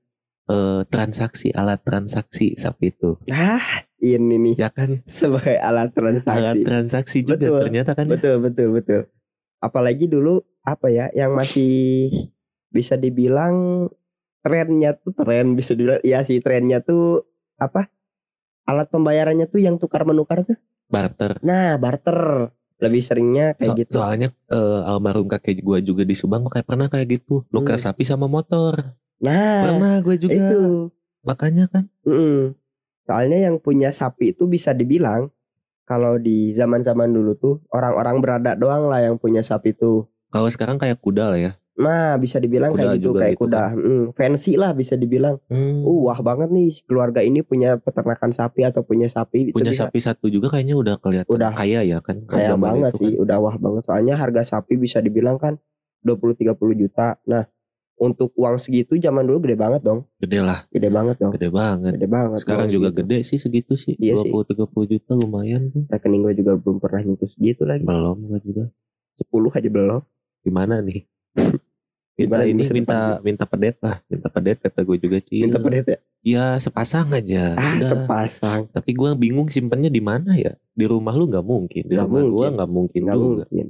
eh, 0.44 0.82
transaksi 0.88 1.52
alat 1.52 1.84
transaksi 1.84 2.56
sapi 2.56 2.92
itu. 2.92 3.16
Nah, 3.28 3.60
ini 4.00 4.36
nih 4.40 4.54
Ya 4.60 4.68
kan? 4.72 5.00
sebagai 5.04 5.56
alat 5.60 5.92
Alat 5.92 6.20
transaksi. 6.20 6.60
transaksi 6.64 7.18
juga 7.24 7.40
Betul. 7.44 7.60
ternyata 7.68 7.90
kan. 7.96 8.04
ya. 8.08 8.12
Betul, 8.16 8.36
betul, 8.40 8.68
betul. 8.72 9.00
Apalagi 9.60 10.08
dulu 10.08 10.44
apa 10.64 10.88
ya 10.88 11.08
yang 11.12 11.32
masih 11.36 12.08
bisa 12.68 12.96
dibilang 12.96 13.88
trennya 14.44 14.92
tuh 14.96 15.12
tren 15.16 15.56
bisa 15.56 15.72
dibilang 15.72 16.00
ya 16.04 16.20
sih 16.20 16.40
trennya 16.40 16.80
tuh 16.84 17.24
apa? 17.56 17.88
Alat 18.64 18.88
pembayarannya 18.88 19.44
tuh 19.44 19.60
yang 19.60 19.76
tukar 19.76 20.02
menukar 20.02 20.42
tuh. 20.42 20.56
Barter. 20.86 21.36
Nah, 21.40 21.76
barter. 21.76 22.48
Lebih 22.74 23.00
seringnya 23.00 23.54
kayak 23.54 23.64
So- 23.66 23.76
gitu. 23.76 23.92
Soalnya 23.94 24.28
eh, 24.46 24.80
almarhum 24.84 25.24
kakek 25.26 25.60
gua 25.60 25.78
juga 25.78 26.02
di 26.02 26.12
Subang 26.12 26.44
kayak 26.44 26.64
pernah 26.64 26.88
kayak 26.88 27.06
gitu. 27.14 27.44
Nuker 27.48 27.76
Hmm. 27.76 27.84
sapi 27.84 28.02
sama 28.02 28.26
motor. 28.26 28.96
Nah, 29.20 29.62
Pernah 29.64 29.94
gue 30.00 30.16
juga. 30.18 30.34
itu. 30.34 30.90
Makanya 31.22 31.64
kan. 31.66 31.88
Mm-mm. 32.02 32.52
Soalnya 33.04 33.38
yang 33.42 33.56
punya 33.56 33.88
sapi 33.88 34.32
itu 34.32 34.44
bisa 34.44 34.72
dibilang 34.72 35.28
kalau 35.84 36.16
di 36.16 36.52
zaman-zaman 36.52 37.08
dulu 37.08 37.32
tuh 37.34 37.54
orang-orang 37.68 38.16
berada 38.20 38.52
doang 38.54 38.88
lah 38.88 39.00
yang 39.00 39.16
punya 39.16 39.40
sapi 39.40 39.72
itu. 39.72 40.04
Kalau 40.28 40.48
sekarang 40.48 40.76
kayak 40.76 40.98
kuda 40.98 41.30
lah 41.30 41.38
ya. 41.38 41.52
Nah, 41.74 42.14
bisa 42.22 42.38
dibilang 42.38 42.70
Kuda 42.70 42.78
kayak 42.86 42.94
gitu 43.02 43.10
kayak 43.18 43.34
gitu 43.34 43.50
kuda. 43.50 43.64
Mm, 43.74 44.04
fancy 44.14 44.54
lah 44.54 44.70
bisa 44.70 44.94
dibilang. 44.94 45.42
Hmm. 45.50 45.82
Uh, 45.82 46.06
wah 46.06 46.18
banget 46.22 46.54
nih 46.54 46.70
keluarga 46.86 47.18
ini 47.18 47.42
punya 47.42 47.82
peternakan 47.82 48.30
sapi 48.30 48.62
atau 48.62 48.86
punya 48.86 49.10
sapi 49.10 49.50
itu 49.50 49.58
punya 49.58 49.74
bisa 49.74 49.90
sapi 49.90 49.98
satu 49.98 50.30
juga 50.30 50.54
kayaknya 50.54 50.78
udah 50.78 50.94
kelihatan 51.02 51.34
Udah. 51.34 51.50
kaya 51.58 51.82
ya 51.82 51.98
kan 51.98 52.22
kaya 52.30 52.54
banget 52.54 52.94
itu 52.94 52.98
sih, 53.02 53.12
kan. 53.18 53.22
udah 53.26 53.36
wah 53.42 53.56
banget. 53.58 53.82
Soalnya 53.90 54.14
harga 54.14 54.42
sapi 54.46 54.78
bisa 54.78 55.02
dibilang 55.02 55.34
kan 55.34 55.58
20 56.06 56.38
30 56.46 56.54
juta. 56.78 57.18
Nah, 57.26 57.50
untuk 57.98 58.30
uang 58.38 58.54
segitu 58.62 58.94
zaman 58.94 59.26
dulu 59.26 59.42
gede 59.42 59.58
banget 59.58 59.82
dong. 59.82 60.06
Gede 60.22 60.38
lah, 60.46 60.62
Gede 60.70 60.88
banget 60.94 61.16
dong. 61.18 61.32
gede 61.34 61.50
banget. 61.50 61.92
Gede 61.98 62.06
banget. 62.06 62.38
Sekarang 62.38 62.70
juga 62.70 62.94
segitu. 62.94 63.00
gede 63.02 63.18
sih 63.26 63.38
segitu 63.42 63.74
sih. 63.74 63.94
Iya 63.98 64.14
sih. 64.14 64.30
20 64.30 64.62
30 64.62 64.92
juta 64.94 65.10
lumayan 65.18 65.74
tuh. 65.74 65.90
Rekening 65.90 66.22
gue 66.22 66.34
juga 66.38 66.52
belum 66.54 66.78
pernah 66.78 67.02
nyentuh 67.02 67.26
segitu 67.26 67.66
lagi. 67.66 67.82
Belum 67.82 68.14
gua 68.30 68.38
juga. 68.38 68.64
10 69.18 69.58
aja 69.58 69.68
belum. 69.70 70.00
Gimana 70.46 70.78
nih? 70.78 71.06
Minta 72.14 72.46
di 72.46 72.54
ini 72.54 72.62
minta 72.70 73.18
minta 73.26 73.42
pedet 73.42 73.74
lah, 73.82 73.98
minta 74.06 74.30
pedet 74.30 74.62
kata 74.62 74.86
gue 74.86 75.02
juga 75.02 75.18
sih. 75.18 75.42
Minta 75.50 75.58
pedet 75.58 75.82
ya. 75.82 75.98
Ya 76.22 76.44
sepasang 76.62 77.10
aja. 77.10 77.58
Ah, 77.58 77.74
Udah. 77.74 77.82
sepasang. 77.82 78.60
Tapi 78.70 78.94
gue 78.94 79.10
bingung 79.18 79.50
simpennya 79.50 79.90
di 79.90 79.98
mana 79.98 80.38
ya? 80.38 80.54
Di 80.78 80.86
rumah 80.86 81.10
lu 81.10 81.26
nggak 81.26 81.42
mungkin, 81.42 81.82
di 81.90 81.98
rumah 81.98 82.22
gue 82.22 82.46
nggak 82.54 82.70
mungkin 82.70 83.00
Nggak 83.02 83.18
juga. 83.18 83.44
mungkin. 83.50 83.66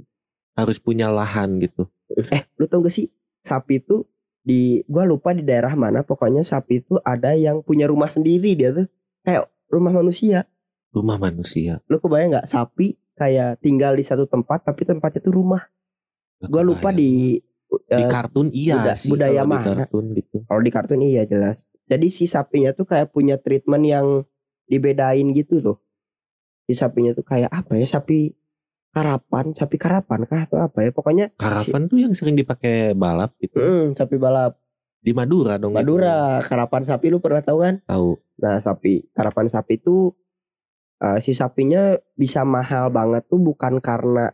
Harus 0.55 0.77
punya 0.77 1.09
lahan 1.09 1.57
gitu. 1.57 1.89
Eh, 2.29 2.45
lu 2.61 2.69
tau 2.69 2.85
gak 2.85 2.93
sih 2.93 3.09
sapi 3.41 3.81
itu 3.81 4.05
di 4.45 4.85
gua 4.85 5.09
lupa 5.09 5.33
di 5.33 5.41
daerah 5.41 5.73
mana 5.73 6.05
pokoknya 6.05 6.45
sapi 6.45 6.85
itu 6.85 7.01
ada 7.01 7.33
yang 7.33 7.65
punya 7.65 7.89
rumah 7.89 8.13
sendiri 8.13 8.53
dia 8.53 8.77
tuh 8.77 8.87
kayak 9.25 9.49
rumah 9.73 9.91
manusia. 9.91 10.45
Rumah 10.93 11.17
manusia. 11.17 11.81
Lu 11.89 11.97
kebayang 11.97 12.37
nggak 12.39 12.47
sapi 12.47 13.01
kayak 13.17 13.57
tinggal 13.65 13.97
di 13.97 14.05
satu 14.05 14.29
tempat 14.29 14.69
tapi 14.69 14.85
tempatnya 14.85 15.25
itu 15.25 15.33
rumah. 15.33 15.65
Gua 16.45 16.61
lupa 16.61 16.93
kebayang. 16.93 17.41
Di 17.85 17.95
di 17.95 18.05
eh, 18.05 18.09
kartun 18.09 18.49
iya 18.51 18.75
buda- 18.81 18.97
sih 18.97 19.11
budaya 19.13 19.41
kalau 19.41 19.45
di 19.45 19.53
mana? 19.53 19.75
kartun 19.85 20.05
gitu. 20.17 20.37
kalau 20.49 20.63
di 20.65 20.71
kartun 20.73 21.01
iya 21.05 21.23
jelas. 21.25 21.69
Jadi 21.85 22.07
si 22.09 22.25
sapinya 22.25 22.73
tuh 22.73 22.89
kayak 22.89 23.13
punya 23.13 23.37
treatment 23.37 23.85
yang 23.85 24.07
dibedain 24.65 25.29
gitu 25.37 25.61
loh. 25.61 25.77
Si 26.65 26.73
sapinya 26.73 27.13
tuh 27.13 27.21
kayak 27.23 27.53
apa 27.53 27.77
ya 27.77 27.85
sapi 27.85 28.33
karapan, 28.89 29.53
sapi 29.53 29.77
karapan 29.77 30.25
kah 30.25 30.49
atau 30.49 30.59
apa 30.65 30.81
ya? 30.81 30.91
Pokoknya 30.95 31.27
Karavan 31.37 31.91
tuh 31.91 31.99
yang 32.01 32.15
sering 32.17 32.39
dipakai 32.39 32.95
balap 32.97 33.37
gitu. 33.37 33.59
mm, 33.59 33.99
sapi 33.99 34.17
balap. 34.17 34.57
Di 35.05 35.13
Madura 35.13 35.61
dong. 35.61 35.77
itu. 35.77 35.85
Madura, 35.85 36.41
karapan 36.41 36.81
sapi 36.81 37.13
lu 37.13 37.21
pernah 37.21 37.45
tahu 37.45 37.59
kan? 37.61 37.75
Tahu. 37.85 38.17
Nah, 38.41 38.57
sapi 38.57 39.05
karapan 39.13 39.53
sapi 39.53 39.77
itu 39.77 40.17
eh, 41.05 41.19
si 41.21 41.37
sapinya 41.37 41.93
bisa 42.17 42.47
mahal 42.49 42.89
banget 42.89 43.29
tuh 43.29 43.37
bukan 43.37 43.83
karena 43.85 44.33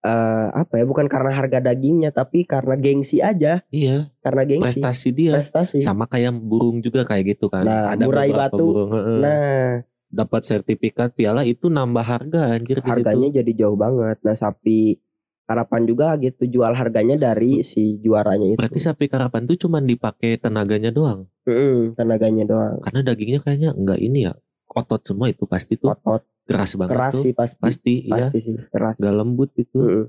eh 0.00 0.46
apa 0.50 0.80
ya? 0.80 0.84
Bukan 0.88 1.06
karena 1.06 1.30
harga 1.30 1.58
dagingnya, 1.60 2.10
tapi 2.10 2.48
karena 2.48 2.74
gengsi 2.74 3.20
aja, 3.20 3.60
Iya, 3.68 4.08
karena 4.24 4.42
gengsi. 4.48 4.64
prestasi 4.80 5.08
dia. 5.12 5.36
Prestasi. 5.36 5.78
Sama 5.84 6.08
kayak 6.08 6.32
burung 6.40 6.80
juga 6.80 7.04
kayak 7.04 7.36
gitu 7.36 7.52
kan. 7.52 7.68
Nah, 7.68 7.92
Ada 7.92 8.04
murai 8.08 8.32
batu. 8.32 8.56
burung. 8.60 8.90
Nah, 9.20 9.84
dapat 10.10 10.42
sertifikat 10.42 11.14
piala 11.14 11.44
itu 11.44 11.70
nambah 11.70 12.02
harga 12.02 12.50
anjir 12.50 12.82
di 12.82 12.90
harganya 12.90 13.28
jadi 13.30 13.52
jauh 13.66 13.78
banget. 13.78 14.18
Nah, 14.24 14.34
sapi 14.34 14.98
karapan 15.44 15.82
juga 15.82 16.14
gitu 16.16 16.46
jual 16.46 16.70
harganya 16.72 17.18
dari 17.18 17.60
si 17.66 17.98
juaranya 17.98 18.54
itu. 18.54 18.58
Berarti 18.58 18.78
sapi 18.78 19.10
karapan 19.10 19.50
tuh 19.50 19.58
cuman 19.58 19.82
dipakai 19.82 20.38
tenaganya 20.38 20.94
doang. 20.94 21.26
Mm-mm, 21.44 21.98
tenaganya 21.98 22.46
doang. 22.46 22.78
Karena 22.80 23.02
dagingnya 23.02 23.42
kayaknya 23.42 23.70
enggak 23.74 23.98
ini 23.98 24.30
ya. 24.30 24.34
Otot 24.70 25.02
semua 25.02 25.26
itu 25.26 25.50
pasti 25.50 25.74
tuh 25.74 25.90
Otot 25.90 26.22
keras 26.50 26.74
banget 26.74 26.90
keras 26.98 27.14
tuh. 27.14 27.22
sih 27.22 27.32
pasti. 27.32 27.60
Pasti, 27.62 27.94
iya. 28.02 28.14
Pasti 28.26 28.38
sih 28.42 28.54
keras. 28.66 28.98
Gak 28.98 29.14
lembut 29.14 29.50
itu. 29.54 29.78
Mm-mm. 29.78 30.04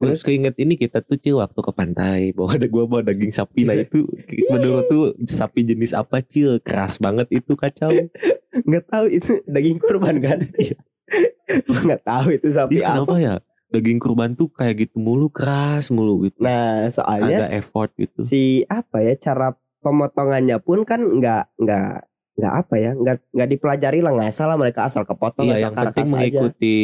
Terus 0.00 0.24
keinget 0.24 0.56
ini 0.56 0.74
kita 0.74 1.04
tuh 1.04 1.14
cil 1.14 1.36
waktu 1.38 1.60
ke 1.60 1.72
pantai 1.76 2.32
bawa 2.32 2.56
ada 2.56 2.64
gua 2.66 2.88
bawa 2.88 3.04
daging 3.04 3.28
sapi 3.30 3.68
lah 3.68 3.76
itu 3.76 4.08
menurut 4.48 4.88
tuh 4.88 5.04
sapi 5.28 5.60
jenis 5.60 5.92
apa 5.92 6.24
cil 6.24 6.56
keras 6.58 6.96
banget 6.96 7.28
itu 7.30 7.52
kacau 7.52 7.92
Nggak 8.68 8.84
tahu 8.88 9.06
itu 9.12 9.44
daging 9.44 9.76
kurban 9.76 10.16
kan? 10.18 10.40
Gua 11.68 11.80
Nggak 11.84 12.02
tahu 12.02 12.26
itu 12.32 12.48
sapi 12.48 12.80
apa. 12.80 12.96
kenapa 12.96 13.16
ya 13.20 13.34
daging 13.68 14.00
kurban 14.00 14.32
tuh 14.32 14.48
kayak 14.48 14.88
gitu 14.88 14.98
mulu 14.98 15.28
keras 15.28 15.92
mulu 15.92 16.26
gitu 16.26 16.40
Nah, 16.40 16.88
soalnya 16.88 17.46
agak 17.46 17.50
effort 17.60 17.90
gitu 18.00 18.18
si 18.24 18.64
apa 18.66 19.04
ya 19.04 19.14
cara 19.14 19.52
pemotongannya 19.84 20.58
pun 20.64 20.82
kan 20.82 21.04
nggak 21.04 21.44
nggak 21.60 21.92
nggak 22.40 22.54
apa 22.56 22.74
ya 22.80 22.90
nggak 22.96 23.16
nggak 23.36 23.48
dipelajari 23.52 24.00
lah 24.00 24.12
nggak 24.16 24.32
salah 24.32 24.56
mereka 24.56 24.88
asal 24.88 25.04
kepotong 25.04 25.44
iya 25.46 25.60
asal 25.60 25.64
yang 25.68 25.74
penting 25.76 26.06
aja. 26.08 26.12
mengikuti 26.16 26.76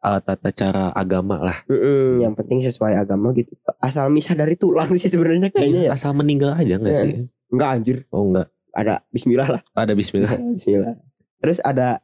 uh, 0.00 0.20
tata 0.22 0.50
cara 0.54 0.84
agama 0.94 1.42
lah. 1.42 1.58
Mm-mm, 1.66 2.22
yang 2.22 2.34
penting 2.38 2.62
sesuai 2.62 2.94
agama 2.94 3.34
gitu. 3.34 3.50
Asal 3.82 4.06
misah 4.08 4.38
dari 4.38 4.54
tulang 4.54 4.86
sih 4.94 5.10
sebenarnya 5.10 5.50
kayaknya 5.50 5.90
ya. 5.90 5.98
asal 5.98 6.14
meninggal 6.14 6.54
aja 6.54 6.78
nggak 6.78 6.94
Iya. 6.94 7.02
sih? 7.02 7.12
Nggak 7.50 7.68
anjir. 7.68 7.98
Oh 8.14 8.22
enggak 8.22 8.46
ada 8.70 8.94
Bismillah 9.10 9.48
lah. 9.50 9.62
Ada 9.74 9.92
Bismillah. 9.96 10.36
Bismillah. 10.54 10.94
Terus 11.42 11.58
ada 11.60 11.98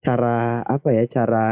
cara 0.00 0.62
apa 0.64 0.88
ya 0.90 1.04
cara 1.06 1.46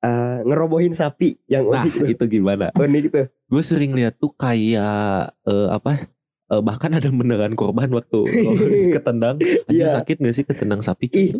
eh, 0.00 0.38
ngerobohin 0.44 0.92
sapi 0.92 1.38
yang 1.46 1.68
nah 1.68 1.84
unik 1.84 2.18
itu 2.18 2.24
gimana? 2.28 2.72
Unik 2.74 3.04
tuh. 3.12 3.26
Gue 3.48 3.62
sering 3.62 3.92
lihat 3.94 4.18
tuh 4.18 4.32
kayak 4.34 5.32
eh, 5.44 5.68
apa 5.70 6.08
eh, 6.48 6.60
bahkan 6.60 6.90
ada 6.90 7.08
beneran 7.08 7.52
korban 7.52 7.88
waktu 7.88 8.20
ketendang 8.94 9.36
aja 9.38 9.68
Iya. 9.68 9.88
sakit 9.90 10.16
gak 10.18 10.34
sih 10.34 10.44
ketendang 10.44 10.80
sapi 10.80 11.08
Ih, 11.10 11.32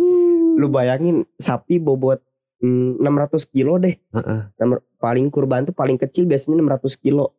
lu 0.54 0.66
bayangin 0.68 1.24
sapi 1.36 1.76
bobot 1.76 2.20
mm, 2.59 3.00
600 3.00 3.44
kilo 3.48 3.76
deh 3.76 3.96
Heeh. 4.12 4.40
Nomor- 4.56 4.84
paling 4.98 5.28
kurban 5.28 5.62
tuh 5.62 5.72
paling 5.72 5.94
kecil 5.94 6.26
biasanya 6.26 6.59
600 6.59 6.98
kilo 6.98 7.38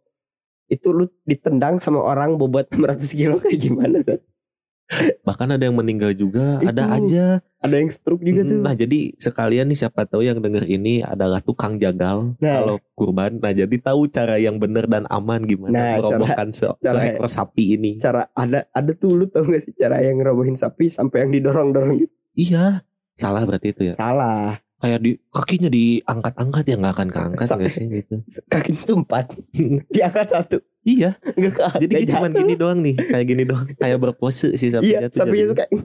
itu 0.65 0.89
lu 0.89 1.09
ditendang 1.24 1.78
sama 1.78 1.99
orang 1.99 2.36
bobot 2.36 2.70
600 2.70 3.01
kilo 3.11 3.36
kayak 3.38 3.59
gimana 3.59 3.99
tuh? 3.99 4.22
bahkan 5.22 5.49
ada 5.49 5.61
yang 5.61 5.78
meninggal 5.78 6.09
juga 6.11 6.57
Itu. 6.59 6.70
ada 6.72 6.84
aja 6.91 7.26
ada 7.60 7.76
yang 7.76 7.88
stroke 7.88 8.20
juga 8.20 8.41
tuh. 8.41 8.60
Nah 8.60 8.72
jadi 8.72 9.12
sekalian 9.14 9.68
nih 9.68 9.78
siapa 9.78 10.03
tahu 10.03 10.22
yang 10.22 10.39
denger 10.39 10.64
ini 10.64 10.99
adalah 11.01 11.39
tukang 11.39 11.76
jagal. 11.76 12.34
Nah. 12.38 12.55
kalau 12.57 12.76
kurban 12.93 13.36
nah 13.36 13.51
jadi 13.51 13.76
tahu 13.76 14.07
cara 14.07 14.36
yang 14.36 14.55
benar 14.55 14.86
dan 14.86 15.03
aman 15.05 15.43
gimana 15.43 15.72
Nah, 15.72 15.91
merobohkan 15.97 16.49
se- 16.49 16.72
cara- 16.78 17.03
seekor 17.05 17.28
sapi 17.28 17.76
ini. 17.76 17.91
cara 17.97 18.32
ada 18.34 18.64
ada 18.70 18.91
tuh 18.93 19.14
lu 19.14 19.26
tau 19.26 19.43
gak 19.43 19.60
sih 19.62 19.74
cara 19.74 19.99
yang 19.99 20.18
ngerobohin 20.18 20.53
sapi 20.53 20.88
sampai 20.88 21.24
yang 21.24 21.32
didorong 21.34 21.70
dorong 21.70 21.95
gitu? 21.97 22.14
Iya 22.34 22.84
salah 23.14 23.43
berarti 23.43 23.72
itu 23.72 23.82
ya. 23.86 23.93
Salah. 23.93 24.64
Kayak 24.80 24.99
di 25.01 25.12
kakinya 25.28 25.68
diangkat-angkat 25.68 26.64
ya 26.64 26.76
nggak 26.78 26.93
akan 26.95 27.10
keangkat 27.10 27.45
Sa- 27.45 27.55
nggak 27.55 27.68
sih 27.70 27.86
gitu. 27.89 28.16
kakinya 28.49 28.82
tuh 28.82 28.97
empat. 28.97 29.26
Diangkat 29.91 30.28
satu. 30.30 30.57
Iya. 30.82 31.20
Ke 31.20 31.51
jadi 31.78 32.07
jatuh. 32.07 32.32
gini 32.32 32.53
doang 32.55 32.80
nih 32.80 32.95
kayak 32.95 33.26
gini 33.26 33.43
doang. 33.43 33.68
Kayak 33.76 33.99
berpose 33.99 34.55
sih 34.55 34.72
sapinya 34.72 35.03
iya 35.03 35.12
sapinya 35.12 35.45
tuh 35.45 35.57
kayak 35.57 35.72
"Ih, 35.76 35.84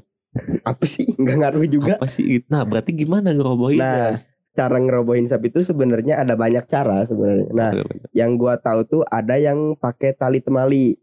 apa 0.62 0.84
sih? 0.84 1.06
Nggak 1.14 1.36
ngaruh 1.40 1.64
juga. 1.66 1.94
Apa 1.96 2.08
sih? 2.10 2.42
Nah 2.50 2.66
berarti 2.66 2.90
gimana 2.92 3.30
ngerobohin 3.30 3.78
Nah, 3.78 4.10
cara 4.54 4.78
ngerobohin 4.78 5.26
sapi 5.26 5.50
itu 5.50 5.62
sebenarnya 5.62 6.22
ada 6.22 6.34
banyak 6.34 6.66
cara 6.66 7.02
sebenarnya. 7.06 7.50
Nah 7.50 7.70
yang 8.10 8.34
gua 8.34 8.58
tahu 8.58 8.86
tuh 8.86 9.02
ada 9.06 9.34
yang 9.34 9.74
pakai 9.74 10.14
tali 10.14 10.38
temali. 10.38 10.94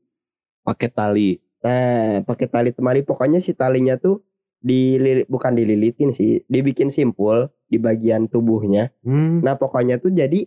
Pakai 0.62 0.90
tali? 0.92 1.40
Nah, 1.62 2.22
pakai 2.24 2.48
tali 2.48 2.70
temali. 2.72 3.02
Pokoknya 3.02 3.38
si 3.38 3.54
talinya 3.54 3.98
tuh 3.98 4.22
dilili 4.62 5.26
bukan 5.26 5.58
dililitin 5.58 6.14
sih, 6.14 6.46
dibikin 6.46 6.94
simpul 6.94 7.50
di 7.66 7.82
bagian 7.82 8.30
tubuhnya. 8.30 8.94
hmm, 9.02 9.42
Nah, 9.42 9.58
pokoknya 9.58 9.98
tuh 9.98 10.14
jadi 10.14 10.46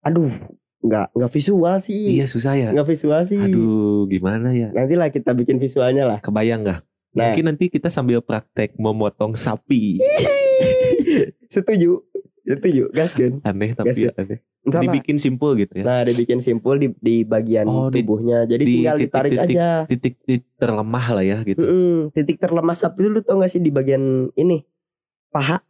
aduh, 0.00 0.32
nggak 0.80 1.16
nggak 1.16 1.30
visual 1.32 1.76
sih. 1.80 2.16
iya 2.16 2.24
susah 2.24 2.56
ya. 2.56 2.68
Nggak 2.72 2.88
visual 2.88 3.20
sih. 3.24 3.40
aduh 3.40 4.04
gimana 4.04 4.52
ya? 4.52 4.68
Nantilah 4.72 5.08
kita 5.08 5.32
bikin 5.32 5.56
visualnya 5.56 6.04
lah. 6.04 6.18
kebayang 6.20 6.60
nggak 6.64 6.80
Nah. 7.14 7.30
mungkin 7.30 7.44
nanti 7.46 7.64
kita 7.68 7.86
sambil 7.86 8.18
praktek 8.18 8.74
memotong 8.74 9.32
sapi 9.34 10.02
Setuju. 11.46 12.02
Setuju, 12.44 12.90
gas 12.90 13.14
kan? 13.14 13.40
aneh 13.40 13.72
tapi 13.72 13.88
Gas, 13.88 13.96
ya, 13.98 14.12
aneh 14.14 14.42
Enggak 14.60 14.80
dibikin 14.82 15.16
simpel 15.16 15.56
gitu 15.56 15.72
ya 15.74 15.84
Nah, 15.84 16.00
dibikin 16.02 16.40
simpul 16.40 16.76
di 16.76 16.88
di 16.98 17.22
bagian 17.22 17.64
Oh, 17.64 17.88
tubuhnya. 17.88 18.44
Jadi 18.44 18.62
di 18.62 18.74
tinggal 18.78 18.96
ditarik 18.98 19.30
titik-titik 19.30 19.56
aja. 19.56 19.68
titik-titik 19.86 20.42
terlemah 20.54 21.06
lah 21.10 21.24
ya 21.24 21.38
gitu 21.40 21.60
Mm-mm, 21.60 22.10
titik 22.10 22.36
terlemah 22.36 22.74
sapi 22.74 23.00
itu 23.00 23.10
lu 23.10 23.20
tau 23.20 23.38
gak 23.38 23.48
sih 23.48 23.58
di 23.58 23.70
bagian 23.70 24.02
ini? 24.34 24.60
Paha. 25.30 25.62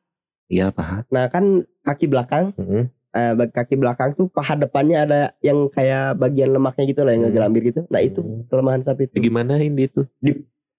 iya 0.47 0.69
paham 0.71 1.07
Nah, 1.09 1.29
kan 1.29 1.45
kaki 1.81 2.07
belakang 2.07 2.55
Mm-mm. 2.55 2.91
eh, 3.13 3.33
bag- 3.35 3.53
kaki 3.53 3.75
belakang 3.75 4.11
tuh 4.13 4.27
paha 4.27 4.57
depannya 4.57 4.99
ada 5.01 5.21
yang 5.41 5.69
kayak 5.69 6.17
bagian 6.17 6.51
lemaknya 6.51 6.85
gitu 6.85 7.01
lah 7.01 7.13
yang 7.13 7.23
Hmm. 7.23 7.31
ngegelambir 7.31 7.63
gitu. 7.65 7.81
Nah 7.87 8.01
itu 8.01 8.19
Hmm. 8.19 8.43
kelemahan 8.47 8.81
sapi 8.81 9.07
Ya, 9.07 9.09
itu. 9.13 9.17
gimana 9.23 9.55
ini 9.59 9.87
tuh 9.87 10.07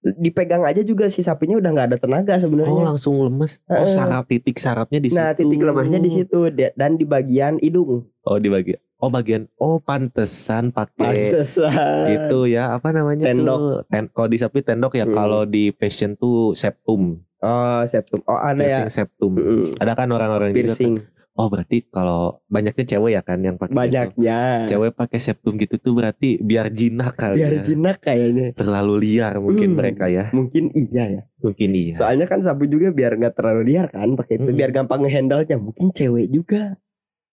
Dipegang 0.08 0.62
aja 0.62 0.78
juga 0.80 1.06
si 1.06 1.18
sapinya 1.18 1.54
udah 1.54 1.66
nggak 1.68 1.86
ada 1.88 1.98
tenaga 1.98 2.32
oh 2.32 2.40
sebenarnya. 2.40 2.82
langsung 2.86 3.18
lemes 3.18 3.58
oh 3.64 3.74
Heeh. 3.76 3.88
saraf 3.88 4.24
titik 4.24 4.54
sarafnya 4.56 4.98
di 4.98 5.08
situ 5.08 5.18
nah 5.18 5.32
titik 5.32 5.58
lemahnya 5.58 5.98
di 5.98 6.10
situ 6.12 6.46
dan 6.52 6.94
di 6.94 7.02
bagian 7.02 7.58
hidung. 7.58 8.06
oh 8.20 8.36
di 8.36 8.46
bagian 8.46 8.78
oh 8.96 9.08
bagian 9.08 9.50
oh 9.56 9.76
pantesan 9.76 10.70
pakai 10.70 11.28
Pantesan. 11.28 12.06
itu 12.08 12.38
ya 12.46 12.70
apa 12.72 12.90
namanya 12.90 13.26
Tendok. 13.26 13.58
tuh 13.58 13.76
Ten, 13.88 14.04
kalau 14.08 14.28
di 14.28 14.38
sapi 14.38 14.58
tendok 14.60 14.94
ya 14.94 15.04
Hmm. 15.04 15.14
kalau 15.16 15.42
di 15.42 15.70
passion 15.70 16.14
tuh 16.14 16.52
septum 16.52 17.18
Oh 17.36 17.84
septum. 17.84 18.24
Oh 18.24 18.40
ada 18.40 18.62
ya. 18.62 18.88
septum 18.88 19.34
Mm-mm. 19.34 19.76
ada 19.76 19.92
kan 19.92 20.08
orang-orang 20.08 20.50
juga 20.50 20.72
Piercing. 20.72 20.96
kan, 20.96 21.04
oh 21.36 21.46
berarti 21.46 21.84
kalau 21.86 22.40
banyaknya 22.46 22.84
cewek 22.86 23.12
ya 23.12 23.20
kan 23.20 23.38
yang 23.38 23.54
pakai 23.54 23.70
itu. 23.70 23.78
Banyaknya. 23.78 24.38
cewek 24.64 24.92
pakai 24.92 25.18
septum 25.18 25.54
gitu 25.54 25.76
tuh 25.76 25.92
berarti 25.92 26.36
biar 26.38 26.68
jinak 26.68 27.12
kali 27.12 27.38
ya 27.38 27.48
Biar 27.48 27.62
jinak 27.62 27.96
kayaknya. 27.98 28.46
terlalu 28.52 28.94
liar 28.98 29.36
mungkin 29.36 29.68
Hmm. 29.68 29.78
mereka 29.78 30.04
ya 30.06 30.28
Mungkin 30.30 30.72
iya 30.72 31.04
ya. 31.10 31.22
mungkin 31.38 31.70
iya 31.70 31.94
Soalnya 31.94 32.24
kan 32.24 32.40
sapi 32.40 32.66
juga 32.66 32.88
biar 32.90 33.14
nggak 33.14 33.34
terlalu 33.34 33.62
liar 33.68 33.86
kan 33.86 34.12
pakai 34.12 34.36
itu. 34.36 34.48
Mm-mm. 34.48 34.56
Biar 34.56 34.70
gampang 34.70 35.00
ngehandle 35.00 35.44
nya. 35.44 35.56
Mungkin 35.56 35.90
cewek 35.90 36.26
juga. 36.28 36.80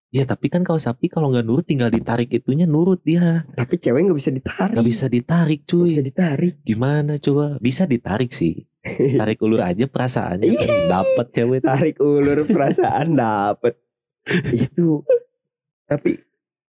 Ya 0.09 0.23
tapi 0.23 0.45
kan 0.45 0.61
kalau 0.61 0.77
sapi 0.77 1.07
kalau 1.07 1.33
nggak 1.33 1.41
nurut 1.41 1.65
tinggal 1.65 1.89
ditarik 1.89 2.29
itunya 2.29 2.63
nurut 2.63 3.01
dia. 3.01 3.49
Tapi 3.49 3.75
cewek 3.75 4.05
nggak 4.05 4.19
bisa 4.19 4.29
ditarik. 4.29 4.73
Nggak 4.77 4.85
bisa 4.85 5.05
ditarik 5.07 5.59
cuy. 5.63 5.89
bisa 5.89 6.03
ditarik. 6.03 6.53
Gimana 6.61 7.17
coba? 7.17 7.57
Bisa 7.57 7.83
ditarik 7.83 8.29
sih. 8.29 8.61
Tarik 9.15 9.39
ulur 9.39 9.63
aja 9.63 9.87
perasaannya 9.87 10.43
kan 10.51 10.69
dapat 10.91 11.27
cewek. 11.31 11.59
Tarik 11.63 11.97
ulur 11.97 12.43
perasaan 12.45 13.15
dapet. 13.15 13.79
Itu. 14.55 15.03
Tapi 15.85 16.19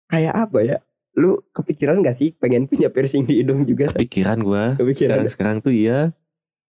kayak 0.07 0.33
apa 0.35 0.59
ya? 0.63 0.77
Lu 1.11 1.43
kepikiran 1.51 1.99
gak 1.99 2.15
sih 2.15 2.31
pengen 2.31 2.71
punya 2.71 2.87
piercing 2.87 3.27
di 3.27 3.43
hidung 3.43 3.67
juga? 3.67 3.91
Kepikiran 3.91 4.39
gua. 4.39 4.79
Kepikiran. 4.79 5.27
Sekarang 5.27 5.29
sekarang 5.29 5.57
tuh 5.59 5.73
iya. 5.75 6.15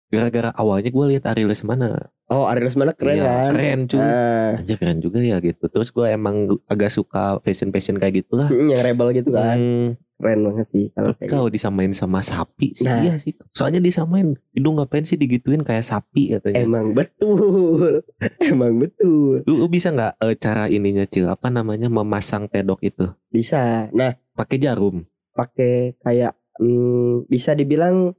Gara-gara 0.10 0.50
awalnya 0.58 0.90
gue 0.90 1.06
lihat 1.06 1.30
Ari 1.30 1.46
Lesmana. 1.46 2.10
Oh, 2.26 2.50
Ari 2.50 2.66
Lesmana 2.66 2.98
keren 2.98 3.22
Iya, 3.22 3.26
kan? 3.30 3.52
Keren 3.54 3.80
cuy. 3.86 4.02
Ah, 4.02 4.52
Aja 4.58 4.74
keren 4.74 4.98
juga 4.98 5.22
ya 5.22 5.38
gitu. 5.38 5.70
Terus 5.70 5.94
gue 5.94 6.06
emang 6.10 6.50
agak 6.66 6.90
suka 6.90 7.38
fashion-fashion 7.46 8.02
kayak 8.02 8.26
gitulah. 8.26 8.50
mm, 8.50 8.74
yang 8.74 8.82
rebel 8.82 9.14
gitu 9.14 9.30
kan. 9.30 9.54
Hmm, 9.62 9.88
Keren 10.20 10.44
banget 10.44 10.68
sih 10.68 10.86
kalau 10.92 11.16
kayak 11.16 11.30
kalau 11.32 11.48
disamain 11.48 11.96
sama 11.96 12.20
sapi 12.20 12.76
sih 12.76 12.84
Nah. 12.84 13.00
iya 13.08 13.16
sih. 13.16 13.40
Soalnya 13.56 13.80
disamain 13.80 14.36
hidung 14.52 14.76
ngapain 14.76 15.08
sih 15.08 15.16
digituin 15.16 15.64
kayak 15.64 15.88
sapi 15.88 16.36
gitu. 16.36 16.44
katanya. 16.44 16.68
Emang 16.68 16.92
betul. 16.92 18.04
Emang 18.52 18.76
betul. 18.76 19.48
Lu, 19.48 19.54
lu 19.64 19.68
bisa 19.72 19.96
nggak 19.96 20.20
eh, 20.20 20.36
cara 20.36 20.68
ininya 20.68 21.08
cil 21.08 21.32
apa 21.32 21.48
namanya 21.48 21.88
memasang 21.88 22.52
tedok 22.52 22.84
itu 22.84 23.08
Bisa. 23.32 23.88
Nah, 23.96 24.20
pakai 24.36 24.60
jarum? 24.60 25.08
pakai 25.32 25.96
kayak 26.04 26.36
hmm, 26.60 27.24
bisa 27.32 27.56
dibilang 27.56 28.12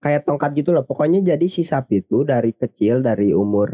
kayak 0.00 0.24
tongkat 0.24 0.56
gitu 0.56 0.72
lah. 0.72 0.88
Pokoknya 0.88 1.20
jadi 1.20 1.44
si 1.52 1.68
sapi 1.68 2.00
itu 2.00 2.24
dari 2.24 2.56
kecil 2.56 3.04
dari 3.04 3.36
umur 3.36 3.68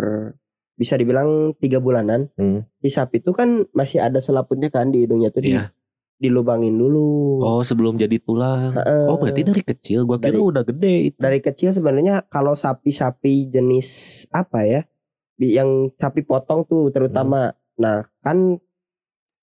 bisa 0.75 0.99
dibilang 0.99 1.55
tiga 1.63 1.79
bulanan. 1.79 2.27
Hmm. 2.35 2.67
Si 2.83 2.91
sapi 2.91 3.23
itu 3.23 3.31
kan 3.31 3.71
masih 3.71 4.03
ada 4.03 4.19
selaputnya 4.19 4.67
kan 4.67 4.91
di 4.91 5.07
hidungnya 5.07 5.31
tuh 5.31 5.47
di, 5.47 5.55
Iya. 5.55 5.71
Dilubangin 6.23 6.73
dulu. 6.73 7.43
Oh 7.43 7.61
sebelum 7.61 7.99
jadi 7.99 8.17
tulang. 8.17 8.71
Heeh. 8.73 9.05
Oh 9.11 9.19
berarti 9.19 9.43
dari 9.43 9.61
kecil. 9.61 10.07
Gua 10.07 10.17
kira 10.17 10.31
Dari- 10.31 10.39
udah 10.41 10.63
gede 10.63 10.95
itu. 11.11 11.19
dari 11.19 11.39
kecil 11.39 11.75
sebenarnya 11.75 12.23
kalau 12.25 12.55
sapi-sapi 12.55 13.51
jenis 13.51 13.89
apa 14.31 14.63
ya 14.63 14.81
yang 15.37 15.91
sapi 15.93 16.23
potong 16.23 16.63
tuh 16.63 16.89
terutama 16.89 17.51
nah 17.75 18.07
kan 18.23 18.63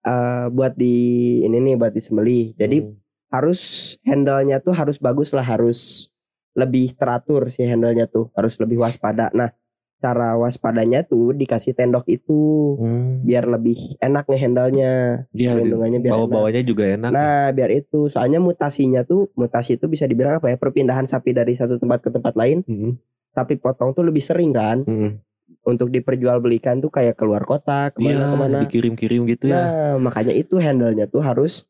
eh, 0.01 0.45
buat 0.47 0.73
di 0.73 0.95
ini 1.41 1.59
nih 1.59 1.75
buat 1.75 1.91
disembelih 1.91 2.55
jadi 2.55 2.77
Hmm. 2.82 2.95
harus 3.30 3.59
handle-nya 4.01 4.57
tuh 4.57 4.71
harus 4.71 4.95
bagus 4.97 5.36
lah 5.36 5.43
harus 5.43 6.07
lebih 6.55 6.95
teratur 6.95 7.51
si 7.51 7.61
handle-nya 7.61 8.07
tuh 8.07 8.32
harus 8.34 8.55
lebih 8.57 8.80
waspada 8.80 9.27
nah 9.32 9.51
cara 9.99 10.33
waspadanya 10.33 11.03
tuh 11.03 11.31
dikasih 11.31 11.71
tendok 11.71 12.07
itu 12.07 12.75
Hmm. 12.75 13.21
biar 13.21 13.45
lebih 13.45 13.99
enak 13.99 14.25
ngehandle-nya 14.25 15.25
Dia 15.29 15.53
perlindungannya 15.53 15.99
biar 15.99 16.11
bawa 16.11 16.23
enak. 16.23 16.33
bawanya 16.33 16.61
juga 16.63 16.83
enak. 16.89 17.11
Nah, 17.11 17.51
biar 17.51 17.69
itu 17.69 18.07
soalnya 18.07 18.39
mutasinya 18.39 19.03
tuh 19.03 19.27
mutasi 19.33 19.75
itu 19.75 19.85
bisa 19.85 20.03
dibilang 20.03 20.39
apa 20.39 20.49
ya? 20.49 20.57
Perpindahan 20.57 21.05
sapi 21.05 21.31
dari 21.31 21.53
satu 21.53 21.77
tempat 21.77 22.01
ke 22.01 22.09
tempat 22.09 22.33
lain. 22.33 22.63
Hmm. 22.63 22.97
Sapi 23.29 23.55
potong 23.55 23.93
tuh 23.93 24.01
lebih 24.01 24.19
sering 24.19 24.49
kan 24.49 24.81
Hmm. 24.81 25.21
untuk 25.61 25.89
diperjualbelikan 25.89 26.79
tuh 26.79 26.89
kayak 26.89 27.13
keluar 27.13 27.43
kota, 27.43 27.93
ke 27.93 28.01
mana 28.01 28.57
Iya 28.57 28.65
dikirim-kirim 28.65 29.21
gitu 29.27 29.53
ya. 29.53 29.61
Nah, 29.61 29.93
makanya 30.01 30.33
itu 30.33 30.57
handle-nya 30.57 31.05
tuh 31.05 31.21
harus 31.21 31.68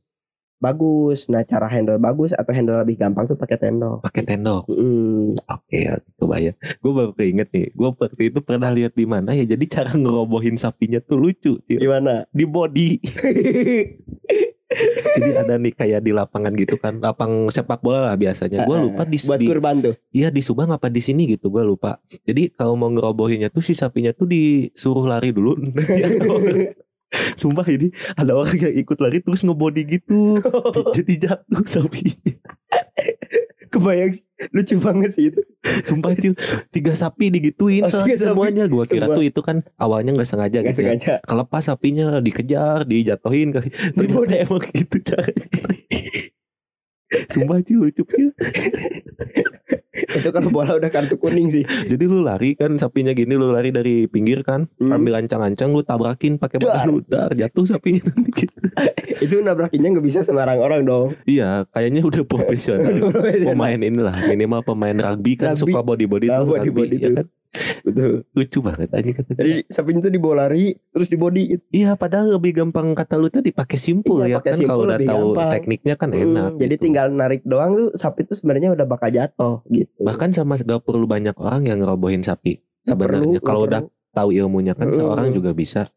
bagus. 0.60 1.32
Nah, 1.32 1.41
cara 1.47 1.66
handle 1.72 1.97
bagus 1.97 2.36
atau 2.36 2.51
handle 2.51 2.80
lebih 2.84 2.99
gampang 2.99 3.26
tuh 3.26 3.39
pakai 3.39 3.57
tendok. 3.57 4.03
Pakai 4.03 4.24
tendok. 4.24 4.68
Mm. 4.70 5.36
Oke 5.49 5.78
ya 5.86 5.93
kebayang 6.18 6.57
Gue 6.82 6.91
baru 6.93 7.12
keinget 7.14 7.49
nih 7.53 7.68
Gue 7.74 7.89
waktu 7.93 8.24
itu 8.34 8.39
pernah 8.41 8.70
lihat 8.74 8.93
di 8.97 9.05
mana 9.05 9.34
ya 9.34 9.45
Jadi 9.45 9.66
cara 9.70 9.91
ngerobohin 9.93 10.57
sapinya 10.57 10.99
tuh 11.01 11.18
lucu 11.18 11.57
Cil. 11.66 11.80
Gimana? 11.80 12.26
Di 12.34 12.45
body 12.45 12.89
Jadi 15.18 15.30
ada 15.34 15.57
nih 15.57 15.74
kayak 15.74 16.05
di 16.05 16.14
lapangan 16.14 16.53
gitu 16.53 16.78
kan 16.78 17.01
Lapang 17.01 17.49
sepak 17.49 17.82
bola 17.82 18.14
lah 18.14 18.16
biasanya 18.18 18.70
Gue 18.70 18.78
lupa 18.78 19.01
di, 19.01 19.18
Buat 19.18 19.39
di 19.41 19.47
kurban 19.49 19.76
tuh. 19.82 19.95
Iya 20.14 20.30
di 20.30 20.41
Subang 20.45 20.70
apa 20.70 20.93
di 20.93 21.01
sini 21.01 21.26
gitu 21.26 21.49
Gue 21.49 21.66
lupa 21.66 21.97
Jadi 22.26 22.53
kalau 22.53 22.78
mau 22.78 22.89
ngerobohinnya 22.93 23.49
tuh 23.49 23.66
Si 23.66 23.74
sapinya 23.74 24.14
tuh 24.14 24.30
disuruh 24.30 25.10
lari 25.10 25.34
dulu 25.34 25.57
Sumpah 27.36 27.66
ini 27.66 27.89
Ada 28.14 28.32
orang 28.32 28.53
yang 28.60 28.76
ikut 28.78 28.97
lari 28.97 29.20
Terus 29.20 29.41
ngebody 29.41 29.82
gitu 29.89 30.38
Jadi 30.97 31.14
jatuh 31.20 31.64
sapinya 31.64 32.34
Kebayang. 33.70 34.18
Lucu 34.49 34.82
banget 34.82 35.14
sih 35.14 35.30
itu. 35.30 35.45
Sumpah 35.84 36.14
Cil 36.14 36.34
Tiga 36.68 36.89
sapi 36.91 37.30
digituin 37.30 37.82
Oh, 37.82 37.89
tiga 38.01 38.18
sapi. 38.18 38.18
semuanya 38.18 38.66
Gue 38.66 38.82
kira 38.86 39.05
Semua. 39.05 39.14
tuh 39.14 39.24
itu 39.24 39.41
kan 39.41 39.62
Awalnya 39.76 40.14
gak 40.14 40.26
sengaja 40.26 40.60
Gak 40.60 40.74
gitu 40.74 40.82
ya 40.82 40.97
sengaja. 40.97 41.14
Kelepas 41.22 41.64
sapinya 41.64 42.18
Dikejar 42.18 42.84
Dijatuhin 42.84 43.53
kali 43.53 43.70
Ternyata 43.70 44.36
emang 44.39 44.62
gitu 44.66 44.97
caranya 45.03 45.45
Sumpah 47.34 47.62
Cil 47.62 47.78
lucu 47.80 48.01
itu 50.12 50.30
kalau 50.30 50.49
bola 50.49 50.74
udah 50.74 50.89
kartu 50.89 51.16
kuning 51.16 51.49
sih. 51.49 51.62
Jadi 51.64 52.03
lu 52.03 52.20
lari 52.20 52.53
kan 52.53 52.76
Sapinya 52.76 53.12
gini 53.12 53.34
Lu 53.34 53.49
lari 53.49 53.70
dari 53.70 54.05
pinggir 54.05 54.41
kan 54.41 54.66
Hmm. 54.76 54.95
Ambil 54.95 55.20
ancang-ancang 55.20 55.70
Lu 55.70 55.82
tabrakin 55.82 56.36
pakai 56.36 56.57
Dar. 56.57 56.84
baju 56.84 57.03
Dar 57.03 57.32
Jatuh 57.32 57.66
sapinya 57.66 58.01
nanti 58.07 58.32
gitu. 58.38 58.57
itu 59.26 59.36
nabrakinnya 59.39 59.89
nggak 59.91 60.05
bisa 60.05 60.20
sembarang 60.20 60.57
orang 60.57 60.82
dong. 60.84 61.14
Iya 61.24 61.68
Kayaknya 61.70 62.01
udah 62.03 62.24
profesional 62.32 62.95
Pemain 63.22 63.78
inilah 63.78 64.16
Minimal 64.26 64.62
pemain 64.64 64.95
rugby 64.95 65.36
kan 65.36 65.53
Rugby. 65.53 65.70
Suka 65.70 65.82
body-body 65.82 66.28
Ah, 66.28 66.39
tuh 66.39 66.53
body-body 66.53 66.95
rugby, 66.95 67.05
ya 67.05 67.10
kan? 67.14 67.26
Betul. 67.82 68.30
Lucu 68.32 68.60
banget 68.62 68.89
aja 68.89 69.12
kata 69.12 69.32
Jadi 69.34 69.52
sapinya 69.66 70.00
tuh 70.00 70.14
dibawa 70.14 70.45
lari 70.45 70.78
terus 70.88 71.08
di 71.08 71.18
body 71.18 71.43
gitu. 71.50 71.64
Iya 71.72 71.95
padahal 71.95 72.38
lebih 72.38 72.52
gampang 72.56 72.93
kata 72.93 73.18
lu 73.18 73.28
tadi 73.28 73.50
pakai 73.50 73.74
simpul 73.76 74.22
Iya, 74.22 74.38
ya 74.38 74.39
kan 74.45 74.60
kalau 74.62 74.86
udah 74.86 75.00
tahu 75.00 75.24
gampang. 75.34 75.50
tekniknya 75.52 75.95
kan 75.95 76.10
Hmm, 76.10 76.24
enak. 76.24 76.52
jadi 76.56 76.76
gitu. 76.76 76.84
tinggal 76.86 77.08
narik 77.10 77.41
doang 77.43 77.72
lu 77.74 77.86
sapi 77.91 78.24
itu 78.24 78.34
sebenarnya 78.34 78.70
udah 78.72 78.86
bakal 78.86 79.10
jatuh 79.10 79.56
gitu. 79.68 79.97
bahkan 80.00 80.30
sama 80.30 80.56
gak 80.56 80.82
perlu 80.82 81.06
banyak 81.06 81.34
orang 81.36 81.66
yang 81.66 81.80
ngerobohin 81.80 82.22
sapi 82.22 82.62
sebenarnya. 82.84 83.41
Kalau 83.41 83.66
udah 83.66 83.82
tahu 84.12 84.30
ilmunya 84.32 84.74
kan 84.74 84.89
Hmm. 84.89 84.95
seorang 84.95 85.28
juga 85.32 85.52
bisa. 85.52 85.89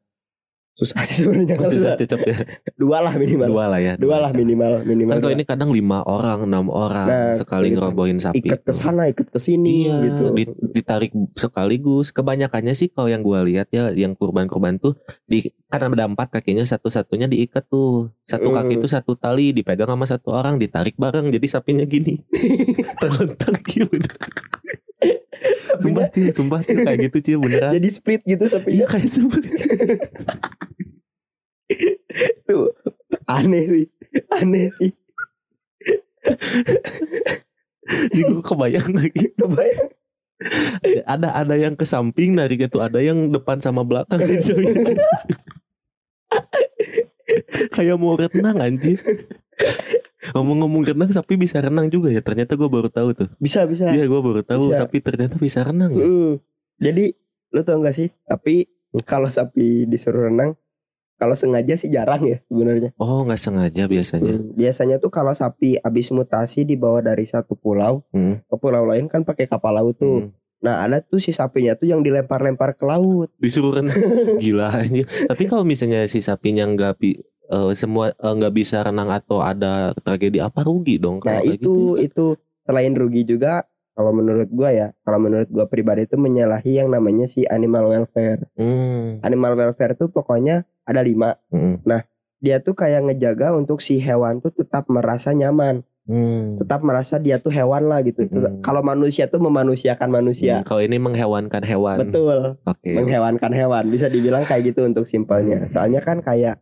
Susah 0.72 1.04
sih 1.04 1.20
sebenarnya 1.20 1.52
Susah 1.60 1.92
cecep 1.94 2.20
ya. 2.22 2.36
dua 2.74 2.98
lah 2.98 3.12
minimal. 3.12 3.44
Dua, 3.44 3.54
Dua 3.54 3.66
lah 3.68 3.78
ya. 3.78 3.92
lah 3.98 4.32
minimal 4.32 4.72
minimal. 4.82 5.12
Kan 5.12 5.20
kalau 5.20 5.28
dua. 5.28 5.36
ini 5.36 5.44
kadang 5.44 5.70
lima 5.70 6.00
orang, 6.02 6.48
enam 6.48 6.66
orang 6.66 7.06
Nah, 7.06 7.30
sekali 7.30 7.70
ngerobohin 7.70 8.16
sapi. 8.16 8.40
ikat 8.40 8.64
ke 8.64 8.72
sana, 8.72 9.04
ikat 9.04 9.28
ke 9.28 9.36
sini 9.36 9.84
Iya, 9.84 9.96
gitu. 10.02 10.24
di- 10.32 10.48
ditarik 10.72 11.12
sekaligus. 11.34 12.08
Kebanyakannya 12.10 12.72
sih 12.72 12.88
kalau 12.88 13.06
yang 13.06 13.20
gua 13.20 13.42
lihat 13.42 13.68
ya, 13.68 13.92
yang 13.92 14.12
kurban-kurban 14.12 14.76
tuh 14.76 14.96
di 15.22 15.44
kan 15.68 15.86
ada 15.86 16.04
empat 16.04 16.32
kakinya 16.32 16.64
satu-satunya 16.64 17.28
diikat 17.28 17.68
tuh. 17.68 18.08
Satu 18.24 18.48
Hmm. 18.48 18.56
kaki 18.58 18.80
itu 18.80 18.88
satu 18.88 19.12
tali 19.12 19.52
dipegang 19.52 19.86
sama 19.86 20.08
satu 20.08 20.32
orang 20.32 20.56
ditarik 20.56 20.96
bareng 20.96 21.28
jadi 21.28 21.46
sapinya 21.46 21.84
gini. 21.84 22.16
Terlentang 23.00 23.60
gitu. 23.62 24.00
Sumpah 25.74 26.06
cil, 26.08 26.30
sumpah 26.30 26.62
cil 26.62 26.80
kayak 26.80 27.10
gitu 27.10 27.18
cil 27.20 27.38
beneran. 27.40 27.74
Jadi 27.74 27.88
split 27.90 28.22
gitu 28.22 28.40
Iya 28.40 28.52
sapinya 28.52 28.86
kayak 28.86 29.08
sebenarnya. 29.10 29.66
tuh. 32.48 32.72
Aneh 33.28 33.64
sih. 33.68 33.86
Aneh 34.32 34.68
sih. 34.74 34.92
Jadi 38.12 38.22
gua 38.30 38.42
kebayang 38.44 38.90
lagi. 38.94 39.24
Kebayang. 39.34 39.90
Ada 41.06 41.28
ada 41.38 41.54
yang 41.54 41.78
ke 41.78 41.86
samping 41.86 42.34
dari 42.34 42.58
gitu, 42.58 42.82
ada 42.82 42.98
yang 42.98 43.30
depan 43.30 43.62
sama 43.62 43.86
belakang 43.86 44.22
sih. 44.26 44.38
Kayak 47.74 47.96
mau 48.00 48.18
renang 48.18 48.58
anjir. 48.58 48.98
Ngomong-ngomong 50.32 50.94
renang 50.94 51.10
sapi 51.10 51.34
bisa 51.36 51.58
renang 51.60 51.90
juga 51.90 52.08
ya. 52.10 52.22
Ternyata 52.22 52.54
gue 52.54 52.68
baru 52.70 52.88
tahu 52.88 53.14
tuh. 53.14 53.28
Bisa 53.42 53.66
bisa. 53.66 53.90
Iya 53.90 54.06
gue 54.06 54.20
baru 54.22 54.42
tahu 54.46 54.70
Bisa. 54.72 54.86
sapi 54.86 54.98
ternyata 55.02 55.36
bisa 55.36 55.60
renang 55.66 55.92
ya. 55.92 56.06
Mm. 56.06 56.32
Jadi 56.78 57.04
lu 57.52 57.60
tau 57.66 57.78
gak 57.82 57.94
sih? 57.94 58.08
Tapi 58.24 58.70
kalau 59.04 59.28
sapi 59.28 59.84
disuruh 59.86 60.30
renang, 60.30 60.56
kalau 61.22 61.38
sengaja 61.38 61.78
sih 61.78 61.86
jarang 61.86 62.18
ya 62.26 62.42
sebenarnya. 62.44 62.90
Oh 62.98 63.22
nggak 63.22 63.38
sengaja 63.38 63.86
biasanya. 63.86 64.34
Hmm, 64.34 64.50
Biasanya 64.52 64.98
tuh 64.98 65.06
kalau 65.08 65.30
sapi 65.30 65.78
habis 65.78 66.10
mutasi 66.10 66.66
dibawa 66.66 66.98
dari 66.98 67.22
satu 67.24 67.54
pulau 67.54 68.02
Hmm. 68.10 68.42
ke 68.42 68.56
pulau 68.58 68.82
lain 68.82 69.06
kan 69.06 69.22
pakai 69.22 69.46
kapal 69.46 69.70
laut 69.72 69.94
tuh. 69.94 70.26
Hmm. 70.26 70.34
Nah 70.58 70.82
ada 70.82 70.98
tuh 70.98 71.18
si 71.18 71.30
sapinya 71.30 71.72
tuh 71.72 71.86
yang 71.86 72.02
dilempar-lempar 72.02 72.74
ke 72.74 72.82
laut. 72.82 73.30
Disuruh 73.38 73.78
renang. 73.78 73.94
Gila 74.42 74.74
anjir. 74.74 75.06
Tapi 75.06 75.46
kalau 75.46 75.62
misalnya 75.62 76.02
si 76.06 76.18
sapinya 76.18 76.66
nggak 76.66 76.98
bi 76.98 77.14
eh, 77.44 77.72
semua 77.72 78.10
eh, 78.10 78.34
nggak 78.34 78.50
bisa 78.52 78.82
renang 78.82 79.06
atau 79.08 79.38
ada 79.38 79.94
tragedi 79.96 80.38
apa 80.38 80.62
rugi 80.62 80.98
dong 80.98 81.22
Nah 81.22 81.38
itu 81.40 81.54
gitu. 81.54 81.74
itu 81.98 82.26
selain 82.62 82.94
rugi 82.94 83.22
juga 83.22 83.66
kalau 83.92 84.12
menurut 84.16 84.48
gua 84.48 84.70
ya, 84.72 84.88
kalau 85.04 85.18
menurut 85.20 85.48
gua 85.52 85.68
pribadi 85.68 86.08
itu 86.08 86.16
menyalahi 86.16 86.80
yang 86.80 86.88
namanya 86.88 87.28
si 87.28 87.44
animal 87.44 87.88
welfare. 87.92 88.48
Hmm. 88.56 89.20
Animal 89.20 89.52
welfare 89.54 89.94
tuh 89.94 90.08
pokoknya 90.08 90.64
ada 90.88 91.00
lima. 91.04 91.36
Hmm. 91.52 91.80
Dia 92.42 92.58
tuh 92.58 92.74
kayak 92.74 93.06
ngejaga 93.06 93.54
untuk 93.54 93.84
si 93.84 94.02
hewan 94.02 94.42
tuh 94.42 94.50
tetap 94.50 94.88
merasa 94.88 95.30
nyaman. 95.36 95.84
Hmm. 96.02 96.58
tetap 96.58 96.82
merasa 96.82 97.14
dia 97.22 97.38
tuh 97.38 97.54
hewan 97.54 97.86
lah 97.86 98.02
gitu. 98.02 98.26
Hmm. 98.26 98.58
Kalau 98.58 98.82
manusia 98.82 99.30
tuh 99.30 99.38
memanusiakan 99.38 100.10
manusia. 100.10 100.58
Hmm, 100.58 100.66
Kalau 100.66 100.82
ini 100.82 100.98
menghewankan 100.98 101.62
hewan. 101.62 101.94
Betul, 102.02 102.58
Oke. 102.66 102.90
menghewankan 102.90 103.54
hewan. 103.54 103.86
Bisa 103.86 104.10
dibilang 104.10 104.42
kayak 104.42 104.74
gitu 104.74 104.82
untuk 104.82 105.06
simpelnya. 105.06 105.62
Hmm. 105.62 105.70
Soalnya 105.70 106.02
kan 106.02 106.18
kayak 106.18 106.58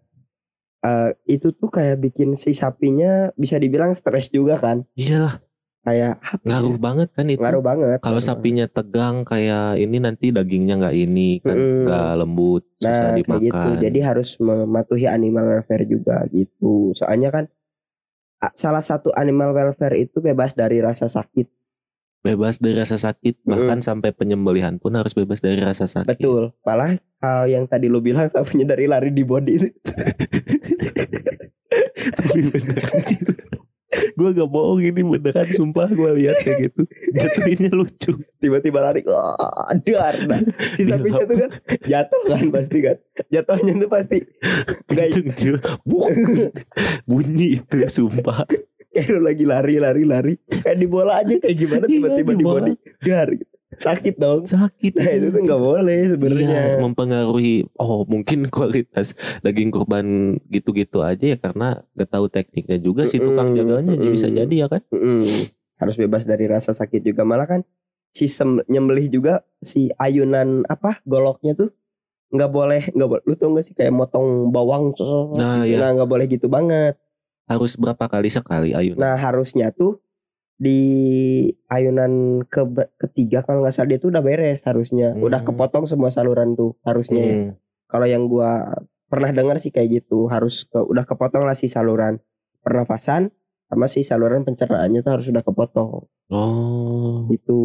eh, 0.84 1.10
itu 1.24 1.56
tuh 1.56 1.72
kayak 1.72 2.04
bikin 2.04 2.36
si 2.36 2.52
sapinya 2.52 3.32
bisa 3.32 3.56
dibilang 3.56 3.96
stres 3.96 4.28
juga 4.28 4.60
kan. 4.60 4.84
Iyalah, 4.92 5.40
Kayak 5.80 6.20
ya? 6.20 6.36
ngaruh 6.44 6.76
banget 6.76 7.08
kan 7.16 7.24
itu. 7.24 7.40
ngaruh 7.40 7.64
banget. 7.64 7.98
Kalau 8.04 8.20
sapinya 8.20 8.68
tegang 8.68 9.24
kayak 9.24 9.80
ini 9.80 9.96
nanti 9.96 10.28
dagingnya 10.28 10.76
nggak 10.76 10.92
ini 10.94 11.40
kan 11.40 11.56
nggak 11.56 12.10
lembut, 12.20 12.68
susah 12.76 12.92
Nah, 12.92 13.00
kayak 13.00 13.16
dimakan. 13.24 13.44
gitu. 13.48 13.70
Jadi 13.88 13.98
harus 14.04 14.30
mematuhi 14.36 15.06
animal 15.08 15.44
welfare 15.48 15.88
juga 15.88 16.20
gitu. 16.28 16.92
Soalnya 16.92 17.32
kan 17.32 17.44
salah 18.52 18.84
satu 18.84 19.08
animal 19.12 19.52
welfare 19.52 19.96
itu 19.96 20.20
bebas 20.20 20.52
dari 20.52 20.80
rasa 20.80 21.08
sakit. 21.08 21.48
bebas 22.20 22.60
dari 22.60 22.76
rasa 22.76 23.00
sakit, 23.00 23.48
bahkan 23.48 23.80
sampai 23.80 24.12
penyembelihan 24.12 24.76
pun 24.76 24.92
harus 24.92 25.16
bebas 25.16 25.40
dari 25.40 25.56
rasa 25.64 25.88
sakit. 25.88 26.20
Betul. 26.20 26.52
Malah 26.60 27.00
hal 27.16 27.48
yang 27.48 27.64
tadi 27.64 27.88
lu 27.88 28.04
bilang 28.04 28.28
sapinya 28.32 28.76
dari 28.76 28.84
lari 28.84 29.08
di 29.08 29.24
body 29.24 29.52
itu. 29.56 29.68
Tapi 32.20 32.38
bener 32.44 32.84
anjir. 32.92 33.24
Gue 34.14 34.30
gak 34.30 34.46
bohong 34.46 34.86
ini 34.86 35.02
beneran 35.02 35.50
sumpah 35.50 35.90
gue 35.90 36.10
lihat 36.22 36.38
kayak 36.46 36.70
gitu. 36.70 36.82
Jatuhinnya 37.10 37.70
lucu. 37.74 38.12
tiba-tiba 38.40 38.80
lari 38.80 39.04
wah 39.04 39.36
dar 39.84 40.16
nah. 40.24 40.40
si 40.78 40.88
sapinya 40.88 41.20
tuh 41.28 41.36
kan 41.44 41.50
jatuh 41.84 42.22
kan 42.24 42.44
pasti 42.54 42.78
kan 42.80 42.96
jatuhnya 43.28 43.72
tuh 43.84 43.90
pasti 43.90 44.18
Kenceng. 44.88 45.60
Bunyi 47.04 47.60
itu 47.60 47.78
sumpah. 47.90 48.46
kayak 48.90 49.22
lagi 49.22 49.44
lari 49.46 49.78
lari 49.78 50.02
lari 50.02 50.34
kayak 50.50 50.78
di 50.82 50.86
bola 50.90 51.22
aja 51.22 51.38
kayak 51.38 51.56
gimana 51.58 51.84
Iya, 51.86 51.94
tiba-tiba 51.94 52.30
di 52.34 52.38
di 52.38 52.44
bola. 52.44 52.60
body 52.66 52.72
dar 53.06 53.28
gitu. 53.30 53.49
Sakit 53.80 54.14
dong 54.14 54.44
Sakit. 54.44 54.92
nah 54.92 55.08
itu 55.08 55.26
tuh 55.30 55.40
nggak 55.40 55.56
boleh 55.58 56.00
sebenarnya 56.06 56.44
Iya, 56.44 56.64
mempengaruhi. 56.78 57.64
Oh, 57.74 58.04
mungkin 58.04 58.44
kualitas 58.52 59.12
daging 59.40 59.68
kurban 59.68 60.06
gitu-gitu 60.46 61.00
aja 61.00 61.24
ya 61.26 61.34
karena 61.34 61.80
gak 61.90 62.10
tahu 62.10 62.28
tekniknya 62.28 62.76
juga 62.76 63.02
si 63.02 63.16
tukang 63.16 63.50
jaganya 63.50 63.96
mm-mm. 63.96 64.12
bisa 64.12 64.28
jadi 64.28 64.54
ya 64.54 64.68
kan. 64.68 64.84
Mm-mm. 64.90 65.24
harus 65.74 65.96
bebas 65.96 66.22
dari 66.22 66.44
rasa 66.44 66.70
sakit 66.70 67.00
juga 67.02 67.24
malah 67.24 67.48
kan 67.48 67.60
si 68.10 68.28
sem- 68.28 68.60
nyembelih 68.66 69.08
juga 69.08 69.40
si 69.56 69.88
ayunan 69.94 70.60
apa 70.66 71.00
goloknya 71.02 71.56
tuh 71.56 71.72
nggak 72.30 72.46
boleh 72.48 72.82
nggak 72.90 73.08
boleh 73.08 73.22
lu 73.24 73.32
tau 73.32 73.48
gak 73.50 73.64
sih 73.64 73.72
kayak 73.72 73.90
motong 73.90 74.50
bawang 74.50 74.92
Nah, 75.32 75.64
gitu. 75.64 75.72
iya. 75.72 75.80
nah 75.80 75.90
nggak 75.94 76.04
boleh 76.06 76.26
gitu 76.28 76.46
banget 76.46 77.00
Harus 77.46 77.74
berapa 77.74 78.06
kali 78.06 78.28
sekali 78.28 78.70
ayunan? 78.70 79.00
Nah 79.00 79.16
harusnya 79.16 79.72
tuh 79.72 79.98
di 80.60 80.80
ayunan 81.72 82.44
ke 82.44 82.60
ketiga 83.00 83.40
kalau 83.40 83.64
nggak 83.64 83.72
salah 83.72 83.96
dia 83.96 83.98
tuh 83.98 84.12
udah 84.12 84.20
beres 84.20 84.60
harusnya, 84.68 85.16
Hmm. 85.16 85.24
udah 85.24 85.40
kepotong 85.40 85.88
semua 85.88 86.12
saluran 86.12 86.52
tuh 86.52 86.76
harusnya. 86.84 87.22
ya. 87.24 87.32
Hmm. 87.32 87.50
Kalau 87.88 88.06
yang 88.06 88.28
gua 88.28 88.76
pernah 89.08 89.32
dengar 89.32 89.56
sih 89.56 89.72
kayak 89.72 90.04
gitu, 90.04 90.28
harus 90.28 90.68
ke, 90.68 90.76
udah 90.76 91.08
kepotong 91.08 91.48
lah 91.48 91.56
si 91.56 91.66
saluran 91.66 92.20
pernafasan 92.60 93.32
sama 93.66 93.88
si 93.88 94.04
saluran 94.04 94.44
pencernaannya 94.44 95.00
tuh 95.00 95.12
harus 95.16 95.26
udah 95.32 95.42
kepotong. 95.42 96.04
Oh. 96.28 97.24
Itu 97.32 97.58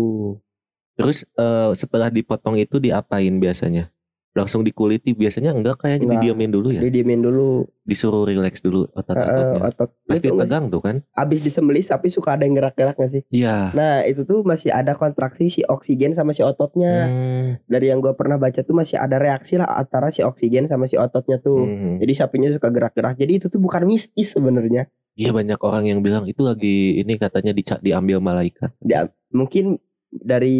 Terus 0.96 1.28
eh, 1.36 1.72
setelah 1.76 2.08
dipotong 2.08 2.56
itu 2.56 2.80
diapain 2.80 3.36
biasanya? 3.36 3.92
Langsung 4.36 4.62
dikuliti 4.62 5.16
biasanya 5.16 5.50
enggak 5.50 5.80
kayaknya 5.80 6.06
Enggak. 6.06 6.20
didiemin 6.20 6.52
dulu 6.52 6.68
ya. 6.70 6.84
didiemin 6.84 7.24
dulu. 7.24 7.64
Disuruh 7.82 8.28
relax 8.28 8.60
dulu 8.60 8.84
Eh, 8.86 8.92
otot-ototnya. 8.94 9.62
otot. 9.64 9.90
Pasti 10.04 10.28
nggak 10.28 10.44
tegang 10.44 10.66
tuh 10.68 10.82
kan? 10.82 10.96
Abis 11.14 11.40
disembelih 11.40 11.80
sapi 11.80 12.12
suka 12.12 12.36
ada 12.36 12.44
yang 12.44 12.52
gerak-gerak 12.54 12.94
gak 12.94 13.08
sih? 13.08 13.24
Iya. 13.30 13.72
Nah 13.72 14.04
itu 14.04 14.22
tuh 14.22 14.44
masih 14.44 14.70
ada 14.70 14.92
kontraksi 14.92 15.48
si 15.48 15.64
oksigen 15.64 16.12
sama 16.12 16.30
si 16.30 16.44
ototnya. 16.44 17.08
Hmm. 17.08 17.48
Dari 17.64 17.88
yang 17.88 18.04
gua 18.04 18.12
pernah 18.12 18.36
baca 18.36 18.60
tuh 18.60 18.76
masih 18.76 19.00
ada 19.00 19.16
reaksi 19.16 19.56
lah 19.56 19.72
antara 19.72 20.12
si 20.12 20.20
oksigen 20.20 20.68
sama 20.68 20.84
si 20.84 21.00
ototnya 21.00 21.40
tuh. 21.40 21.64
Hmm. 21.64 21.96
Jadi 21.98 22.12
sapinya 22.12 22.52
suka 22.52 22.68
gerak-gerak. 22.68 23.16
Jadi 23.16 23.32
itu 23.34 23.48
tuh 23.48 23.58
bukan 23.58 23.88
mistis 23.88 24.30
sebenarnya. 24.30 24.92
Iya 25.16 25.32
banyak 25.32 25.64
orang 25.64 25.88
yang 25.88 26.04
bilang 26.04 26.28
itu 26.28 26.44
lagi 26.44 27.00
ini 27.00 27.16
katanya 27.16 27.56
dica- 27.56 27.80
diambil 27.80 28.20
malaikat. 28.20 28.76
Dia- 28.80 29.08
Mungkin 29.32 29.84
dari 30.18 30.58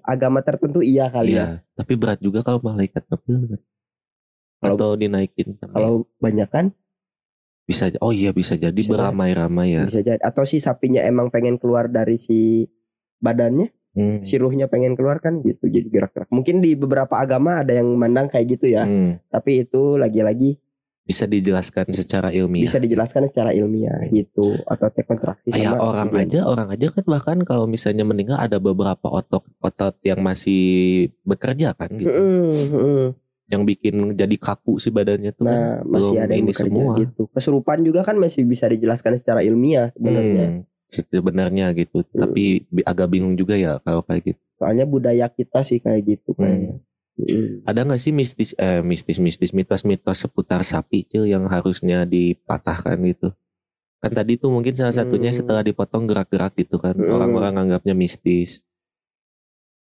agama 0.00 0.40
tertentu 0.40 0.80
iya 0.80 1.08
kali 1.08 1.32
ya. 1.32 1.36
Iya. 1.36 1.46
Tapi 1.74 1.92
berat 1.94 2.18
juga 2.18 2.40
kalau 2.40 2.60
malaikat 2.60 3.04
ngambil. 3.06 3.56
Kalau- 4.60 4.76
Atau 4.76 4.90
dinaikin. 4.94 5.56
Kalau 5.56 6.04
banyak 6.16 6.48
kan 6.48 6.66
bisa 7.64 7.86
oh 8.02 8.10
iya 8.10 8.34
bisa 8.34 8.54
jadi 8.54 8.74
Bisa 8.74 8.90
beramai-ramai 8.90 9.68
ya. 9.72 9.84
bisa 9.86 10.02
jadi. 10.02 10.20
Atau 10.20 10.42
si 10.44 10.58
sapinya 10.58 11.00
emang 11.00 11.30
pengen 11.30 11.56
keluar 11.56 11.86
dari 11.86 12.18
si 12.18 12.66
badannya, 13.18 13.70
Hmm. 13.90 14.20
si 14.20 14.36
ruhnya 14.36 14.66
pengen 14.66 14.94
keluar 14.94 15.18
kan 15.18 15.40
gitu. 15.40 15.64
Jadi 15.64 15.86
gerak-gerak. 15.86 16.28
Mungkin 16.28 16.60
di 16.60 16.74
beberapa 16.74 17.16
agama 17.16 17.62
ada 17.62 17.72
yang 17.72 17.94
mandang 17.94 18.26
kayak 18.26 18.58
gitu 18.58 18.68
ya. 18.68 18.84
Hmm. 18.84 19.16
Tapi 19.28 19.64
itu 19.64 19.96
lagi-lagi 19.96 20.58
Bisa 21.10 21.26
dijelaskan 21.26 21.90
secara 21.90 22.30
ilmiah. 22.30 22.62
bisa 22.62 22.78
dijelaskan 22.78 23.26
secara 23.26 23.50
ilmiah 23.50 23.98
gitu. 24.08 24.62
Atau 24.64 24.94
kontraksi 25.02 25.50
Kayak 25.50 25.74
sama 25.74 25.82
orang 25.82 26.08
oksigen. 26.08 26.22
aja, 26.22 26.40
orang 26.46 26.68
aja 26.70 26.86
kan 26.94 27.04
bahkan 27.04 27.38
kalau 27.42 27.66
misalnya 27.66 28.06
meninggal 28.06 28.38
ada 28.38 28.62
beberapa 28.62 29.10
otot 29.10 29.42
otot 29.58 29.98
yang 30.00 30.22
masih 30.22 30.62
bekerja 31.22 31.74
kan 31.74 31.90
gitu. 31.90 32.06
Mm-mm, 32.06 32.46
mm-mm. 32.70 33.02
Yang 33.50 33.62
bikin 33.66 33.94
jadi 34.14 34.36
kaku 34.38 34.78
si 34.78 34.88
badannya 34.88 35.34
tuh 35.34 35.42
kan. 35.42 35.58
Nah, 35.58 35.74
masih 35.82 35.90
belum 35.90 36.22
ada 36.22 36.30
yang 36.30 36.38
ini 36.38 36.50
bekerja 36.54 36.70
semua. 36.70 36.94
gitu. 36.96 37.22
Kesurupan 37.28 37.78
juga 37.82 38.00
kan 38.00 38.14
masih 38.14 38.46
bisa 38.46 38.70
dijelaskan 38.70 39.18
secara 39.18 39.42
ilmiah 39.42 39.90
sebenarnya. 39.90 40.46
Hmm, 40.46 40.62
sebenarnya 40.86 41.66
gitu. 41.74 42.06
Tapi 42.06 42.64
bi- 42.64 42.86
agak 42.86 43.10
bingung 43.10 43.34
juga 43.34 43.58
ya 43.58 43.82
kalau 43.82 44.06
kayak 44.06 44.22
gitu. 44.30 44.40
Soalnya 44.54 44.86
budaya 44.86 45.26
kita 45.26 45.66
sih 45.66 45.80
kayak 45.80 46.06
gitu 46.06 46.30
kayaknya. 46.36 46.78
Mm. 47.20 47.68
Ada 47.68 47.84
nggak 47.84 48.00
sih 48.00 48.12
mistis 48.12 48.50
eh 48.56 48.80
mistis 48.80 49.20
mistis 49.20 49.52
mitos-mitos 49.52 50.16
seputar 50.16 50.64
sapi 50.64 51.04
Cil 51.04 51.28
yang 51.28 51.44
harusnya 51.46 52.04
dipatahkan 52.04 52.96
gitu? 53.04 53.34
Kan 54.00 54.16
tadi 54.16 54.40
tuh 54.40 54.48
mungkin 54.48 54.72
salah 54.72 54.96
satunya 54.96 55.28
Hmm. 55.28 55.38
setelah 55.44 55.60
dipotong 55.60 56.08
gerak-gerak 56.08 56.56
gitu 56.56 56.80
kan. 56.80 56.96
Hmm. 56.96 57.12
Orang-orang 57.12 57.68
anggapnya 57.68 57.92
mistis. 57.92 58.64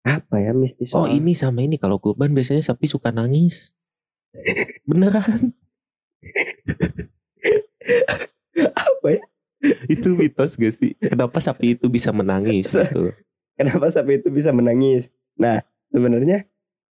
Apa 0.06 0.38
ya 0.38 0.54
mistis? 0.54 0.94
Oh 0.94 1.08
soal- 1.08 1.16
ini 1.16 1.34
sama 1.34 1.64
ini 1.64 1.82
kalau 1.82 1.98
kurban 1.98 2.30
biasanya 2.30 2.62
sapi 2.62 2.86
suka 2.86 3.10
nangis. 3.10 3.74
Beneran? 4.86 5.58
apa 8.78 9.08
ya? 9.10 9.22
itu 9.88 10.08
mitos 10.14 10.60
gak 10.60 10.76
sih? 10.76 10.92
Kenapa 11.00 11.40
sapi 11.40 11.80
itu 11.80 11.88
bisa 11.88 12.12
menangis 12.12 12.68
gitu? 12.70 13.16
Kenapa 13.56 13.88
sapi 13.90 14.20
itu 14.20 14.28
bisa 14.28 14.52
menangis? 14.52 15.08
Nah, 15.40 15.64
sebenarnya 15.88 16.44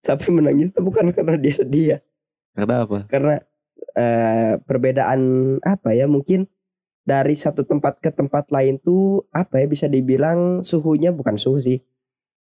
sapi 0.02 0.34
menangis 0.34 0.74
itu 0.74 0.82
bukan 0.82 1.14
karena 1.14 1.38
dia 1.38 1.54
sedih 1.54 1.86
ya, 1.86 1.98
Karena 2.52 2.74
apa? 2.82 2.98
karena 3.06 3.34
eh, 3.94 4.52
perbedaan 4.60 5.20
apa 5.62 5.94
ya? 5.94 6.10
Mungkin 6.10 6.50
dari 7.02 7.34
satu 7.34 7.62
tempat 7.62 7.98
ke 7.98 8.10
tempat 8.10 8.50
lain 8.50 8.78
tuh 8.78 9.26
apa 9.30 9.58
ya 9.58 9.66
bisa 9.66 9.86
dibilang 9.86 10.60
suhunya 10.60 11.10
bukan 11.10 11.38
suhu 11.38 11.58
sih. 11.58 11.78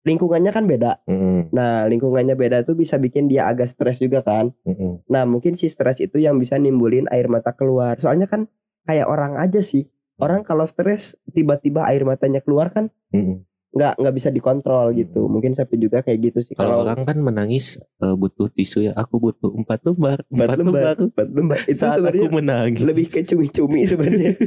Lingkungannya 0.08 0.56
kan 0.56 0.64
beda. 0.64 1.04
Mm, 1.12 1.52
Nah, 1.52 1.84
lingkungannya 1.84 2.40
beda 2.40 2.64
tuh 2.64 2.72
bisa 2.74 2.96
bikin 2.96 3.28
dia 3.28 3.52
agak 3.52 3.68
stres 3.68 4.00
juga 4.00 4.24
kan. 4.24 4.56
mm, 4.64 4.72
mm. 4.72 4.94
Nah, 5.12 5.28
mungkin 5.28 5.60
si 5.60 5.68
stres 5.68 6.00
itu 6.00 6.16
yang 6.24 6.40
bisa 6.40 6.56
nimbulin 6.56 7.12
air 7.12 7.28
mata 7.28 7.52
keluar. 7.52 8.00
Soalnya 8.00 8.24
kan 8.32 8.48
kayak 8.88 9.12
orang 9.12 9.36
aja 9.36 9.60
sih. 9.60 9.92
Orang 10.16 10.44
kalau 10.44 10.64
stres 10.64 11.20
tiba-tiba 11.32 11.84
air 11.88 12.04
matanya 12.08 12.40
keluar 12.40 12.72
kan 12.72 12.88
Mm. 13.12 13.44
Nggak 13.70 14.02
nggak 14.02 14.16
bisa 14.18 14.30
dikontrol 14.34 14.90
gitu. 14.98 15.30
Mungkin 15.30 15.54
sapi 15.54 15.78
juga 15.78 16.02
kayak 16.02 16.20
gitu 16.32 16.40
sih. 16.42 16.54
Kalau 16.58 16.82
orang 16.82 17.06
kan 17.06 17.18
menangis 17.22 17.78
eh, 18.02 18.16
butuh 18.18 18.50
tisu 18.50 18.90
ya. 18.90 18.94
Aku 18.98 19.22
butuh 19.22 19.54
empat 19.54 19.86
lembar. 19.86 20.26
empat 20.30 20.58
lembar, 20.58 20.96
empat 20.98 21.28
lembar. 21.30 21.60
Itu 21.70 21.86
Saat 21.86 22.02
aku 22.02 22.10
sebenarnya 22.10 22.30
menangis. 22.34 22.82
lebih 22.82 23.06
ke 23.08 23.22
cumi-cumi 23.22 23.86
sebenarnya. 23.86 24.34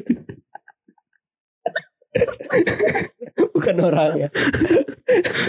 Bukan 3.55 3.77
orang 3.81 4.27
ya. 4.27 4.29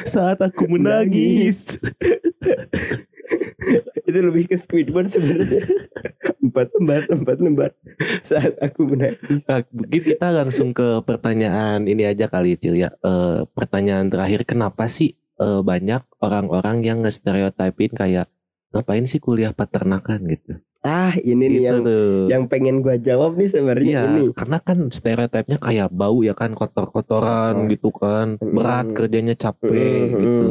saat 0.05 0.39
aku 0.39 0.69
menangis. 0.69 1.81
Itu 4.03 4.19
lebih 4.19 4.47
ke 4.51 4.55
Squidward 4.55 5.09
sebenarnya. 5.09 5.63
Empat 6.53 6.69
lembar, 6.71 7.01
empat 7.09 7.37
lembar. 7.39 7.71
Saat 8.21 8.53
aku 8.61 8.85
menangis. 8.85 9.41
Nah, 9.43 9.65
mungkin 9.67 10.01
kita 10.05 10.27
langsung 10.29 10.69
ke 10.69 11.01
pertanyaan 11.01 11.81
ini 11.83 12.05
aja 12.05 12.25
kali 12.27 12.53
Cil 12.53 12.77
ya. 12.77 12.93
Eh, 12.95 13.41
pertanyaan 13.49 14.07
terakhir 14.07 14.45
kenapa 14.45 14.85
sih 14.85 15.11
eh, 15.35 15.61
banyak 15.61 16.05
orang-orang 16.19 16.77
yang 16.79 17.01
nge-stereotypin 17.01 17.89
kayak 17.91 18.29
ngapain 18.69 19.03
sih 19.03 19.17
kuliah 19.17 19.49
peternakan 19.49 20.21
gitu. 20.27 20.61
Ah, 20.79 21.15
ini 21.15 21.47
nih 21.47 21.49
gitu 21.49 21.63
yang 21.63 21.79
tuh. 21.81 22.09
yang 22.27 22.43
pengen 22.45 22.75
gua 22.79 22.99
jawab 22.99 23.33
nih 23.33 23.47
sebenarnya 23.47 23.87
Iya, 23.89 24.03
ini. 24.05 24.23
karena 24.31 24.59
kan 24.59 24.77
stereotipnya 24.89 25.57
kayak 25.57 25.89
bau 25.89 26.21
ya 26.21 26.33
kan 26.33 26.51
kotor-kotoran 26.51 27.55
Oh. 27.55 27.67
gitu 27.67 27.89
kan, 27.89 28.35
berat 28.37 28.91
Mm. 28.91 28.93
kerjanya 28.93 29.33
capek 29.33 29.71
Mm, 30.05 30.19
gitu. 30.19 30.47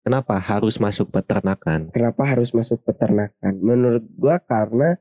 Kenapa 0.00 0.40
harus 0.40 0.80
masuk 0.80 1.12
peternakan? 1.12 1.92
Kenapa 1.92 2.22
harus 2.24 2.50
masuk 2.50 2.80
peternakan? 2.80 3.54
Menurut 3.54 4.08
gua 4.10 4.40
karena 4.40 4.96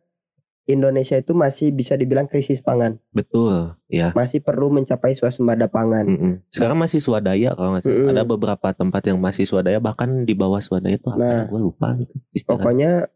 Indonesia 0.67 1.15
itu 1.15 1.31
masih 1.31 1.71
bisa 1.71 1.95
dibilang 1.95 2.27
krisis 2.27 2.59
pangan, 2.59 2.99
Betul, 3.15 3.79
ya. 3.87 4.11
masih 4.11 4.43
perlu 4.43 4.67
mencapai 4.67 5.15
swasembada 5.15 5.71
pangan. 5.71 6.03
Mm-mm. 6.03 6.33
Sekarang 6.51 6.75
masih 6.75 6.99
swadaya 6.99 7.55
kalau 7.55 7.71
nggak 7.71 7.87
salah. 7.87 7.95
Mm-mm. 7.95 8.11
Ada 8.11 8.23
beberapa 8.27 8.67
tempat 8.75 9.01
yang 9.07 9.17
masih 9.17 9.47
swadaya 9.47 9.79
bahkan 9.79 10.27
di 10.27 10.35
bawah 10.35 10.59
swadaya 10.59 10.99
itu 10.99 11.07
apa? 11.07 11.23
Nah. 11.23 11.43
Gue 11.47 11.61
lupa 11.71 11.95
gitu. 11.95 12.11
Pokoknya 12.43 13.07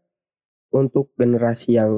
untuk 0.72 1.12
generasi 1.20 1.76
yang 1.76 1.92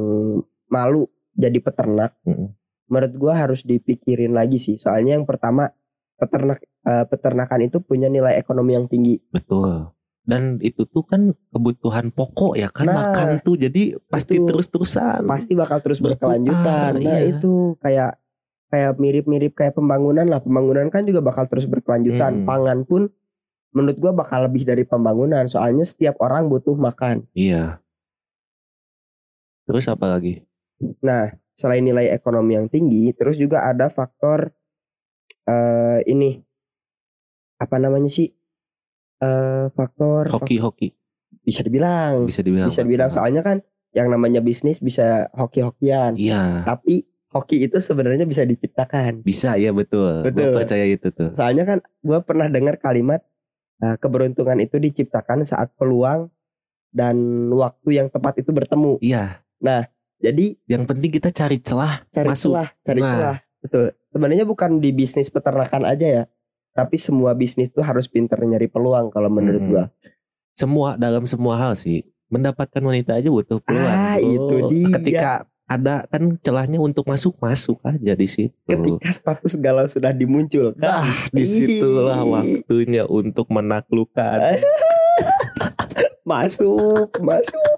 malu 0.67 1.07
jadi 1.39 1.63
peternak, 1.63 2.19
Mm-mm. 2.27 2.51
menurut 2.91 3.15
gua 3.15 3.39
harus 3.39 3.63
dipikirin 3.63 4.35
lagi 4.35 4.59
sih. 4.59 4.75
Soalnya 4.75 5.15
yang 5.15 5.23
pertama 5.23 5.71
peternak 6.19 6.67
eh, 6.83 7.07
peternakan 7.07 7.71
itu 7.71 7.79
punya 7.79 8.11
nilai 8.11 8.35
ekonomi 8.35 8.75
yang 8.75 8.91
tinggi. 8.91 9.23
Betul. 9.31 9.93
Dan 10.25 10.57
itu 10.64 10.89
tuh 10.89 11.05
kan 11.05 11.37
kebutuhan 11.53 12.09
pokok 12.09 12.57
ya 12.57 12.72
kan 12.72 12.89
Nah, 12.89 13.12
makan 13.12 13.45
tuh 13.45 13.61
jadi 13.61 14.01
pasti 14.09 14.41
terus-terusan. 14.41 15.29
Pasti 15.29 15.53
bakal 15.53 15.85
terus 15.85 16.01
berkelanjutan. 16.01 16.97
Nah, 16.97 17.20
iya. 17.20 17.29
itu 17.29 17.77
kayak 17.85 18.16
kayak 18.72 18.97
mirip-mirip 18.97 19.53
kayak 19.53 19.77
pembangunan 19.77 20.25
lah. 20.25 20.41
Pembangunan 20.41 20.89
kan 20.89 21.05
juga 21.05 21.20
bakal 21.20 21.45
terus 21.45 21.68
berkelanjutan. 21.68 22.43
Hmm. 22.43 22.49
Pangan 22.49 22.89
pun 22.89 23.12
menurut 23.77 24.01
gua 24.01 24.16
bakal 24.16 24.49
lebih 24.49 24.64
dari 24.64 24.89
pembangunan. 24.89 25.45
Soalnya 25.45 25.85
setiap 25.85 26.16
orang 26.25 26.49
butuh 26.49 26.72
makan. 26.72 27.29
Iya. 27.37 27.85
Terus 29.68 29.85
apa 29.93 30.09
lagi? 30.09 30.41
Nah, 31.05 31.37
selain 31.53 31.85
nilai 31.85 32.09
ekonomi 32.09 32.57
yang 32.57 32.72
tinggi, 32.72 33.12
terus 33.12 33.37
juga 33.37 33.68
ada 33.68 33.93
faktor 33.93 34.53
eh 35.45 36.01
ini 36.09 36.41
apa 37.61 37.77
namanya 37.77 38.09
sih? 38.09 38.33
Eh 39.25 39.64
faktor 39.72 40.29
Hoki-hoki 40.29 40.93
bisa 41.41 41.64
dibilang 41.64 42.29
bisa 42.29 42.45
dibilang. 42.45 42.68
bisa 42.68 42.85
dibilang 42.85 43.09
betul. 43.09 43.18
soalnya 43.20 43.41
kan 43.41 43.57
yang 43.95 44.11
namanya 44.11 44.43
bisnis 44.43 44.83
bisa 44.83 45.31
hoki-hokian. 45.39 46.18
Iya. 46.18 46.66
Tapi 46.66 47.07
hoki 47.31 47.62
itu 47.62 47.79
sebenarnya 47.79 48.27
bisa 48.27 48.43
diciptakan. 48.43 49.22
Bisa 49.22 49.55
ya 49.55 49.70
betul. 49.70 50.27
Betul. 50.27 50.51
Gua 50.51 50.61
percaya 50.61 50.83
itu 50.83 51.14
tuh. 51.14 51.31
Soalnya 51.31 51.62
kan 51.62 51.79
gue 52.03 52.18
pernah 52.27 52.51
dengar 52.51 52.83
kalimat 52.83 53.22
eh, 53.79 53.95
keberuntungan 53.95 54.59
itu 54.59 54.83
diciptakan 54.83 55.47
saat 55.47 55.70
peluang 55.79 56.27
dan 56.91 57.14
waktu 57.55 58.03
yang 58.03 58.11
tepat 58.11 58.43
itu 58.43 58.51
bertemu. 58.51 58.99
Iya. 58.99 59.39
Jadi 60.18 60.59
Yang 60.66 60.85
penting 60.91 61.11
kita 61.14 61.29
cari 61.31 61.59
celah 61.62 62.03
cari 62.11 62.29
masuk. 62.35 62.51
celah, 62.51 62.68
cari 62.83 63.01
Nah. 63.03 63.11
celah. 63.14 63.37
Betul. 63.62 63.87
Sebenarnya 64.11 64.45
bukan 64.45 64.83
di 64.83 64.91
bisnis 64.91 65.31
peternakan 65.31 65.87
aja 65.87 66.07
ya. 66.07 66.25
Tapi 66.75 66.99
semua 66.99 67.33
bisnis 67.33 67.70
tuh 67.70 67.81
harus 67.81 68.05
pinter 68.05 68.37
nyari 68.37 68.66
peluang 68.66 69.09
kalau 69.09 69.31
menurut 69.31 69.62
Mm-mm. 69.62 69.72
gua. 69.72 69.85
Semua 70.51 70.89
dalam 70.95 71.22
semua 71.25 71.55
hal 71.57 71.72
sih. 71.75 72.03
Mendapatkan 72.27 72.83
wanita 72.83 73.14
aja 73.14 73.31
butuh 73.31 73.62
peluang. 73.62 73.87
Ah, 73.87 74.18
itu 74.18 74.57
dia. 74.68 74.91
Ketika 74.91 75.31
ada 75.64 76.05
kan 76.11 76.37
celahnya 76.43 76.77
untuk 76.77 77.07
masuk 77.07 77.39
masuk 77.39 77.79
aja 77.81 78.12
di 78.12 78.27
situ. 78.27 78.53
Ketika 78.66 79.09
status 79.09 79.55
galau 79.57 79.87
sudah 79.87 80.11
dimunculkan. 80.11 80.83
Nah, 80.83 81.07
di 81.31 81.47
situlah 81.47 82.20
waktunya 82.20 83.07
untuk 83.07 83.47
menaklukkan. 83.49 84.39
Masuk, 86.25 87.12
masuk. 87.20 87.77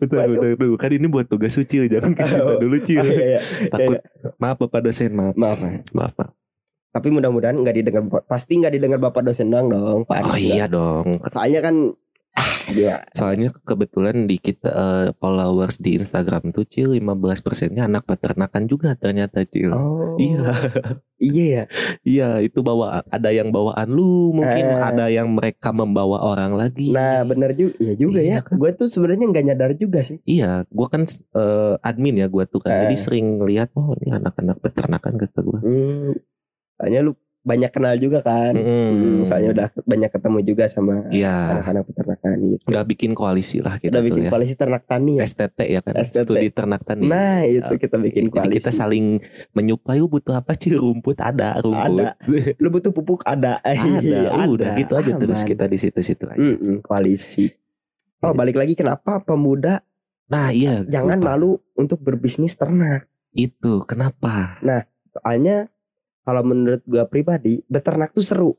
betul, 0.00 0.16
Masuk. 0.16 0.40
betul, 0.40 0.52
betul. 0.56 0.76
Kan 0.80 0.90
ini 0.96 1.06
buat 1.06 1.28
tugas 1.28 1.52
suci, 1.52 1.84
jangan 1.84 2.16
kita 2.16 2.40
Oh. 2.40 2.56
dulu 2.56 2.80
cil. 2.80 3.00
Ah, 3.00 3.04
iya, 3.04 3.36
iya. 3.36 3.40
Takut. 3.68 4.00
Maaf 4.40 4.56
Bapak 4.58 4.80
dosen, 4.82 5.12
maaf. 5.12 5.36
Maaf. 5.36 5.60
Maaf, 5.92 6.12
maaf. 6.16 6.32
Tapi 6.88 7.08
mudah-mudahan 7.08 7.54
nggak 7.54 7.76
didengar 7.76 8.02
pasti 8.24 8.56
nggak 8.56 8.72
didengar 8.72 8.98
bapak 8.98 9.22
dosen 9.22 9.48
doang 9.48 9.68
dong. 9.68 10.00
Pak 10.02 10.24
Oh 10.24 10.36
iya 10.36 10.64
dong. 10.66 11.20
Soalnya 11.24 11.60
kan 11.60 11.92
ah, 12.32 12.52
gila. 12.66 12.96
Soalnya 13.12 13.48
kebetulan 13.60 14.24
di 14.24 14.36
kita 14.36 14.68
eh, 14.68 15.06
followers 15.14 15.78
di 15.78 15.94
Instagram 15.94 16.48
tuh 16.48 16.64
Cil 16.64 16.94
15 16.94 17.04
persennya 17.40 17.84
anak 17.84 18.04
peternakan 18.04 18.64
juga 18.64 18.94
ternyata 18.94 19.44
Cil. 19.44 19.68
Oh. 19.70 20.16
Iya, 20.18 20.48
Iya 21.18 21.44
ya. 21.44 21.62
iya 22.14 22.28
itu 22.38 22.62
bawa 22.62 23.02
ada 23.04 23.30
yang 23.30 23.50
bawaan 23.50 23.86
lu 23.88 24.30
mungkin 24.32 24.64
Eh. 24.64 24.80
ada 24.80 25.06
yang 25.08 25.28
mereka 25.28 25.70
membawa 25.70 26.24
orang 26.24 26.54
lagi. 26.54 26.90
Nah 26.90 27.20
bener 27.22 27.52
juga. 27.52 27.74
Iya 27.78 27.94
juga 27.94 28.18
Iya 28.18 28.32
ya. 28.32 28.40
kan? 28.42 28.56
Gue 28.56 28.70
tuh 28.72 28.88
sebenarnya 28.88 29.28
nggak 29.28 29.44
nyadar 29.44 29.70
juga 29.74 30.00
sih. 30.00 30.18
Iya, 30.24 30.64
gua 30.70 30.88
kan 30.88 31.04
eh, 31.10 31.74
admin 31.82 32.16
ya 32.16 32.26
gua 32.26 32.46
tuh 32.46 32.62
kan. 32.62 32.70
Jadi 32.80 32.94
Eh. 32.94 33.00
sering 33.00 33.26
lihat 33.42 33.74
oh 33.74 33.92
ini 33.98 34.08
anak-anak 34.10 34.56
peternakan 34.58 35.14
kata 35.16 35.38
gua. 35.42 35.60
Hmm. 35.60 36.16
Soalnya 36.78 37.02
lu 37.02 37.12
banyak 37.40 37.70
kenal 37.70 37.96
juga 37.96 38.20
kan. 38.20 38.52
Hmm, 38.52 39.24
soalnya 39.24 39.50
udah 39.50 39.68
banyak 39.82 40.10
ketemu 40.10 40.38
juga 40.44 40.64
sama 40.68 41.08
Iya, 41.08 41.32
anak-anak 41.54 41.82
peternakan 41.86 42.34
gitu. 42.46 42.64
udah 42.68 42.82
bikin 42.84 43.10
koalisi 43.12 43.58
lah 43.58 43.76
kita 43.76 43.88
Udah 43.90 44.02
bikin 44.04 44.22
ya. 44.22 44.30
koalisi 44.30 44.54
ternak 44.54 44.84
tani 44.84 45.16
ya. 45.16 45.24
STT 45.24 45.58
ya 45.64 45.80
kan, 45.80 45.94
STT. 45.96 46.28
studi 46.28 46.48
ternak 46.50 46.84
tani. 46.84 47.08
Nah 47.08 47.40
itu 47.42 47.72
kita 47.78 47.96
bikin 47.96 48.28
Jadi 48.28 48.34
koalisi. 48.36 48.56
kita 48.58 48.70
saling 48.70 49.06
menyuplai 49.52 49.96
"Lu 49.96 50.06
butuh 50.06 50.36
apa 50.36 50.52
sih 50.52 50.70
rumput 50.72 51.16
ada 51.16 51.56
rumput 51.56 52.04
Ada. 52.04 52.20
Lu 52.62 52.68
butuh 52.68 52.92
pupuk 52.92 53.24
ada. 53.24 53.64
ada, 53.64 54.44
udah 54.52 54.76
gitu 54.76 54.92
aja 54.92 55.12
terus 55.16 55.40
Aman. 55.40 55.48
kita 55.48 55.64
di 55.64 55.78
situ-situ 55.78 56.24
aja. 56.26 56.36
Mm-mm, 56.36 56.78
koalisi. 56.80 57.48
Oh 58.20 58.30
balik 58.30 58.54
lagi 58.54 58.74
kenapa 58.74 59.18
pemuda 59.18 59.80
Nah 60.28 60.52
iya 60.52 60.84
jangan 60.84 61.16
lupa. 61.16 61.28
malu 61.32 61.50
untuk 61.72 61.96
berbisnis 61.98 62.52
ternak. 62.52 63.08
itu 63.30 63.80
kenapa 63.82 64.60
Soalnya 65.10 65.72
kalau 66.28 66.44
menurut 66.44 66.84
gua 66.84 67.08
pribadi 67.08 67.64
beternak 67.64 68.12
tuh 68.12 68.20
seru, 68.20 68.50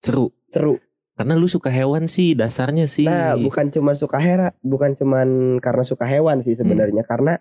seru. 0.00 0.32
Seru. 0.48 0.80
karena 1.12 1.36
lu 1.36 1.44
suka 1.44 1.68
hewan 1.68 2.08
sih 2.08 2.32
dasarnya 2.32 2.88
sih. 2.88 3.04
Nah, 3.04 3.36
bukan 3.36 3.68
cuma 3.68 3.92
suka 3.92 4.16
hera, 4.16 4.56
bukan 4.64 4.96
cuman 4.96 5.60
karena 5.60 5.84
suka 5.84 6.08
hewan 6.08 6.40
sih 6.40 6.56
sebenarnya. 6.56 7.04
Karena 7.04 7.36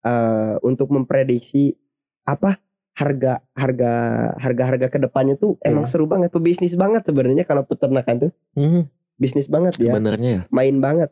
eh 0.00 0.54
untuk 0.60 0.92
memprediksi 0.92 1.80
apa 2.28 2.60
harga 2.92 3.40
harga 3.56 3.92
harga 4.36 4.64
harga 4.68 4.86
ke 4.92 4.98
depannya 5.00 5.40
tuh 5.40 5.56
emang 5.64 5.88
Hmm. 5.88 5.92
seru 5.96 6.04
banget. 6.04 6.28
Pebisnis 6.28 6.76
banget 6.76 7.08
sebenarnya 7.08 7.48
kalau 7.48 7.64
peternakan 7.64 8.28
tuh. 8.28 8.32
Hmm, 8.52 8.84
bisnis 9.16 9.48
banget 9.48 9.80
ya. 9.80 9.96
Sebenarnya 9.96 10.30
ya. 10.30 10.42
Main 10.52 10.84
banget. 10.84 11.08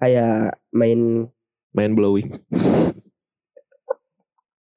Kayak 0.00 0.56
main 0.72 1.28
main 1.76 1.92
blowing. 1.92 2.32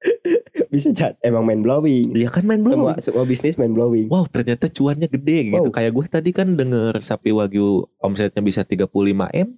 bisa 0.72 0.90
cat 0.90 1.14
emang 1.20 1.44
main 1.44 1.60
blowing 1.60 2.16
Iya 2.16 2.32
kan 2.32 2.44
main 2.44 2.64
semua 2.64 2.96
blowing. 2.96 3.04
semua 3.04 3.24
bisnis 3.24 3.56
main 3.56 3.70
blowing 3.70 4.06
Wow 4.08 4.24
ternyata 4.26 4.66
cuannya 4.66 5.06
gede 5.06 5.52
gitu. 5.52 5.68
Wow. 5.68 5.74
Kayak 5.74 5.92
gue 5.92 6.06
tadi 6.08 6.30
kan 6.32 6.48
denger 6.54 6.96
sapi 6.98 7.30
wagyu 7.30 7.84
omsetnya 7.98 8.40
bisa 8.40 8.64
35 8.64 8.88
m, 9.30 9.48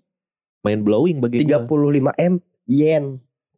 main 0.61 0.80
blowing 0.80 1.22
bagi 1.22 1.47
gua. 1.47 1.62
35 1.66 2.11
m 2.18 2.34
yen 2.66 3.05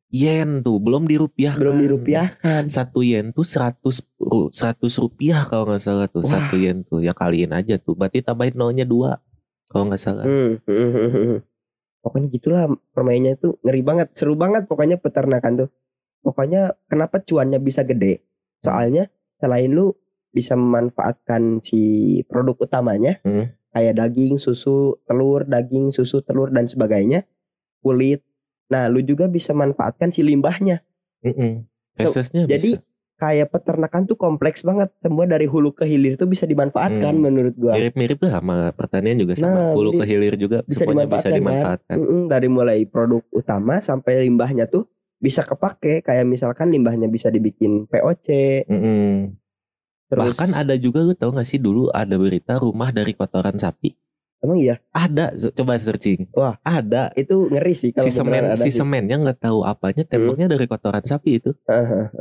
yen 0.09 0.62
tuh 0.62 0.78
belum 0.78 1.11
dirupiahkan. 1.11 1.59
belum 1.59 1.78
dirupiahkan 1.80 2.62
Satu 2.68 3.03
yen 3.03 3.32
tuh 3.32 3.43
100 3.43 3.82
ru- 4.20 4.53
100 4.53 5.03
rupiah 5.03 5.43
kalau 5.43 5.66
nggak 5.66 5.82
salah 5.82 6.07
tuh 6.07 6.22
Wah. 6.22 6.30
satu 6.39 6.55
yen 6.55 6.85
tuh 6.85 7.03
ya 7.03 7.11
kaliin 7.11 7.51
aja 7.51 7.80
tuh. 7.82 7.99
Berarti 7.99 8.22
tambahin 8.22 8.55
nolnya 8.55 8.87
dua 8.87 9.18
kalau 9.66 9.91
nggak 9.91 9.99
salah. 9.99 10.22
Hmm, 10.22 10.62
hmm, 10.62 10.91
hmm, 10.95 11.09
hmm, 11.11 11.39
pokoknya 11.99 12.28
gitulah 12.30 12.64
permainnya 12.93 13.35
itu 13.35 13.57
ngeri 13.64 13.82
banget 13.82 14.09
seru 14.14 14.37
banget 14.37 14.68
pokoknya 14.68 15.01
peternakan 15.01 15.66
tuh 15.66 15.68
pokoknya 16.25 16.72
kenapa 16.87 17.20
cuannya 17.20 17.61
bisa 17.61 17.85
gede 17.85 18.25
soalnya 18.59 19.12
selain 19.37 19.68
lu 19.68 19.93
bisa 20.33 20.57
memanfaatkan 20.57 21.61
si 21.61 21.83
produk 22.25 22.57
utamanya 22.59 23.20
Hmm. 23.20 23.53
kayak 23.70 24.01
daging 24.01 24.35
susu 24.35 24.97
telur 25.05 25.45
daging 25.45 25.93
susu 25.93 26.18
telur 26.20 26.49
dan 26.49 26.64
sebagainya 26.64 27.29
kulit 27.79 28.25
nah 28.64 28.89
lu 28.89 28.99
juga 28.99 29.29
bisa 29.29 29.53
manfaatkan 29.53 30.09
si 30.09 30.25
limbahnya 30.25 30.81
Mm-mm. 31.20 31.68
So, 31.95 32.11
Fesesnya 32.11 32.45
jadi 32.45 32.75
bisa. 32.75 32.83
kayak 33.14 33.49
peternakan 33.49 34.03
tuh 34.05 34.16
kompleks 34.16 34.61
banget 34.61 34.91
semua 34.99 35.25
dari 35.25 35.45
hulu 35.45 35.70
ke 35.70 35.85
hilir 35.85 36.16
tuh 36.16 36.27
bisa 36.27 36.43
dimanfaatkan 36.45 37.14
Hmm. 37.14 37.22
menurut 37.22 37.55
gua 37.55 37.72
mirip-mirip 37.72 38.18
lah 38.20 38.33
sama 38.35 38.57
pertanian 38.72 39.16
juga 39.16 39.33
sama. 39.35 39.55
Nah, 39.55 39.72
Hulu 39.72 39.95
ke 39.95 40.05
hilir 40.05 40.35
juga 40.35 40.64
Bisa 40.64 40.83
semuanya 40.83 41.07
bisa 41.07 41.31
dimanfaatkan, 41.31 41.95
kan? 41.95 41.99
dimanfaatkan. 42.03 42.27
Dari 42.27 42.49
mulai 42.49 42.79
produk 42.85 43.22
utama 43.31 43.79
sampai 43.79 44.27
limbahnya 44.27 44.66
tuh 44.66 44.91
bisa 45.25 45.41
kepake 45.41 46.05
kayak 46.05 46.29
misalkan 46.29 46.68
limbahnya 46.68 47.09
bisa 47.09 47.33
dibikin 47.33 47.89
POC 47.89 48.29
Mm-mm. 48.68 49.33
terus 50.12 50.37
Bahkan 50.37 50.53
ada 50.53 50.77
juga 50.77 51.01
lu 51.01 51.16
tau 51.16 51.33
gak 51.33 51.49
sih 51.49 51.57
dulu 51.57 51.89
ada 51.89 52.20
berita 52.20 52.61
rumah 52.61 52.93
dari 52.93 53.16
kotoran 53.16 53.57
sapi. 53.57 53.97
emang 54.45 54.61
iya 54.61 54.77
Ada, 54.93 55.33
coba 55.57 55.81
searching. 55.81 56.29
Wah. 56.37 56.61
ada. 56.61 57.09
itu 57.16 57.49
ngeri 57.49 57.72
sih 57.72 57.97
kalau 57.97 58.05
Si 58.05 58.12
semen, 58.12 58.45
ada 58.45 58.61
si 58.61 58.68
sih. 58.68 58.77
Hmm. 58.77 58.93
semennya 58.93 59.16
nggak 59.16 59.41
tahu 59.41 59.64
apanya, 59.64 60.05
temboknya 60.05 60.53
dari 60.53 60.68
kotoran 60.68 61.01
sapi 61.01 61.41
itu. 61.41 61.57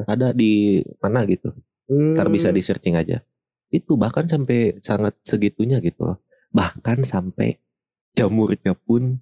Ada 0.08 0.32
di 0.32 0.80
mana 1.04 1.28
gitu. 1.28 1.52
Hmm. 1.92 2.16
Ntar 2.16 2.32
bisa 2.32 2.56
di 2.56 2.64
searching 2.64 2.96
aja. 2.96 3.20
Itu 3.68 4.00
bahkan 4.00 4.32
sampai 4.32 4.80
sangat 4.80 5.20
segitunya 5.28 5.84
gitu 5.84 6.08
loh. 6.08 6.24
Bahkan 6.56 7.04
sampai 7.04 7.60
jamurnya 8.16 8.72
pun 8.72 9.20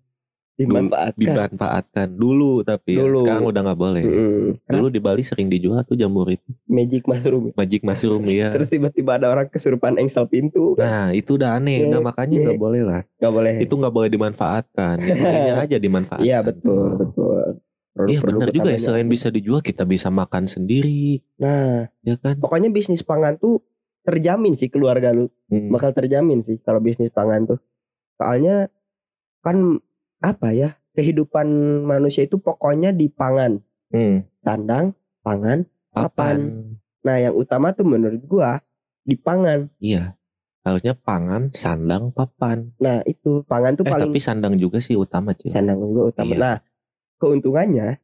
dimanfaatkan 0.63 1.17
dimanfaatkan 1.17 2.07
dulu 2.09 2.61
tapi 2.61 2.93
ya, 2.93 3.01
Dulu. 3.01 3.17
sekarang 3.17 3.43
udah 3.45 3.61
nggak 3.63 3.79
boleh. 3.79 4.03
Mm-mm. 4.03 4.45
Dulu 4.63 4.87
di 4.87 4.99
Bali 4.99 5.21
sering 5.21 5.47
dijual 5.47 5.81
tuh 5.81 5.93
jamur 5.93 6.27
itu 6.27 6.49
magic 6.65 7.03
mushroom 7.03 7.51
magic 7.51 7.81
mushroom 7.81 8.23
ya. 8.25 8.51
terus 8.51 8.67
tiba-tiba 8.67 9.15
ada 9.15 9.27
orang 9.27 9.47
kesurupan 9.47 9.97
engsel 9.97 10.25
pintu 10.25 10.73
Nah 10.73 11.11
itu 11.11 11.35
udah 11.35 11.55
aneh, 11.55 11.83
Iya, 11.83 11.89
nah 11.89 12.01
makanya 12.01 12.33
iya. 12.33 12.45
nggak 12.45 12.59
boleh 12.59 12.81
lah. 12.81 13.01
nggak 13.15 13.33
boleh 13.33 13.53
Itu 13.59 13.73
nggak 13.75 13.93
boleh 13.93 14.09
dimanfaatkan, 14.09 14.95
yang 15.01 15.59
aja 15.63 15.75
dimanfaatkan. 15.75 16.23
iya 16.23 16.39
betul 16.39 16.93
betul 16.93 17.61
Iya 17.91 18.19
benar 18.19 18.47
juga 18.49 18.71
ya. 18.71 18.79
Selain 18.79 19.03
bisa 19.05 19.27
dijual, 19.27 19.59
kita 19.59 19.83
bisa 19.83 20.07
makan 20.07 20.47
sendiri, 20.47 21.19
nah 21.35 21.91
ya 22.01 22.15
kan? 22.15 22.39
pokoknya 22.39 22.67
bisnis 22.67 23.01
pangan 23.01 23.35
tuh 23.35 23.59
terjamin 24.01 24.55
sih 24.55 24.65
keluarga 24.65 25.11
lu 25.11 25.27
Hmm. 25.45 25.67
bakal 25.67 25.91
terjamin 25.91 26.39
sih 26.39 26.57
kalau 26.57 26.79
bisnis 26.79 27.11
pangan 27.11 27.43
tuh. 27.45 27.59
Soalnya 28.15 28.71
kan 29.39 29.83
apa 30.21 30.53
ya 30.53 30.77
kehidupan 30.93 31.47
manusia 31.83 32.23
itu 32.23 32.37
pokoknya 32.37 32.93
di 32.93 33.09
pangan. 33.09 33.57
Hmm. 33.89 34.23
Sandang, 34.37 34.93
pangan, 35.19 35.67
Papan. 35.91 36.71
Nah, 37.03 37.19
yang 37.19 37.35
utama 37.35 37.75
tuh 37.75 37.83
menurut 37.83 38.23
gua 38.23 38.63
di 39.03 39.19
pangan. 39.19 39.67
Iya. 39.77 40.15
Harusnya 40.61 40.93
pangan, 40.93 41.49
sandang, 41.51 42.13
papan. 42.13 42.71
Nah, 42.77 43.01
itu 43.03 43.41
pangan 43.43 43.73
tuh 43.73 43.83
Eh 43.83 43.91
paling 43.91 44.07
tapi 44.07 44.19
sandang 44.21 44.55
juga 44.55 44.77
sih 44.77 44.95
utama 44.95 45.33
cuy. 45.33 45.49
sandang 45.49 45.81
juga 45.81 46.13
utama. 46.13 46.29
Iya. 46.29 46.37
Nah, 46.37 46.55
keuntungannya 47.17 47.99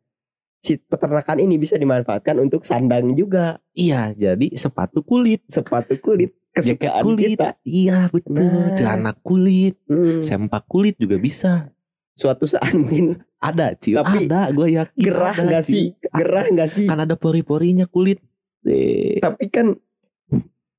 si 0.57 0.75
peternakan 0.75 1.37
ini 1.39 1.55
bisa 1.55 1.77
dimanfaatkan 1.77 2.35
untuk 2.37 2.65
sandang 2.65 3.13
juga, 3.13 3.61
Iya, 3.71 4.11
jadi 4.11 4.51
sepatu 4.51 5.05
kulit, 5.05 5.45
sepatu 5.47 5.95
kulit 6.01 6.33
jaket 6.57 6.89
kesukaan 6.89 7.03
kulit. 7.05 7.27
kita. 7.37 7.49
Iya 7.61 8.09
betul. 8.09 8.41
Nah. 8.41 8.73
Celana 8.73 9.13
kulit, 9.15 9.77
Hmm, 9.85 10.17
sempak 10.19 10.65
kulit 10.65 10.97
juga 10.97 11.15
bisa. 11.15 11.69
Suatu 12.17 12.49
saat 12.49 12.73
mungkin 12.73 13.21
Ada 13.37 13.77
Cil, 13.77 14.01
Tapi 14.01 14.25
ada. 14.25 14.49
Gue 14.49 14.73
yakin. 14.73 14.97
gerah 14.97 15.37
nggak 15.37 15.61
sih? 15.61 15.93
Gerah 16.09 16.49
nggak 16.49 16.69
sih? 16.69 16.89
Kan 16.89 16.97
ada 16.99 17.13
pori-porinya 17.13 17.85
kulit. 17.85 18.17
Eh, 18.65 19.21
Tapi 19.21 19.45
kan 19.47 19.77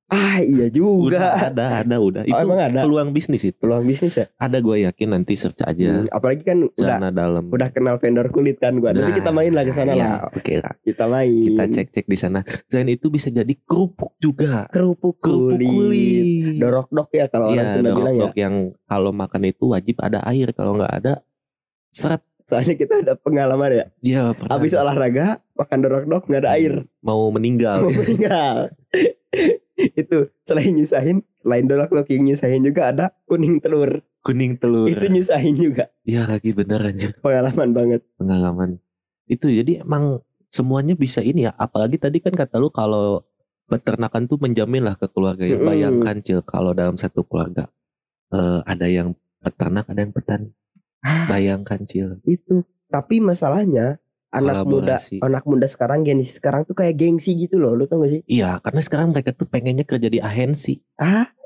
ah 0.09 0.41
iya 0.41 0.67
udah 0.67 0.73
juga. 0.73 1.21
ada, 1.53 1.85
ada, 1.85 1.97
udah. 2.01 2.25
Oh, 2.25 2.33
Itu 2.33 2.41
emang 2.43 2.61
ada 2.65 2.81
peluang 2.81 3.13
bisnis 3.13 3.45
itu. 3.45 3.61
peluang 3.61 3.85
bisnis 3.85 4.17
ya. 4.17 4.27
Ada 4.35 4.59
gue 4.59 4.89
yakin 4.89 5.09
nanti 5.13 5.37
search 5.37 5.61
aja. 5.63 6.01
Hmm, 6.01 6.09
apalagi 6.09 6.43
kan 6.43 6.65
udah 6.65 7.13
dalam. 7.13 7.45
udah 7.47 7.69
kenal 7.69 8.01
vendor 8.01 8.27
kulit 8.29 8.57
kan. 8.57 8.73
Nanti 8.75 8.97
Nah, 8.97 9.13
kita 9.15 9.31
main 9.31 9.53
lah 9.53 9.63
ke 9.63 9.71
sana 9.71 9.93
iya, 9.93 10.09
lah. 10.19 10.33
Oke 10.33 10.55
lah. 10.59 10.73
Kita 10.81 11.05
main. 11.07 11.45
Kita 11.45 11.63
cek-cek 11.69 12.07
di 12.09 12.17
sana. 12.17 12.41
Selain 12.65 12.89
itu 12.89 13.07
bisa 13.07 13.29
jadi 13.29 13.53
kerupuk 13.61 14.17
juga. 14.17 14.65
kerupuk 14.67 15.21
Kerupuk 15.21 15.55
kulit. 15.55 15.69
kulit. 15.69 16.57
Dorok 16.57 16.89
dok 16.89 17.09
ya 17.13 17.29
kalau 17.29 17.53
orang 17.53 17.69
Iya, 17.69 17.71
Sunda 17.71 17.91
bilang 17.93 18.15
ya. 18.17 18.21
dorok 18.25 18.37
yang 18.41 18.55
kalau 18.83 19.11
makan 19.13 19.43
itu 19.45 19.65
wajib 19.69 20.01
ada 20.01 20.25
air. 20.25 20.51
Kalau 20.51 20.73
nggak 20.75 20.93
ada, 21.05 21.21
seret. 21.91 22.23
Soalnya 22.49 22.81
kita 22.81 23.05
ada 23.05 23.13
pengalaman 23.13 23.85
ya. 24.01 24.33
Pernah 24.33 24.57
Habis 24.57 24.73
olahraga 24.73 25.45
makan 25.53 25.79
dorok 25.85 26.05
dok 26.09 26.23
nggak 26.33 26.43
ada 26.49 26.51
air. 26.57 26.75
mau 27.05 27.29
meninggal. 27.29 27.85
Mau 27.85 27.93
meninggal. 27.93 28.73
itu 30.01 30.17
selain 30.43 30.73
nyusahin, 30.73 31.21
selain 31.39 31.69
dorok 31.69 31.93
dok 31.93 32.09
yang 32.09 32.25
nyusahin 32.25 32.65
juga 32.65 32.89
ada 32.89 33.13
kuning 33.29 33.61
telur. 33.61 34.01
Kuning 34.25 34.57
telur. 34.57 34.89
Itu 34.89 35.07
nyusahin 35.07 35.61
juga. 35.61 35.93
Iya 36.03 36.25
lagi 36.25 36.51
bener 36.57 36.81
anjir 36.83 37.13
Pengalaman 37.21 37.71
banget. 37.77 38.01
pengalaman. 38.17 38.71
Itu 39.29 39.53
jadi 39.53 39.85
emang 39.85 40.25
semuanya 40.49 40.97
bisa 40.97 41.21
ini 41.21 41.45
ya. 41.45 41.53
Apalagi 41.53 42.01
tadi 42.01 42.19
kan 42.19 42.33
kata 42.33 42.57
lu 42.57 42.73
kalau 42.73 43.23
peternakan 43.69 44.25
tuh 44.25 44.41
menjamin 44.41 44.89
lah 44.89 44.97
ke 44.97 45.05
keluarga 45.13 45.45
ya. 45.45 45.61
Mm-mm. 45.61 45.69
Bayangkan 45.69 46.17
cil 46.25 46.41
kalau 46.41 46.73
dalam 46.73 46.97
satu 46.97 47.23
keluarga 47.29 47.69
eh, 48.33 48.61
ada 48.65 48.89
yang 48.89 49.13
peternak, 49.45 49.85
ada 49.87 50.01
yang 50.01 50.17
petani. 50.17 50.49
Bayangkan 51.31 51.81
cil. 51.85 52.19
Itu. 52.23 52.63
Tapi 52.87 53.21
masalahnya 53.21 54.01
anak 54.29 54.65
muda 54.65 54.97
anak 55.21 55.45
muda 55.45 55.65
sekarang 55.65 56.05
generasi 56.05 56.37
sekarang 56.37 56.63
tuh 56.63 56.73
kayak 56.73 56.97
gengsi 56.97 57.33
gitu 57.35 57.57
loh. 57.57 57.73
Lu 57.73 57.85
tau 57.85 58.01
gak 58.01 58.11
sih? 58.11 58.21
Iya, 58.25 58.57
karena 58.59 58.81
sekarang 58.81 59.09
mereka 59.11 59.33
tuh 59.33 59.45
pengennya 59.45 59.85
kerja 59.85 60.07
di 60.07 60.19
agensi, 60.19 60.81
Ah. 60.97 61.29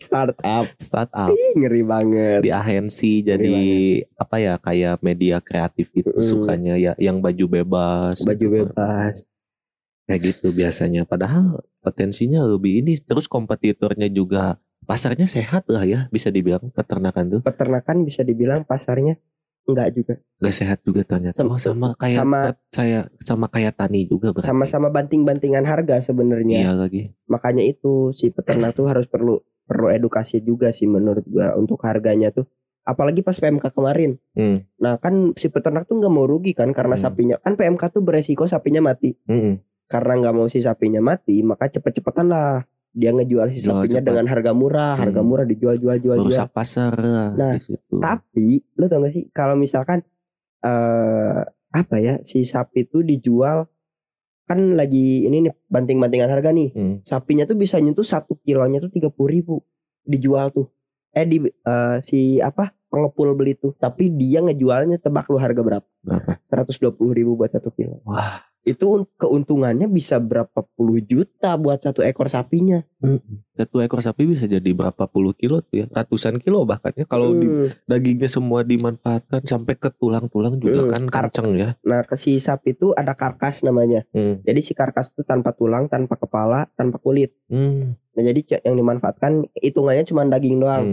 Startup. 0.00 0.64
startup. 0.76 1.28
Ih, 1.28 1.60
ngeri 1.60 1.82
banget. 1.82 2.40
di 2.40 2.48
agensi 2.48 3.20
jadi 3.20 3.52
apa 4.16 4.36
ya 4.38 4.56
kayak 4.56 5.04
media 5.04 5.38
kreatif 5.38 5.92
itu 5.92 6.08
Mm-mm. 6.08 6.24
sukanya 6.24 6.74
ya 6.74 6.92
yang 6.96 7.20
baju 7.20 7.44
bebas 7.50 8.24
Baju 8.24 8.40
gitu 8.40 8.48
bebas. 8.64 9.28
kayak 10.06 10.20
gitu 10.24 10.50
biasanya 10.50 11.04
padahal 11.04 11.60
potensinya 11.78 12.40
lebih 12.42 12.80
ini 12.80 12.96
terus 12.96 13.28
kompetitornya 13.28 14.08
juga 14.08 14.56
pasarnya 14.90 15.22
sehat 15.24 15.64
lah 15.66 15.86
ya 15.86 16.10
bisa 16.10 16.28
dibilang 16.28 16.66
peternakan 16.68 17.24
tuh 17.30 17.40
Peternakan 17.40 18.02
bisa 18.02 18.20
dibilang 18.20 18.66
pasarnya 18.66 19.14
enggak 19.62 19.88
juga. 19.94 20.14
nggak 20.36 20.56
sehat 20.56 20.78
juga 20.82 21.06
ternyata 21.06 21.38
Sama- 21.38 21.52
oh 21.52 21.60
sama 21.60 21.88
kayak 21.94 22.18
sama- 22.18 22.58
saya 22.68 23.00
sama 23.20 23.46
kayak 23.46 23.76
tani 23.76 24.02
juga 24.02 24.34
berarti. 24.34 24.42
Sama-sama 24.44 24.90
banting-bantingan 24.90 25.62
harga 25.62 26.02
sebenarnya. 26.02 26.58
iya 26.60 26.72
lagi 26.74 27.14
Makanya 27.24 27.62
itu 27.62 28.10
si 28.10 28.28
peternak 28.28 28.74
tuh 28.74 28.90
harus 28.90 29.06
perlu 29.06 29.38
perlu 29.62 29.86
edukasi 29.88 30.42
juga 30.42 30.74
sih 30.74 30.90
menurut 30.90 31.22
gua 31.24 31.54
untuk 31.54 31.78
harganya 31.80 32.34
tuh. 32.34 32.50
Apalagi 32.82 33.22
pas 33.22 33.36
PMK 33.36 33.70
kemarin. 33.70 34.18
Hmm. 34.34 34.66
Nah 34.76 34.98
kan 34.98 35.36
si 35.38 35.46
peternak 35.46 35.86
tuh 35.86 36.02
nggak 36.02 36.10
mau 36.10 36.26
rugi 36.26 36.50
kan 36.50 36.72
karena 36.72 36.98
Hmm. 36.98 37.04
sapinya 37.04 37.36
kan 37.38 37.54
PMK 37.54 37.82
tuh 37.90 38.02
beresiko 38.02 38.44
sapinya 38.44 38.82
mati. 38.82 39.14
Mm-mm. 39.24 39.62
Karena 39.86 40.18
nggak 40.18 40.34
mau 40.34 40.46
si 40.46 40.58
sapinya 40.58 40.98
mati, 40.98 41.42
maka 41.42 41.66
cepet-cepetan 41.68 42.26
lah 42.26 42.66
dia 42.90 43.14
ngejual 43.14 43.46
si 43.50 43.62
Jual 43.62 43.86
sapinya 43.86 44.02
dengan 44.02 44.26
harga 44.26 44.50
murah, 44.50 44.98
harga 44.98 45.22
Hmm. 45.22 45.28
murah 45.30 45.46
dijual 45.46 45.78
jual 45.78 45.96
jual 45.96 46.16
jual. 46.18 46.26
merusak 46.26 46.50
pasar 46.50 46.90
lah 46.98 47.30
Nah, 47.38 47.54
di 47.54 47.62
situ 47.62 47.96
Tapi 48.02 48.58
lu 48.74 48.84
tau 48.90 48.98
gak 49.00 49.14
sih 49.14 49.24
kalau 49.30 49.54
misalkan 49.54 50.02
eh 50.60 51.40
apa 51.70 51.96
ya 52.02 52.18
si 52.26 52.42
sapi 52.42 52.84
tuh 52.84 53.06
dijual 53.06 53.62
kan 54.44 54.74
lagi 54.74 55.22
ini 55.22 55.46
nih 55.46 55.54
banting-bantingan 55.70 56.26
harga 56.26 56.50
nih. 56.50 56.74
Hmm. 56.74 56.94
Sapinya 57.06 57.46
tuh 57.46 57.54
bisa 57.54 57.78
nyentuh 57.78 58.02
satu 58.02 58.34
kilonya 58.42 58.82
tuh 58.82 58.90
tiga 58.90 59.06
puluh 59.06 59.30
ribu 59.30 59.54
dijual 60.02 60.50
tuh. 60.50 60.66
Eh 61.14 61.22
di 61.22 61.38
eh, 61.46 61.96
si 62.02 62.42
apa 62.42 62.74
pengepul 62.90 63.38
beli 63.38 63.54
tuh. 63.54 63.78
Tapi 63.78 64.10
dia 64.10 64.42
ngejualnya 64.42 64.98
tebak 64.98 65.30
lu 65.30 65.38
harga 65.38 65.62
berapa? 65.62 65.86
Berapa? 66.02 66.42
Seratus 66.42 66.82
dua 66.82 66.90
puluh 66.90 67.14
ribu 67.14 67.38
buat 67.38 67.54
satu 67.54 67.70
kilo. 67.70 68.02
wah 68.02 68.42
Itu 68.62 68.92
un- 68.92 69.08
keuntungannya 69.14 69.86
bisa 69.86 70.16
berapa 70.16 70.52
puluh 70.70 71.00
juta 71.00 71.56
buat 71.56 71.78
satu 71.78 72.00
ekor 72.00 72.28
sapinya. 72.28 72.84
satu 73.50 73.80
ekor 73.80 74.00
sapi 74.00 74.24
bisa 74.26 74.44
jadi 74.44 74.70
berapa 74.70 75.04
puluh 75.04 75.32
kilo 75.32 75.60
tuh 75.60 75.80
ya 75.80 75.86
ratusan 75.86 76.36
kilo 76.36 76.64
bahkan 76.64 76.92
ya 76.94 77.04
kalau 77.04 77.32
di 77.32 77.44
Hmm. 77.44 77.68
dagingnya 77.84 78.24
semua 78.26 78.60
dimanfaatkan 78.62 79.40
sampai 79.42 79.74
ke 79.74 79.88
tulang-tulang 79.90 80.56
juga 80.56 80.80
Hmm, 80.82 80.90
kan 80.90 81.02
kar- 81.06 81.28
kenceng 81.28 81.50
ya. 81.54 81.68
Nah 81.82 82.00
ke 82.02 82.14
si 82.14 82.36
sapi 82.36 82.72
itu 82.74 82.92
ada 82.92 83.12
karkas 83.12 83.60
namanya. 83.60 84.04
Hmm. 84.10 84.40
Jadi 84.40 84.60
si 84.60 84.72
karkas 84.72 85.08
itu 85.10 85.22
tanpa 85.22 85.50
tulang, 85.50 85.86
tanpa 85.86 86.16
kepala, 86.16 86.68
tanpa 86.70 86.96
kulit. 86.96 87.32
Hmm. 87.46 87.88
Nah 88.10 88.22
jadi 88.22 88.40
yang 88.62 88.76
dimanfaatkan 88.76 89.48
hitungannya 89.54 90.04
cuma 90.04 90.24
daging 90.24 90.56
doang. 90.58 90.84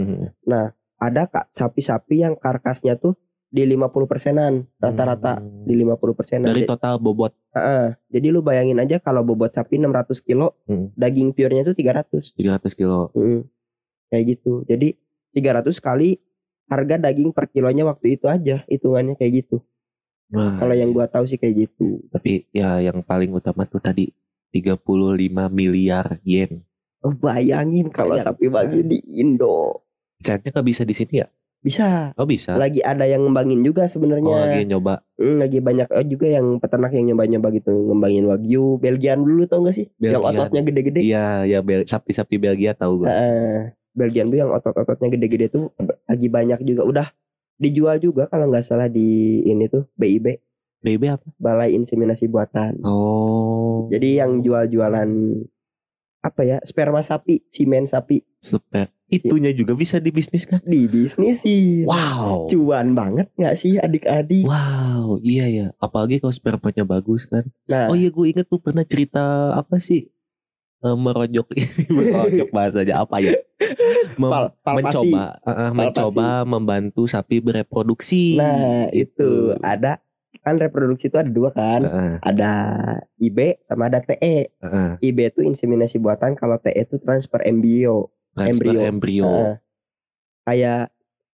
Hmm. 0.44 0.68
Ada 0.98 1.24
kak 1.24 1.46
sapi-sapi 1.50 2.20
yang 2.20 2.34
karkasnya 2.34 2.96
tuh 2.96 3.14
di 3.48 3.64
50 3.64 4.04
persenan 4.04 4.68
rata-rata 4.76 5.40
Hmm. 5.40 5.64
di 5.64 5.72
50 5.74 6.12
persenan. 6.12 6.48
dari 6.48 6.68
total 6.68 7.00
bobot. 7.00 7.32
Heeh. 7.52 7.96
Jadi 8.08 8.26
lu 8.28 8.40
bayangin 8.40 8.76
aja 8.76 8.96
kalau 8.98 9.24
bobot 9.24 9.48
sapi 9.48 9.76
600 9.76 10.20
kilo, 10.20 10.52
Hmm. 10.64 10.92
daging 10.92 11.32
purenya 11.32 11.64
tuh 11.64 11.72
300. 11.72 12.32
300 12.32 12.76
kilo. 12.76 13.08
Mm. 13.12 13.48
Kayak 14.08 14.24
gitu. 14.28 14.52
Jadi 14.64 14.96
300 15.30 15.80
kali 15.80 16.20
harga 16.66 17.00
daging 17.00 17.32
per 17.32 17.48
kilonya 17.48 17.84
waktu 17.84 18.14
itu 18.14 18.28
aja 18.28 18.64
hitungannya 18.66 19.16
kayak 19.16 19.44
gitu. 19.44 19.64
Wah, 20.28 20.60
Kalau 20.60 20.76
yang 20.76 20.92
gua 20.92 21.08
tahu 21.08 21.24
sih 21.24 21.40
kayak 21.40 21.56
gitu. 21.66 22.04
tapi 22.12 22.44
ya 22.52 22.76
yang 22.78 23.00
paling 23.00 23.32
utama 23.32 23.64
tuh 23.64 23.80
tadi 23.80 24.12
35 24.52 25.48
miliar 25.48 26.20
yen. 26.22 26.60
Oh, 27.00 27.14
bayangin 27.14 27.88
kalau 27.88 28.18
sapi 28.18 28.50
bagi 28.50 28.82
di 28.82 28.98
Indo. 29.16 29.86
Sayangnya 30.18 30.50
nggak 30.52 30.66
bisa 30.66 30.82
di 30.82 30.92
sini 30.92 31.22
ya? 31.22 31.28
Bisa. 31.58 32.14
Oh 32.14 32.24
bisa. 32.24 32.54
Lagi 32.54 32.78
ada 32.80 33.02
yang 33.02 33.26
ngembangin 33.26 33.60
juga 33.60 33.84
Oh, 33.84 33.90
sebenarnya. 33.90 34.30
lagi 34.46 34.62
nyoba 34.64 35.02
Hmm, 35.14 35.36
lagi 35.36 35.58
banyak 35.58 35.90
oh, 35.90 36.06
juga 36.06 36.26
yang 36.30 36.46
peternak 36.56 36.92
yang 36.92 37.10
nyoba-nyoba 37.10 37.50
gitu 37.50 37.74
ngembangin 37.74 38.24
wagyu, 38.24 38.78
Belgian 38.78 39.20
dulu 39.20 39.42
tau 39.44 39.66
gak 39.66 39.74
sih? 39.74 39.90
Yang 39.98 40.22
Belgian. 40.22 40.38
ototnya 40.38 40.62
gede-gede. 40.62 41.00
Iya, 41.02 41.26
ya 41.44 41.58
Bel- 41.60 41.82
sapi-sapi 41.84 42.38
Belgia 42.38 42.72
tahu 42.72 43.02
gue. 43.02 43.06
Heeh. 43.06 43.74
Belgian 43.90 44.30
tuh 44.30 44.38
yang 44.38 44.50
otot-ototnya 44.50 45.10
gede-gede 45.10 45.46
tuh 45.48 45.74
lagi 46.06 46.30
banyak 46.30 46.62
juga 46.62 46.86
udah 46.86 47.06
dijual 47.58 47.98
juga 47.98 48.30
kalau 48.30 48.46
nggak 48.46 48.62
salah 48.62 48.86
di 48.86 49.42
ini 49.42 49.66
tuh 49.66 49.90
BIB 49.92 50.38
BB 50.78 51.02
apa? 51.10 51.26
Balai 51.34 51.74
Inseminasi 51.74 52.30
Buatan. 52.30 52.78
Oh. 52.86 53.90
Jadi 53.90 54.22
yang 54.22 54.38
jual-jualan 54.38 55.10
apa 56.28 56.44
ya 56.44 56.56
sperma 56.62 57.00
sapi, 57.00 57.42
simen 57.48 57.84
sapi 57.84 58.20
super. 58.36 58.92
Itunya 59.08 59.56
juga 59.56 59.72
bisa 59.72 59.96
dibisniskan. 59.96 60.60
di 60.62 60.84
bisnis 60.84 61.40
sih. 61.40 61.88
Wow. 61.88 62.44
Cuan 62.44 62.92
banget 62.92 63.32
nggak 63.34 63.56
sih 63.56 63.80
adik-adik? 63.80 64.44
Wow, 64.44 65.16
iya 65.24 65.48
ya. 65.48 65.66
Apalagi 65.78 66.20
kalau 66.20 66.28
spermanya 66.28 66.84
bagus 66.84 67.24
kan. 67.24 67.48
Nah, 67.64 67.88
Oh 67.88 67.96
iya, 67.96 68.12
gue 68.12 68.26
inget 68.28 68.44
tuh 68.44 68.60
pernah 68.60 68.84
cerita 68.84 69.56
apa 69.56 69.80
sih? 69.80 70.12
Eh, 70.78 70.92
merojok 70.94 71.56
ini, 71.56 71.64
merojok 71.96 72.48
bahasanya 72.52 73.00
apa 73.00 73.16
ya? 73.18 73.32
Mem- 74.20 74.28
Pal- 74.28 74.52
palpasi. 74.60 75.08
mencoba, 75.08 75.24
eh, 75.40 75.72
mencoba 75.72 76.28
membantu 76.44 77.08
sapi 77.08 77.40
bereproduksi. 77.40 78.36
nah 78.36 78.92
itu 78.92 79.08
Itu. 79.16 79.56
ada 79.58 80.04
kan 80.48 80.56
reproduksi 80.56 81.06
itu 81.06 81.20
ada 81.20 81.28
dua 81.28 81.52
kan. 81.52 81.84
Heeh, 81.84 82.12
Ada 82.24 82.50
IB 83.18 83.60
sama 83.60 83.86
ada 83.86 84.00
TE. 84.00 84.48
heeh. 84.48 84.90
IB 85.04 85.18
itu 85.28 85.40
inseminasi 85.44 86.00
buatan, 86.00 86.32
kalau 86.32 86.56
TE 86.56 86.72
itu 86.80 86.96
transfer 86.96 87.44
embrio. 87.44 88.08
Transfer 88.32 88.72
Embrio. 88.72 88.80
embrio. 88.82 89.24
Heeh. 89.28 89.54
kayak 90.42 90.88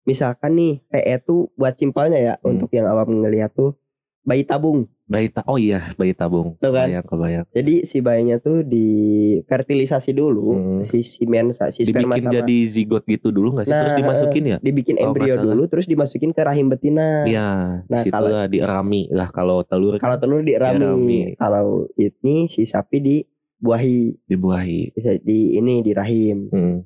misalkan 0.05 0.53
nih 0.53 0.86
TE 0.86 1.18
itu 1.18 1.49
buat 1.53 1.74
simpelnya 1.74 2.20
ya 2.20 2.34
Hmm. 2.38 2.53
untuk 2.53 2.70
yang 2.70 2.86
awam 2.86 3.10
ngeliat 3.20 3.49
tuh 3.51 3.74
bayi 4.22 4.45
tabung. 4.45 4.86
Bayi 5.10 5.34
ta 5.34 5.41
oh 5.49 5.57
iya 5.57 5.89
bayi 5.97 6.14
tabung. 6.14 6.53
Tuh 6.62 6.70
kan? 6.70 6.86
Kebayang 6.86 7.05
kebayang. 7.10 7.45
Jadi 7.49 7.82
si 7.82 7.97
bayinya 7.97 8.38
tuh 8.38 8.62
difertilisasi 8.62 10.14
dulu 10.14 10.53
Hmm. 10.53 10.82
si 10.86 11.01
semen 11.01 11.49
si 11.49 11.82
sperma 11.82 12.14
Dibikin 12.14 12.30
sama 12.30 12.36
jadi 12.38 12.57
zigot 12.64 13.03
gitu 13.03 13.34
dulu 13.34 13.57
nggak 13.57 13.66
sih? 13.66 13.74
Terus 13.74 13.89
Nah, 13.89 13.99
dimasukin 13.99 14.43
ya? 14.45 14.57
dibikin 14.62 14.95
kalau 14.95 15.10
embrio 15.10 15.36
dulu 15.41 15.66
terus 15.66 15.89
dimasukin 15.89 16.30
ke 16.30 16.45
rahim 16.45 16.70
betina. 16.70 17.26
Iya, 17.26 17.49
Nah, 17.89 17.97
situ 17.97 18.14
kalau- 18.14 18.30
lah 18.30 18.45
dirami 18.45 19.10
lah 19.10 19.34
kalau 19.34 19.66
telur 19.66 19.97
Kalau 19.97 20.22
telur 20.22 20.45
dirami, 20.45 20.78
Dirami. 20.78 21.20
kalau 21.36 21.89
ini 21.97 22.45
si 22.45 22.70
sapi 22.70 23.01
dibuahi, 23.01 24.14
dibuahi. 24.30 24.93
di 25.26 25.57
ini 25.57 25.82
di 25.82 25.91
rahim. 25.91 26.53
Hmm. 26.53 26.86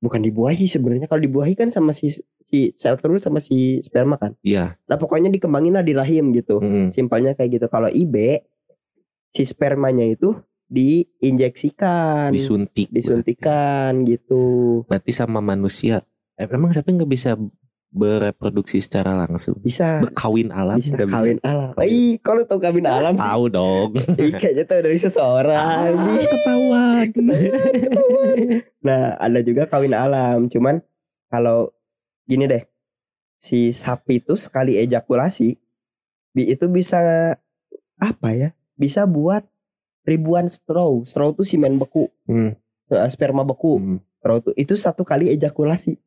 Bukan 0.00 0.18
dibuahi 0.18 0.66
sebenarnya 0.66 1.06
kalau 1.06 1.20
dibuahi 1.20 1.54
kan 1.54 1.68
sama 1.68 1.92
si 1.92 2.10
si 2.52 2.76
sel 2.76 3.00
telur 3.00 3.16
sama 3.16 3.40
si 3.40 3.80
sperma 3.80 4.20
kan. 4.20 4.36
Iya. 4.44 4.76
Nah 4.84 5.00
pokoknya 5.00 5.32
dikembangin 5.32 5.72
lah 5.72 5.80
di 5.80 5.96
rahim 5.96 6.36
gitu. 6.36 6.60
Mm-mm. 6.60 6.92
Simpelnya 6.92 7.32
kayak 7.32 7.56
gitu. 7.56 7.66
Kalau 7.72 7.88
IB 7.88 8.44
si 9.32 9.48
spermanya 9.48 10.04
itu 10.04 10.36
diinjeksikan, 10.68 12.28
Disuntik. 12.28 12.92
disuntikan 12.92 14.04
gitu. 14.04 14.84
Berarti 14.84 15.12
sama 15.16 15.40
manusia. 15.40 16.04
Eh, 16.36 16.44
emang 16.44 16.76
sapi 16.76 16.92
nggak 16.92 17.08
bisa 17.08 17.40
bereproduksi 17.92 18.80
secara 18.80 19.12
langsung? 19.12 19.60
Bisa 19.60 20.00
Berkawin 20.00 20.48
alam 20.48 20.80
bisa 20.80 20.96
kawin 20.96 21.40
alam. 21.44 21.76
Kawin. 21.76 21.88
Ih, 21.88 22.12
kalau 22.24 22.44
tahu 22.48 22.60
kawin 22.60 22.88
alam 22.88 23.16
sih. 23.16 23.24
Tahu 23.24 23.44
dong. 23.52 23.88
Ih, 24.20 24.32
kayaknya 24.36 24.64
tahu 24.64 24.80
dari 24.80 24.96
seseorang. 25.00 25.92
Ah, 25.92 25.92
Ih, 25.92 26.24
ketahuan. 26.32 27.06
Nah, 28.80 29.16
ada 29.20 29.40
juga 29.44 29.68
kawin 29.68 29.92
alam. 29.92 30.48
Cuman 30.48 30.80
kalau 31.28 31.72
gini 32.24 32.46
deh, 32.46 32.62
si 33.34 33.70
sapi 33.70 34.18
itu 34.18 34.34
sekali 34.34 34.78
ejakulasi, 34.78 35.58
bi- 36.30 36.48
itu 36.48 36.66
bisa 36.66 37.34
apa 37.96 38.28
ya? 38.30 38.50
Bisa 38.74 39.04
buat 39.04 39.46
ribuan 40.02 40.46
straw. 40.46 41.02
Straw 41.02 41.30
itu 41.32 41.42
semen 41.44 41.76
beku, 41.76 42.10
Hmm. 42.26 42.54
eh, 42.88 43.08
sperma 43.08 43.42
beku. 43.42 43.78
Hmm. 43.78 43.98
Straw 44.18 44.38
itu 44.38 44.50
itu 44.56 44.74
satu 44.74 45.02
kali 45.02 45.30
ejakulasi. 45.30 45.98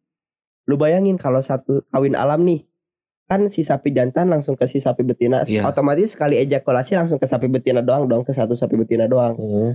Lu 0.65 0.75
bayangin 0.75 1.15
kalau 1.15 1.39
satu 1.39 1.85
kawin 1.87 2.17
alam 2.17 2.41
nih, 2.41 2.65
kan 3.25 3.45
si 3.49 3.61
sapi 3.61 3.89
jantan 3.89 4.29
langsung 4.29 4.53
ke 4.53 4.65
si 4.65 4.77
sapi 4.77 5.01
betina, 5.01 5.41
Iya. 5.41 5.65
otomatis 5.65 6.13
sekali 6.13 6.37
ejakulasi 6.37 6.93
langsung 6.95 7.17
ke 7.17 7.25
sapi 7.25 7.45
betina 7.47 7.81
doang 7.81 8.05
dong, 8.05 8.21
ke 8.21 8.31
satu 8.31 8.53
sapi 8.53 8.75
betina 8.75 9.05
doang 9.05 9.33
Hmm. 9.35 9.71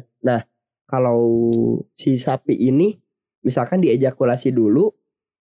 kalau 0.86 1.50
si 1.94 2.18
sapi 2.18 2.54
ini 2.56 2.98
misalkan 3.40 3.78
diejakulasi 3.78 4.50
dulu 4.50 4.90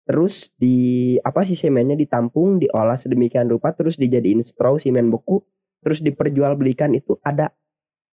terus 0.06 0.54
di 0.54 0.78
apa 1.20 1.42
sih 1.42 1.54
semennya 1.54 1.94
ditampung 1.94 2.58
diolah 2.58 2.94
sedemikian 2.94 3.46
rupa 3.48 3.72
terus 3.72 3.96
dijadiin 3.96 4.40
straw 4.40 4.78
semen 4.78 5.10
beku 5.10 5.42
terus 5.80 6.00
diperjualbelikan 6.00 6.94
itu 6.94 7.18
ada 7.20 7.50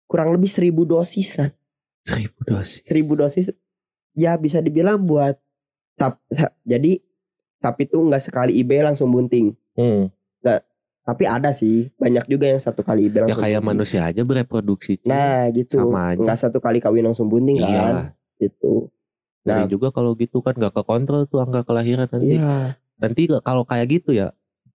kurang 0.06 0.32
lebih 0.32 0.48
seribu 0.48 0.84
dosisan 0.84 1.50
Seribu 2.00 2.40
dosis. 2.44 2.82
seribu 2.82 3.14
dosis 3.14 3.52
ya 4.14 4.34
bisa 4.36 4.58
dibilang 4.58 4.98
buat 5.00 5.38
sa- 5.98 6.18
jadi 6.64 6.98
sapi 7.58 7.84
itu 7.84 7.98
nggak 8.00 8.24
sekali 8.24 8.56
IB 8.56 8.72
langsung 8.82 9.10
bunting 9.10 9.54
Hmm. 9.74 10.10
tapi 11.02 11.24
ada 11.24 11.50
sih 11.50 11.90
banyak 11.96 12.28
juga 12.28 12.46
yang 12.46 12.60
satu 12.60 12.80
kali 12.80 13.10
IB 13.10 13.16
Ya 13.16 13.22
langsung 13.24 13.42
kayak 13.42 13.58
bunting. 13.58 13.70
manusia 13.72 14.02
aja 14.04 14.22
bereproduksi. 14.22 15.02
nah 15.04 15.50
gitu 15.50 15.82
Sama 15.82 16.14
aja. 16.14 16.22
nggak 16.22 16.38
satu 16.40 16.58
kali 16.60 16.78
kawin 16.78 17.02
langsung 17.04 17.26
bunting 17.26 17.58
kan 17.58 17.66
Iyalah. 17.68 18.08
gitu 18.38 18.94
Ngeri 19.50 19.66
Nah. 19.66 19.72
juga 19.72 19.88
kalau 19.89 20.14
gitu 20.14 20.39
kan 20.39 20.54
nggak 20.54 20.72
kekontrol 20.72 21.26
tuh 21.26 21.41
angka 21.41 21.66
kelahiran 21.66 22.06
nanti. 22.06 22.38
Iya. 22.38 22.78
Nanti 22.95 23.22
kalau 23.41 23.64
kayak 23.64 23.88
gitu 23.89 24.14
ya, 24.14 24.30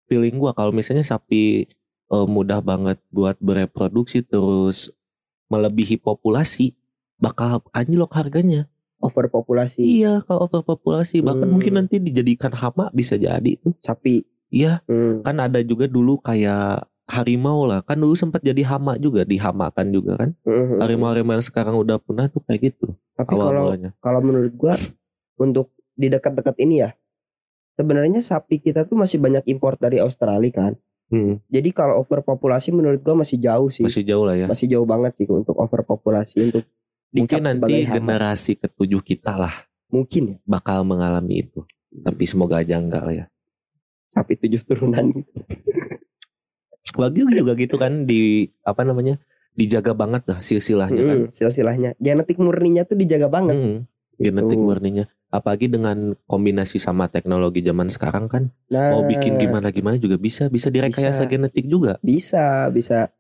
feeling 0.05 0.37
gua 0.37 0.51
kalau 0.51 0.71
misalnya 0.71 1.03
sapi 1.03 1.71
eh, 2.07 2.27
mudah 2.27 2.59
banget 2.59 2.99
buat 3.09 3.39
bereproduksi 3.39 4.21
terus 4.21 4.93
melebihi 5.47 5.97
populasi, 5.97 6.75
bakal 7.17 7.63
anjlok 7.71 8.13
harganya. 8.13 8.67
overpopulasi 8.99 9.85
Iya, 9.85 10.25
kalau 10.25 10.49
overpopulasi 10.49 11.21
bahkan 11.21 11.45
Hmm. 11.45 11.53
mungkin 11.53 11.77
nanti 11.77 11.97
dijadikan 11.99 12.49
hama 12.51 12.89
bisa 12.91 13.15
jadi 13.15 13.53
tuh. 13.59 13.77
sapi. 13.79 14.25
Iya, 14.49 14.81
Hmm. 14.85 15.21
kan 15.21 15.37
ada 15.39 15.61
juga 15.61 15.85
dulu 15.85 16.17
kayak 16.19 16.89
harimau 17.05 17.65
lah, 17.65 17.81
kan 17.81 17.95
dulu 17.95 18.13
sempat 18.13 18.41
jadi 18.41 18.65
hama 18.65 18.97
juga, 18.97 19.23
dihamakan 19.23 19.87
juga 19.89 20.17
kan. 20.17 20.31
Hmm. 20.43 20.81
Harimau-harimau 20.81 21.35
yang 21.35 21.45
sekarang 21.45 21.77
udah 21.77 21.97
punah 21.97 22.27
tuh 22.27 22.41
kayak 22.41 22.73
gitu 22.73 22.97
Tapi 23.13 23.29
kalau 23.29 23.45
awal-awalnya. 23.45 23.91
kalau 23.99 24.21
menurut 24.21 24.53
gua 24.55 24.75
untuk 25.37 25.69
di 25.93 26.09
dekat-dekat 26.09 26.57
ini 26.59 26.81
ya, 26.81 26.91
sebenarnya 27.75 28.19
sapi 28.19 28.59
kita 28.59 28.85
tuh 28.85 28.97
masih 28.97 29.19
banyak 29.19 29.45
impor 29.47 29.77
dari 29.77 29.99
Australia 29.99 30.49
kan. 30.51 30.73
Hmm, 31.07 31.37
Jadi 31.47 31.69
kalau 31.71 32.01
overpopulasi 32.01 32.73
menurut 32.73 32.99
gua 32.99 33.21
masih 33.21 33.37
jauh 33.37 33.69
sih. 33.69 33.85
masih 33.85 34.03
jauh 34.03 34.25
lah 34.25 34.35
ya. 34.35 34.49
Masih 34.49 34.67
jauh 34.67 34.89
banget 34.89 35.13
sih 35.15 35.29
untuk 35.29 35.55
overpopulasi 35.55 36.51
untuk 36.51 36.65
Mungkin 37.13 37.47
nanti 37.47 37.87
hama. 37.87 37.95
generasi 37.95 38.59
ketujuh 38.59 38.99
kita 39.01 39.39
lah 39.39 39.55
mungkin 39.87 40.35
ya 40.35 40.37
bakal 40.43 40.83
mengalami 40.83 41.47
itu. 41.47 41.63
Tapi 41.95 42.25
semoga 42.25 42.59
aja 42.59 42.75
enggak 42.75 43.05
lah 43.05 43.15
ya. 43.15 43.27
sapi 44.07 44.35
tujuh 44.35 44.63
turunan. 44.65 45.11
Wagyu 46.95 47.27
juga 47.31 47.53
gitu 47.55 47.77
kan 47.77 48.07
di 48.07 48.49
apa 48.63 48.83
namanya? 48.83 49.19
dijaga 49.55 49.95
banget 49.95 50.27
lah 50.27 50.43
silsilahnya 50.43 51.03
kan. 51.07 51.19
Hmm, 51.23 51.31
silsilahnya. 51.31 51.95
Genetik 52.03 52.43
murninya 52.43 52.83
tuh 52.83 52.99
dijaga 52.99 53.31
banget. 53.31 53.55
Hmm, 53.55 53.79
genetik 54.19 54.59
Gitu. 54.59 54.67
murninya. 54.67 55.07
Apalagi 55.31 55.71
dengan 55.71 56.19
kombinasi 56.27 56.83
sama 56.83 57.07
teknologi 57.07 57.63
zaman 57.63 57.87
sekarang 57.87 58.27
kan 58.27 58.51
Nah, 58.67 58.91
mau 58.91 59.07
bikin 59.07 59.39
gimana 59.39 59.71
gimana 59.71 59.95
juga 59.95 60.19
bisa 60.19 60.51
bisa 60.51 60.75
direkayasa 60.75 61.23
Bisa. 61.23 61.31
genetik 61.31 61.67
juga. 61.67 61.99
bisa 62.03 62.67
bisa 62.71 63.15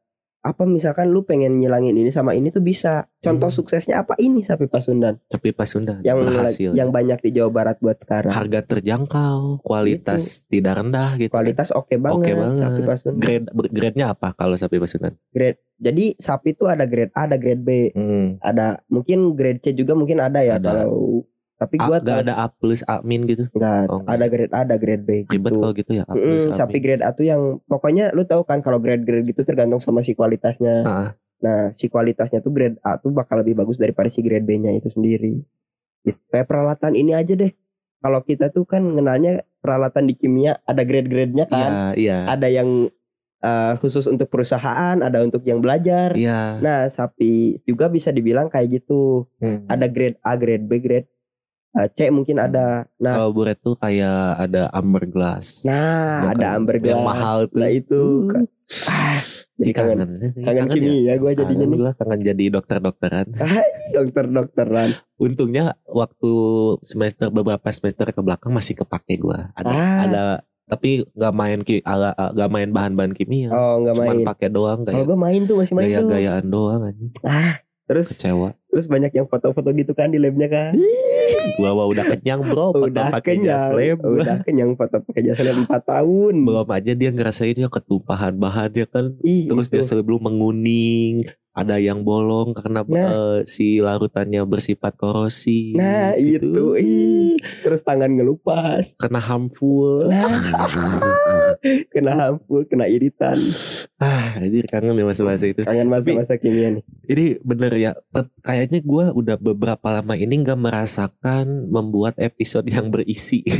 apa 0.45 0.62
misalkan 0.62 1.09
lu 1.09 1.24
pengen 1.24 1.57
ngilangin 1.57 1.97
ini 1.97 2.09
sama 2.09 2.32
ini 2.32 2.49
tuh 2.49 2.61
bisa 2.61 3.09
contoh 3.18 3.49
Hmm. 3.49 3.57
suksesnya 3.57 3.97
apa 3.99 4.12
ini 4.18 4.40
sapi 4.40 4.64
pasundan 4.64 5.16
Tapi 5.26 5.51
pas 5.51 5.64
Sunda 5.64 5.97
yang 5.99 6.20
berhasil. 6.20 6.70
yang 6.70 6.88
banyak 6.90 7.16
di 7.18 7.30
Jawa 7.32 7.49
Barat 7.51 7.76
buat 7.78 7.97
sekarang 7.97 8.28
harga 8.30 8.61
terjangkau, 8.62 9.59
kualitas 9.59 10.45
tidak 10.45 10.78
rendah 10.78 11.16
gitu. 11.16 11.28
kan. 11.28 11.40
kualitas 11.40 11.68
oke 11.70 11.97
banget, 11.97 12.36
banget. 12.36 12.61
sapi 12.61 12.80
pasundan 12.82 13.18
Grade 13.18 13.47
grade-nya 13.70 14.07
apa 14.11 14.28
kalau 14.32 14.55
sapi 14.55 14.76
pasundan? 14.76 15.16
grade 15.28 15.59
jadi 15.74 16.14
sapi 16.14 16.53
itu 16.53 16.64
ada 16.64 16.84
grade 16.84 17.11
A 17.12 17.24
ada 17.24 17.34
grade 17.34 17.61
B 17.61 17.70
Hmm. 17.90 18.36
ada 18.38 18.84
mungkin 18.86 19.32
grade 19.32 19.61
C 19.61 19.72
juga 19.72 19.92
mungkin 19.92 20.20
ada 20.20 20.38
ya 20.38 20.55
Ada. 20.55 20.84
kalau 20.84 21.24
tapi 21.55 21.78
A, 21.78 21.86
gua 21.86 21.98
gak 21.98 22.26
ada 22.26 22.34
A 22.34 22.46
plus 22.48 22.82
A 22.84 22.98
min 23.00 23.24
gitu. 23.24 23.46
nggak 23.48 23.86
Oh, 23.86 24.02
ada 24.05 24.26
grade 24.26 24.50
A 24.50 24.66
ada 24.66 24.74
grade 24.74 25.02
B 25.02 25.22
Ribet 25.24 25.55
gitu. 25.55 25.61
kalau 25.61 25.72
gitu 25.72 25.92
ya. 25.92 26.05
A 26.05 26.12
plus 26.12 26.44
A 26.44 26.52
sapi 26.52 26.76
min. 26.76 26.82
grade 26.82 27.02
A 27.02 27.11
tuh 27.11 27.24
yang 27.24 27.62
pokoknya 27.64 28.11
lu 28.11 28.22
tahu 28.22 28.42
kan 28.42 28.59
kalau 28.59 28.76
grade-grade 28.76 29.22
gitu 29.24 29.42
tergantung 29.42 29.78
sama 29.78 30.00
si 30.00 30.12
kualitasnya. 30.12 30.82
Ah. 30.82 31.14
Nah, 31.38 31.70
si 31.70 31.86
kualitasnya 31.86 32.40
tuh 32.40 32.50
grade 32.50 32.78
A 32.80 32.96
tuh 32.96 33.11
bakal 33.11 33.38
lebih 33.38 33.55
bagus 33.55 33.76
daripada 33.76 34.09
si 34.09 34.18
grade 34.18 34.42
B-nya 34.42 34.72
itu 34.72 34.88
sendiri. 34.88 35.44
Gitu. 36.02 36.18
Kayak 36.28 36.48
peralatan 36.48 36.92
ini 36.94 37.12
aja 37.12 37.32
deh. 37.32 37.52
Kalau 38.00 38.20
kita 38.20 38.48
tuh 38.48 38.64
kan 38.64 38.82
kenalnya 38.82 39.40
peralatan 39.59 40.05
di 40.05 40.14
kimia 40.14 40.61
ada 40.62 40.82
grade-grade-nya 40.82 41.46
Iya, 41.46 41.55
kan. 41.55 41.70
iya. 41.94 42.18
Ada 42.28 42.48
yang 42.50 42.90
eh, 43.40 43.72
khusus 43.76 44.09
untuk 44.09 44.28
perusahaan, 44.28 44.96
ada 44.98 45.20
untuk 45.20 45.44
yang 45.44 45.61
belajar. 45.61 46.16
Iya. 46.16 46.59
Nah, 46.59 46.88
sapi 46.88 47.61
juga 47.62 47.86
bisa 47.86 48.09
dibilang 48.09 48.48
kayak 48.48 48.80
gitu. 48.80 49.28
Hmm. 49.36 49.68
Ada 49.68 49.84
grade 49.86 50.16
A, 50.20 50.32
grade 50.34 50.64
B, 50.64 50.80
grade 50.80 51.09
eh, 51.74 51.88
C 51.88 52.08
mungkin 52.08 52.36
ada. 52.36 52.86
Nah, 52.96 53.12
Kalau 53.12 53.30
buret 53.30 53.58
tuh 53.58 53.74
kayak 53.74 54.14
ada 54.40 54.70
amber 54.70 55.04
glass. 55.04 55.62
nah 55.62 56.22
Ya 56.22 56.28
ada 56.32 56.46
amber 56.54 56.76
Yang 56.76 56.86
glass. 56.94 57.04
mahal 57.04 57.38
tuh. 57.46 57.58
Nah, 57.58 57.70
itu 57.70 58.00
Uh, 58.64 58.88
ah, 58.88 59.20
jadi 59.54 59.70
kangen, 59.72 59.98
kangen. 60.00 60.32
kangen 60.40 60.64
ya? 60.64 60.72
kimia 60.72 61.14
gue 61.14 61.30
jadinya 61.32 61.46
Kangen 61.60 61.68
nih. 61.68 61.78
gua 61.78 61.92
kangen 61.94 62.20
jadi 62.24 62.44
dokter-dokteran. 62.50 63.26
Dokter-dokteran. 63.94 64.88
Untungnya 65.16 65.64
waktu 65.86 66.32
semester 66.80 67.28
beberapa 67.28 67.68
semester 67.68 68.08
ke 68.08 68.18
belakang 68.18 68.50
masih 68.50 68.74
kepake 68.74 69.14
gua. 69.16 69.52
Ada 69.52 69.70
Ah. 69.70 69.98
ada 70.02 70.22
tapi 70.64 71.04
nggak 71.06 71.34
main 71.34 71.60
ki 71.60 71.84
nggak 71.84 72.50
main 72.50 72.70
bahan-bahan 72.70 73.12
kimia. 73.12 73.52
Oh, 73.52 73.84
nggak 73.84 73.94
Cuman 73.94 74.16
main. 74.16 74.26
pakai 74.26 74.48
doang 74.48 74.80
Kalau 74.82 74.96
gaya 74.96 75.04
gue 75.04 75.18
main 75.20 75.40
tuh 75.44 75.56
masih 75.56 75.72
main 75.72 75.84
tuh. 75.84 75.92
gaya-gayaan 75.92 76.44
doang 76.46 76.80
anjing. 76.82 77.12
Ah, 77.20 77.54
terus 77.84 78.08
Kecewa. 78.10 78.56
Terus 78.74 78.90
banyak 78.90 79.14
yang 79.14 79.30
foto-foto 79.30 79.70
gitu 79.70 79.94
kan 79.94 80.10
di 80.10 80.18
labnya 80.18 80.50
kan. 80.50 80.74
Gua 81.54 81.70
wah, 81.70 81.86
udah 81.86 82.10
kenyang 82.10 82.42
bro, 82.42 82.74
foto 82.74 82.90
udah 82.90 83.14
pakai 83.14 83.38
jas 83.38 83.70
kenyang, 83.70 83.94
lab. 83.94 83.98
udah 84.02 84.36
kenyang 84.42 84.72
foto 84.74 84.96
pakai 85.06 85.22
jas 85.30 85.38
lab 85.38 85.62
4 85.62 85.70
tahun. 85.94 86.34
Belum 86.42 86.66
aja 86.66 86.92
dia 86.98 87.10
ngerasain 87.14 87.54
ya 87.54 87.70
ketumpahan 87.70 88.34
bahannya 88.34 88.90
kan. 88.90 89.14
Ih, 89.22 89.46
Terus 89.46 89.70
itu. 89.70 89.78
dia 89.78 89.82
selalu 89.86 90.18
menguning, 90.18 91.22
ada 91.55 91.78
yang 91.78 92.02
bolong 92.02 92.50
karena 92.52 92.82
Nah. 92.84 93.09
eh, 93.09 93.38
si 93.46 93.78
larutannya 93.78 94.42
bersifat 94.42 94.98
korosi. 94.98 95.78
Nah, 95.78 96.18
gitu. 96.18 96.74
itu. 96.74 96.82
Ih, 96.82 97.34
terus 97.62 97.80
tangan 97.80 98.11
ngelupas. 98.11 98.98
Kena 98.98 99.22
harmful. 99.22 100.11
Kena 101.94 102.12
hampur, 102.12 102.68
kena 102.68 102.84
iritan. 102.84 103.38
ah, 103.96 104.36
jadi 104.36 104.68
kangen 104.68 105.00
ya 105.00 105.07
masa-masa 105.07 105.48
itu. 105.48 105.64
Kangen 105.64 105.88
masa-masa 105.88 106.36
kimia 106.36 106.76
nih. 106.76 106.84
Ini 107.09 107.24
bener 107.40 107.72
ya, 107.72 107.92
kayaknya 108.44 108.84
gue 108.84 109.05
udah 109.16 109.36
beberapa 109.40 109.88
lama 109.88 110.12
ini 110.12 110.44
nggak 110.44 110.61
merasakan 110.61 111.70
membuat 111.72 112.18
episode 112.20 112.68
yang 112.68 112.92
berisi. 112.92 113.40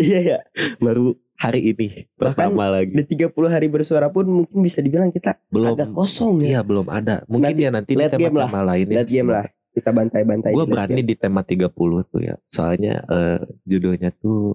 Iya 0.00 0.20
ya. 0.24 0.38
Baru 0.80 1.12
hari 1.40 1.72
ini 1.72 2.04
Bahkan 2.20 2.52
pertama 2.52 2.68
lagi. 2.68 2.92
Di 2.92 3.16
30 3.16 3.32
hari 3.48 3.66
bersuara 3.72 4.12
pun 4.12 4.28
mungkin 4.28 4.60
bisa 4.60 4.84
dibilang 4.84 5.08
kita 5.08 5.40
Belum 5.48 5.72
agak 5.72 5.88
kosong 5.96 6.44
Iya 6.44 6.60
ya. 6.60 6.62
belum 6.62 6.86
ada. 6.92 7.24
Mungkin 7.24 7.56
Nanti 7.56 7.64
ya 7.64 7.70
nanti 7.72 7.92
di 7.96 8.04
tema-tema 8.04 8.60
lain 8.60 8.86
ya. 8.92 9.02
Game 9.08 9.32
lah. 9.32 9.48
Kita 9.72 9.90
bantai-bantai. 9.94 10.52
Gue 10.52 10.66
berani 10.68 11.00
game. 11.00 11.08
di 11.08 11.14
tema 11.16 11.40
30 11.40 11.72
tuh 12.12 12.20
ya. 12.20 12.36
Soalnya 12.52 13.00
eh, 13.08 13.40
judulnya 13.64 14.12
tuh 14.12 14.52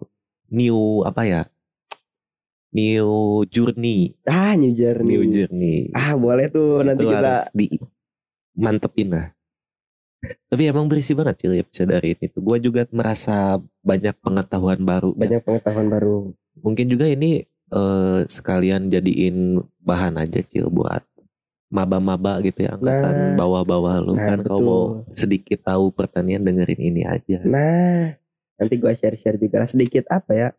New 0.53 1.01
apa 1.01 1.25
ya? 1.25 1.41
New 2.75 3.47
Journey. 3.49 4.13
Ah, 4.27 4.53
New 4.53 4.75
Journey. 4.75 5.09
New 5.09 5.23
Journey. 5.31 5.89
Ah, 5.95 6.13
boleh 6.13 6.51
tuh 6.51 6.83
nanti 6.85 7.07
Itu 7.07 7.11
kita 7.15 7.23
harus 7.23 7.47
di 7.55 7.67
mantepin 8.53 9.09
lah. 9.15 9.27
Tapi 10.25 10.63
emang 10.67 10.89
berisi 10.91 11.15
banget 11.15 11.45
sih 11.45 11.49
episode 11.55 11.89
dari 11.95 12.13
ini 12.13 12.25
tuh. 12.27 12.41
Gue 12.43 12.57
juga 12.59 12.83
merasa 12.91 13.57
banyak 13.81 14.19
pengetahuan 14.19 14.83
baru. 14.83 15.15
ya. 15.15 15.19
banyak 15.23 15.41
pengetahuan 15.47 15.87
baru. 15.87 16.17
Mungkin 16.61 16.85
juga 16.87 17.05
ini 17.07 17.43
eh, 17.71 18.19
sekalian 18.25 18.87
jadiin 18.87 19.57
bahan 19.81 20.15
aja 20.17 20.39
cil 20.41 20.69
buat 20.69 21.01
maba-maba 21.67 22.39
gitu 22.39 22.63
ya 22.63 22.77
angkatan 22.77 23.33
Nah. 23.33 23.35
bawah-bawah 23.35 23.95
lu 23.99 24.13
Nah, 24.15 24.25
kan 24.31 24.39
kalau 24.45 24.61
mau 24.61 24.83
sedikit 25.11 25.59
tahu 25.65 25.89
pertanian 25.91 26.45
dengerin 26.45 26.79
ini 26.79 27.01
aja. 27.03 27.41
Nah, 27.43 28.15
nanti 28.55 28.73
gua 28.79 28.93
share-share 28.93 29.35
juga 29.35 29.59
lah 29.59 29.67
sedikit 29.67 30.05
apa 30.07 30.31
ya? 30.31 30.49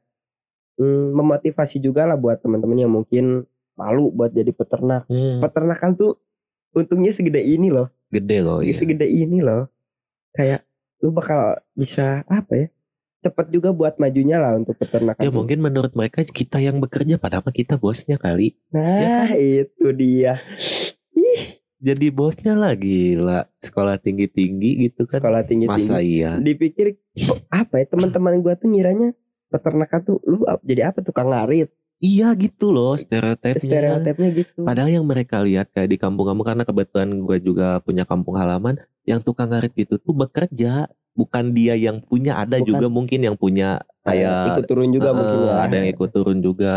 Hmm, 0.76 1.16
memotivasi 1.16 1.80
juga 1.80 2.04
lah 2.04 2.20
buat 2.20 2.36
teman-teman 2.42 2.76
yang 2.76 2.92
mungkin 2.92 3.48
malu 3.72 4.12
buat 4.12 4.28
jadi 4.28 4.52
peternak. 4.52 5.08
Hmm, 5.08 5.40
Peternakan 5.40 5.96
tuh 5.96 6.20
untungnya 6.76 7.14
segede 7.14 7.40
ini 7.40 7.72
loh. 7.72 7.88
gede 8.06 8.38
loh 8.44 8.60
ya. 8.60 8.76
Segede 8.76 9.08
ini 9.08 9.40
loh. 9.40 9.72
Kayak 10.36 10.68
lu 11.00 11.10
bakal 11.10 11.56
bisa 11.72 12.26
apa 12.28 12.52
ya? 12.52 12.66
Cepat 13.24 13.48
juga 13.48 13.72
buat 13.72 13.96
majunya 13.96 14.36
lah 14.38 14.54
untuk 14.56 14.76
peternakan. 14.76 15.22
Ya 15.22 15.30
mungkin 15.32 15.58
menurut 15.64 15.96
mereka 15.96 16.22
kita 16.22 16.60
yang 16.60 16.78
bekerja 16.78 17.16
padahal 17.16 17.48
kita 17.50 17.80
bosnya 17.80 18.20
kali. 18.20 18.54
Nah, 18.70 19.32
itu 19.34 19.86
dia. 19.96 20.38
Ih, 21.16 21.58
Jadi 21.76 22.08
bosnya 22.12 22.56
lah 22.56 22.72
gila. 22.76 23.48
Sekolah 23.60 23.96
tinggi-tinggi 23.98 24.70
gitu 24.88 25.04
kan. 25.08 25.20
sekolah 25.20 25.42
tinggi 25.44 25.66
Masa 25.68 25.98
iya? 26.00 26.36
Dipikir 26.40 26.96
kok 27.16 27.40
apa 27.48 27.82
ya 27.82 27.86
teman-teman 27.88 28.40
gua 28.44 28.54
tuh 28.56 28.68
ngiranya 28.70 29.12
peternakan 29.48 30.00
tuh 30.04 30.16
lu 30.26 30.42
jadi 30.66 30.92
apa 30.92 31.00
tukang 31.00 31.30
ngarit 31.32 31.70
Iya 31.96 32.36
gitu 32.36 32.76
loh 32.76 32.92
stereotipnya. 32.92 33.56
stereotipnya 33.56 34.28
gitu. 34.36 34.68
Padahal 34.68 34.92
yang 35.00 35.06
mereka 35.08 35.40
lihat 35.40 35.72
kayak 35.72 35.88
di 35.88 35.96
kampung-kampung 35.96 36.44
karena 36.44 36.64
kebetulan 36.68 37.08
gue 37.24 37.38
juga 37.40 37.80
punya 37.80 38.04
kampung 38.04 38.36
halaman 38.36 38.76
yang 39.08 39.24
tukang 39.24 39.48
ngarit 39.48 39.72
gitu 39.72 39.96
tuh 39.96 40.12
bekerja 40.12 40.92
bukan 41.16 41.56
dia 41.56 41.74
yang 41.74 42.04
punya 42.04 42.36
ada 42.36 42.60
Bukan. 42.60 42.68
juga 42.68 42.86
mungkin 42.92 43.20
yang 43.24 43.36
punya 43.40 43.80
kayak 44.04 44.60
ikut 44.60 44.68
turun 44.68 44.88
juga 44.92 45.08
eh, 45.10 45.14
mungkin 45.16 45.38
ya. 45.42 45.54
ada 45.64 45.74
yang 45.80 45.88
ikut 45.90 46.10
turun 46.12 46.38
juga 46.44 46.74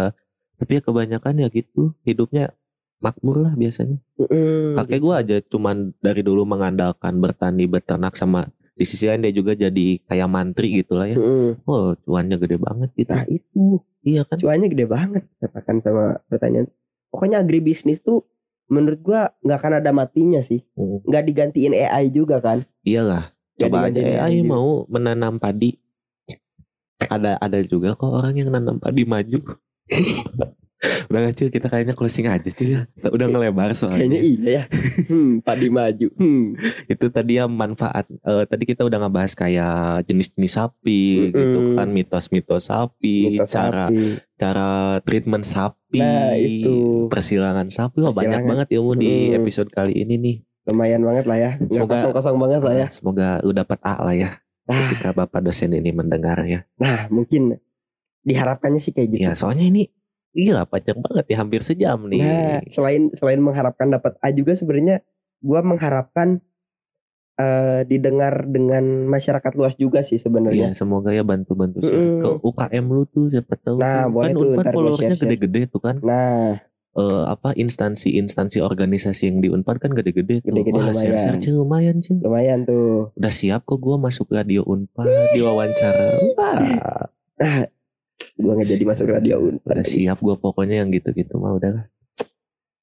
tapi 0.56 0.80
ya 0.80 0.82
kebanyakan 0.82 1.34
ya 1.44 1.48
gitu 1.52 1.94
hidupnya 2.08 2.56
makmur 3.00 3.44
lah 3.44 3.54
biasanya 3.56 4.00
Mm-mm. 4.20 4.76
kakek 4.76 5.00
gue 5.00 5.14
aja 5.16 5.36
cuman 5.44 5.92
dari 6.00 6.20
dulu 6.24 6.44
mengandalkan 6.44 7.20
bertani 7.20 7.68
beternak 7.68 8.16
sama 8.16 8.48
di 8.76 8.88
sisi 8.88 9.12
lain 9.12 9.24
dia 9.24 9.36
juga 9.36 9.56
jadi 9.56 10.00
kayak 10.08 10.28
mantri 10.32 10.84
gitu 10.84 10.96
lah 11.00 11.08
ya 11.08 11.20
Mm-mm. 11.20 11.64
oh 11.68 11.96
cuannya 12.08 12.40
gede 12.40 12.58
banget 12.60 12.90
gitu 12.96 13.12
Nah 13.12 13.28
itu 13.28 13.84
iya 14.04 14.24
kan 14.24 14.40
cuannya 14.40 14.68
gede 14.72 14.86
banget 14.88 15.24
katakan 15.44 15.84
sama 15.84 16.24
pertanyaan. 16.32 16.68
Pokoknya 17.12 17.42
agribisnis 17.44 18.00
tuh 18.00 18.24
menurut 18.70 19.02
gua 19.02 19.34
nggak 19.44 19.58
akan 19.60 19.74
ada 19.82 19.92
matinya 19.92 20.40
sih. 20.40 20.62
Nggak 20.78 21.24
digantiin 21.26 21.74
AI 21.76 22.08
juga 22.14 22.40
kan? 22.40 22.64
iyalah 22.86 23.34
coba 23.60 23.78
aja 23.86 24.00
AI 24.22 24.36
juga. 24.38 24.50
mau 24.50 24.68
menanam 24.86 25.36
padi 25.36 25.76
ada 27.02 27.36
ada 27.38 27.60
juga 27.62 27.94
kok 27.94 28.08
orang 28.10 28.36
yang 28.36 28.50
nanam 28.50 28.76
padi 28.76 29.04
maju 29.04 29.40
udah 30.80 31.20
gak 31.22 31.36
cuy 31.36 31.50
kita 31.50 31.68
kayaknya 31.68 31.92
closing 31.92 32.24
aja 32.26 32.48
cuy 32.48 32.72
ya. 32.72 32.88
udah 33.04 33.28
ngelebar 33.28 33.74
soalnya 33.74 34.00
Kayaknya 34.06 34.22
iya 34.22 34.50
ya. 34.50 34.64
Hmm, 35.10 35.42
padi 35.42 35.68
maju. 35.68 36.08
Hmm. 36.14 36.56
itu 36.86 37.06
tadi 37.10 37.36
ya 37.36 37.46
manfaat 37.46 38.08
eh, 38.08 38.44
tadi 38.46 38.64
kita 38.64 38.84
udah 38.84 39.02
ngebahas 39.02 39.34
kayak 39.34 39.76
jenis-jenis 40.06 40.54
sapi 40.54 41.02
Mm-mm. 41.26 41.36
gitu 41.36 41.60
kan 41.76 41.88
mitos-mitos 41.90 42.64
sapi 42.66 43.16
Mitos 43.36 43.50
cara 43.50 43.90
sapi. 43.90 44.24
cara 44.36 44.70
treatment 45.02 45.44
sapi 45.44 45.76
Nah, 45.92 46.38
itu. 46.38 47.10
persilangan 47.10 47.68
sapi 47.68 48.00
wah 48.00 48.14
banyak 48.14 48.40
Persilangan. 48.40 48.48
banget 48.64 48.68
ilmu 48.72 48.92
di 48.96 49.12
Mm. 49.26 49.36
episode 49.36 49.70
kali 49.70 49.94
ini 49.98 50.16
nih 50.16 50.36
Lumayan 50.70 51.02
banget 51.02 51.26
lah 51.26 51.38
ya. 51.38 51.52
Nggak 51.56 51.72
Semoga- 51.74 51.94
kosong-kosong 51.98 52.38
banget 52.38 52.62
lah 52.62 52.74
ya. 52.76 52.86
Ah, 52.86 52.90
semoga 52.90 53.28
lu 53.42 53.52
dapat 53.52 53.80
A 53.82 53.94
lah 54.00 54.14
ya 54.14 54.30
Nah, 54.64 54.78
ketika 54.86 55.10
bapak 55.12 55.42
dosen 55.42 55.74
ini 55.74 55.90
mendengar 55.90 56.38
ya 56.46 56.62
nah 56.78 57.10
mungkin 57.10 57.58
diharapkannya 58.22 58.78
sih 58.78 58.92
kayak 58.92 59.08
gitu. 59.10 59.22
Ya 59.22 59.34
soalnya 59.34 59.66
ini 59.66 59.90
Iya 60.30 60.62
panjang 60.64 61.02
banget 61.02 61.26
ya 61.26 61.42
hampir 61.42 61.58
sejam 61.60 62.06
nih. 62.06 62.22
Nah, 62.22 62.62
selain 62.70 63.10
selain 63.12 63.42
mengharapkan 63.42 63.90
dapat 63.90 64.14
A 64.20 64.30
juga 64.30 64.54
sebenarnya 64.54 65.02
gua 65.42 65.66
mengharapkan 65.66 66.38
eh 67.34 67.82
didengar 67.82 68.46
dengan 68.46 68.84
masyarakat 69.08 69.52
luas 69.56 69.74
juga 69.74 70.04
sih 70.04 70.16
Iya 70.16 70.24
sebenarnya. 70.28 70.68
semoga 70.76 71.10
ya 71.10 71.24
bantu-bantu 71.24 71.82
share 71.82 71.98
Mm-mm. 71.98 72.20
ke 72.20 72.30
UKM 72.44 72.86
lu 72.86 73.04
tuh 73.08 73.26
siapa 73.32 73.56
tahu. 73.58 73.80
Nah, 73.80 74.06
tuh. 74.06 74.12
boleh 74.12 74.22
kan 74.22 74.36
tuh, 74.36 74.48
Unpad 74.54 74.66
followersnya 74.70 75.16
gede-gede 75.16 75.62
tuh 75.66 75.82
kan. 75.82 75.96
Nah, 76.04 76.60
Eh, 76.90 77.24
apa 77.24 77.54
instansi-instansi 77.54 78.60
organisasi 78.60 79.30
yang 79.30 79.40
di 79.40 79.48
Unpad 79.48 79.78
kan 79.78 79.94
gede-gede 79.94 80.42
tuh. 80.42 80.50
Gede-gede 80.50 80.74
Wah 80.74 80.90
lumayan. 80.90 80.98
share-share 80.98 81.38
cuy 81.38 81.54
lumayan 81.54 81.96
cuy. 82.02 82.18
lumayan 82.18 82.60
tuh. 82.66 83.14
Udah 83.14 83.30
siap 83.30 83.62
kok 83.62 83.78
gua 83.78 83.96
masuk 83.96 84.26
radio 84.30 84.66
Unpad 84.66 85.06
diwawancara. 85.32 86.08
Nah, 87.40 87.58
gua 88.36 88.52
nggak 88.58 88.68
jadi 88.68 88.84
masuk 88.84 89.08
radio 89.08 89.38
Unpad. 89.38 89.70
udah 89.70 89.86
siap 89.86 90.18
gua 90.18 90.36
pokoknya 90.36 90.82
yang 90.82 90.90
gitu-gitu 90.90 91.38
mah 91.38 91.54
udah. 91.54 91.72
lah. 91.72 91.86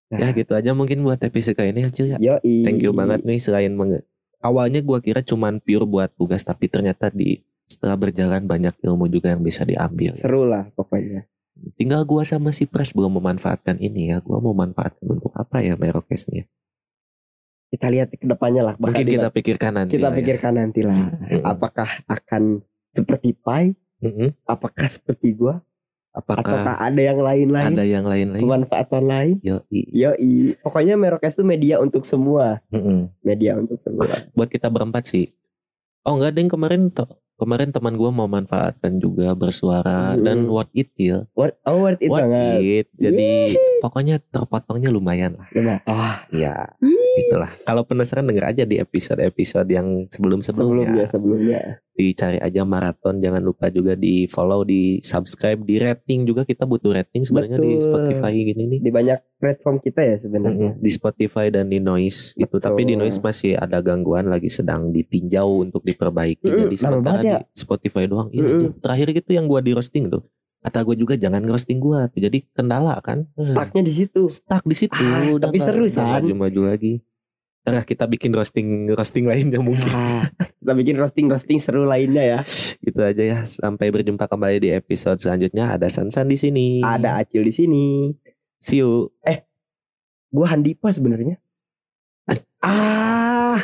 Nah. 0.07 0.19
Ya 0.23 0.29
gitu 0.31 0.55
aja 0.55 0.71
mungkin 0.71 1.03
buat 1.03 1.19
episode 1.19 1.59
kali 1.59 1.75
ini 1.75 1.83
ya 1.83 1.91
cuy 1.91 2.07
ya. 2.07 2.19
Yoi. 2.23 2.63
Thank 2.63 2.87
you 2.87 2.95
banget 2.95 3.27
nih 3.27 3.43
selain 3.43 3.75
menge- 3.75 4.07
awalnya 4.39 4.81
gua 4.81 5.03
kira 5.03 5.19
cuman 5.19 5.59
pure 5.59 5.83
buat 5.83 6.15
tugas 6.15 6.47
tapi 6.47 6.71
ternyata 6.71 7.11
di 7.11 7.43
setelah 7.67 7.99
berjalan 7.99 8.47
banyak 8.47 8.79
ilmu 8.79 9.11
juga 9.11 9.35
yang 9.35 9.43
bisa 9.43 9.67
diambil. 9.67 10.15
Seru 10.15 10.47
lah 10.47 10.71
pokoknya. 10.73 11.27
Tinggal 11.77 12.05
gua 12.05 12.23
sama 12.23 12.53
si 12.53 12.65
Pres 12.65 12.93
belum 12.93 13.17
memanfaatkan 13.17 13.81
ini 13.81 14.13
ya. 14.13 14.21
Gua 14.21 14.41
mau 14.41 14.53
manfaatkan 14.53 15.07
untuk 15.09 15.33
apa 15.33 15.61
ya 15.61 15.75
Merokesnya? 15.75 16.45
Kita 17.67 17.91
lihat 17.91 18.15
ke 18.15 18.23
depannya 18.23 18.63
lah. 18.63 18.75
bakal 18.79 19.03
Mungkin 19.03 19.07
kita 19.11 19.29
pikirkan 19.33 19.73
nanti. 19.75 19.93
kita 19.99 20.09
lah 20.09 20.15
ya. 20.15 20.19
pikirkan 20.23 20.53
nanti 20.55 20.81
lah. 20.87 21.01
Apakah 21.43 21.89
akan 22.07 22.63
seperti 22.93 23.35
Pai? 23.35 23.75
Apakah 24.45 24.87
seperti 24.87 25.35
gua? 25.35 25.61
Apakah 26.17 26.41
Ataukah 26.41 26.77
ada 26.81 27.03
yang 27.05 27.21
lain-lain? 27.21 27.77
ada 27.77 27.85
yang 27.85 28.05
lain 28.09 28.27
lagi? 28.33 28.41
Kemanfaatan 28.41 29.05
lain? 29.05 29.35
Yoi. 29.45 29.81
Yoi. 29.93 30.33
Pokoknya 30.65 30.97
Merokes 30.97 31.37
itu 31.37 31.45
media 31.45 31.77
untuk 31.77 32.09
semua. 32.09 32.65
Media 33.21 33.53
untuk 33.61 33.77
semua. 33.77 34.09
Buat 34.33 34.49
kita 34.49 34.73
berempat 34.73 35.05
sih. 35.05 35.37
Oh 36.09 36.17
enggak 36.17 36.39
deng 36.39 36.49
kemarin 36.49 36.89
to- 36.89 37.11
kemarin 37.37 37.71
teman 37.71 37.95
gua 37.95 38.11
mau 38.11 38.25
manfaatkan 38.27 38.97
juga 38.97 39.33
bersuara 39.33 40.17
Mm-mm. 40.17 40.25
dan 40.25 40.39
worth 40.49 40.73
it 40.73 40.91
ya. 40.97 41.25
Worth, 41.37 41.57
oh 41.69 41.77
worth 41.85 42.01
it 42.01 42.09
Worth 42.09 42.25
banget. 42.27 42.61
it. 42.65 42.87
Jadi 42.97 43.31
pokoknya 43.87 44.19
terpotongnya 44.19 44.91
lumayan 44.91 45.39
lah. 45.39 45.47
Coba. 45.55 45.79
Ah, 45.87 46.27
Ya, 46.35 46.75
itulah. 47.23 47.47
Kalau 47.63 47.87
penasaran 47.87 48.27
denger 48.27 48.51
aja 48.51 48.65
di 48.67 48.83
episode-episode 48.83 49.71
yang 49.71 50.11
sebelum-sebelumnya. 50.11 51.07
sebelumnya 51.07 51.07
sebelumnya. 51.07 51.61
Dicari 51.97 52.37
aja 52.37 52.61
maraton, 52.61 53.25
jangan 53.25 53.41
lupa 53.41 53.73
juga 53.73 53.97
di 53.97 54.29
follow, 54.29 54.69
di 54.69 55.01
subscribe, 55.01 55.65
di 55.65 55.81
rating 55.81 56.29
juga 56.29 56.45
kita 56.45 56.69
butuh 56.69 56.93
rating 56.93 57.25
sebenarnya 57.25 57.57
di. 57.57 57.81
Spotify 57.81 58.37
gini 58.37 58.63
nih. 58.69 58.81
Di 58.85 58.91
banyak 58.93 59.19
platform 59.41 59.77
kita 59.81 60.05
ya 60.05 60.17
sebenarnya. 60.19 60.77
Mm-mm. 60.77 60.83
Di 60.85 60.91
Spotify 60.93 61.49
dan 61.49 61.71
di 61.71 61.81
Noise 61.81 62.37
gitu. 62.37 62.61
Betul. 62.61 62.69
Tapi 62.69 62.83
di 62.85 62.95
Noise 62.99 63.23
masih 63.23 63.57
ada 63.57 63.81
gangguan 63.81 64.29
lagi 64.29 64.53
sedang 64.53 64.93
ditinjau 64.93 65.65
untuk 65.65 65.81
diperbaiki. 65.81 66.45
Mm-mm, 66.45 66.61
Jadi 66.69 66.77
sementara 66.77 67.21
ya. 67.25 67.39
di 67.41 67.57
Spotify 67.57 68.05
doang. 68.05 68.29
Iya, 68.29 68.43
Mm-mm. 68.45 68.59
aja. 68.61 68.69
Terakhir 68.83 69.07
gitu 69.17 69.31
yang 69.33 69.47
gua 69.49 69.65
di 69.65 69.73
roasting 69.73 70.13
tuh. 70.13 70.21
Kata 70.67 70.83
gue 70.83 70.99
juga 70.99 71.15
jangan 71.15 71.47
ngerosting 71.47 71.79
gua 71.79 72.11
tuh. 72.11 72.27
Jadi 72.27 72.43
kendala 72.51 72.99
kan. 72.99 73.31
Stucknya 73.39 73.87
di 73.87 73.95
situ. 73.95 74.27
stuck 74.27 74.67
di 74.67 74.75
situ. 74.75 74.99
Ah, 74.99 75.23
tapi 75.39 75.63
seru, 75.63 75.87
udah 75.87 75.95
nggak 75.95 75.95
San. 75.95 76.27
Maju-maju 76.27 76.61
lagi. 76.75 77.07
Ntar 77.63 77.87
kita 77.87 78.11
bikin 78.11 78.35
roasting 78.35 78.91
roasting 78.91 79.31
lainnya 79.31 79.63
mungkin. 79.63 79.87
Ah, 79.95 80.27
kita 80.59 80.73
bikin 80.75 80.99
roasting 80.99 81.31
roasting 81.31 81.63
seru 81.63 81.87
lainnya 81.87 82.19
ya. 82.19 82.41
gitu 82.83 82.99
aja 82.99 83.23
ya. 83.23 83.39
Sampai 83.47 83.95
berjumpa 83.95 84.27
kembali 84.27 84.59
di 84.59 84.75
episode 84.75 85.23
selanjutnya. 85.23 85.71
Ada 85.71 85.87
Sansan 85.87 86.27
di 86.27 86.35
sini. 86.35 86.83
Ada 86.83 87.23
Acil 87.23 87.47
di 87.47 87.55
sini. 87.55 87.85
See 88.59 88.83
you. 88.83 89.15
Gua 90.35 90.51
Handipa 90.51 90.91
sebenarnya. 90.91 91.39
Ah, 92.59 93.63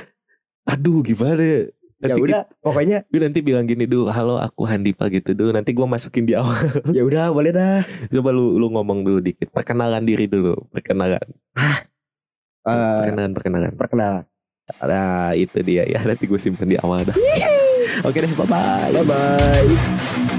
aduh 0.63 1.03
gimana? 1.03 1.43
ya? 1.43 1.61
Ya 2.03 2.19
Nanti 2.19 2.21
udah, 2.27 2.43
pokoknya 2.67 2.99
gue 3.07 3.21
nanti 3.23 3.39
bilang 3.47 3.63
gini 3.63 3.87
dulu, 3.87 4.11
halo 4.11 4.43
aku 4.43 4.67
Handipa 4.67 5.07
gitu 5.07 5.39
dulu. 5.39 5.55
Nanti 5.55 5.71
gue 5.71 5.87
masukin 5.87 6.27
di 6.27 6.35
awal. 6.35 6.59
ya 6.91 7.07
udah 7.07 7.31
boleh 7.31 7.55
dah. 7.55 7.87
Coba 8.11 8.35
lu 8.35 8.59
lu 8.59 8.67
ngomong 8.75 9.07
dulu 9.07 9.23
dikit. 9.23 9.55
Perkenalan 9.55 10.03
diri 10.03 10.27
dulu. 10.27 10.59
Perkenalan. 10.75 11.23
Eh, 12.67 12.99
perkenalan 13.07 13.33
perkenalan. 13.35 13.73
perkenalan. 13.79 14.25
Nah 14.83 15.31
itu 15.39 15.63
dia 15.63 15.87
ya. 15.87 16.03
Nanti 16.03 16.27
gue 16.27 16.39
simpen 16.43 16.67
di 16.67 16.79
awal 16.83 17.07
dah. 17.07 17.15
Oke 18.03 18.19
deh, 18.19 18.31
bye 18.35 18.51
bye. 18.51 18.91
Bye 18.91 19.07
bye. 19.07 20.31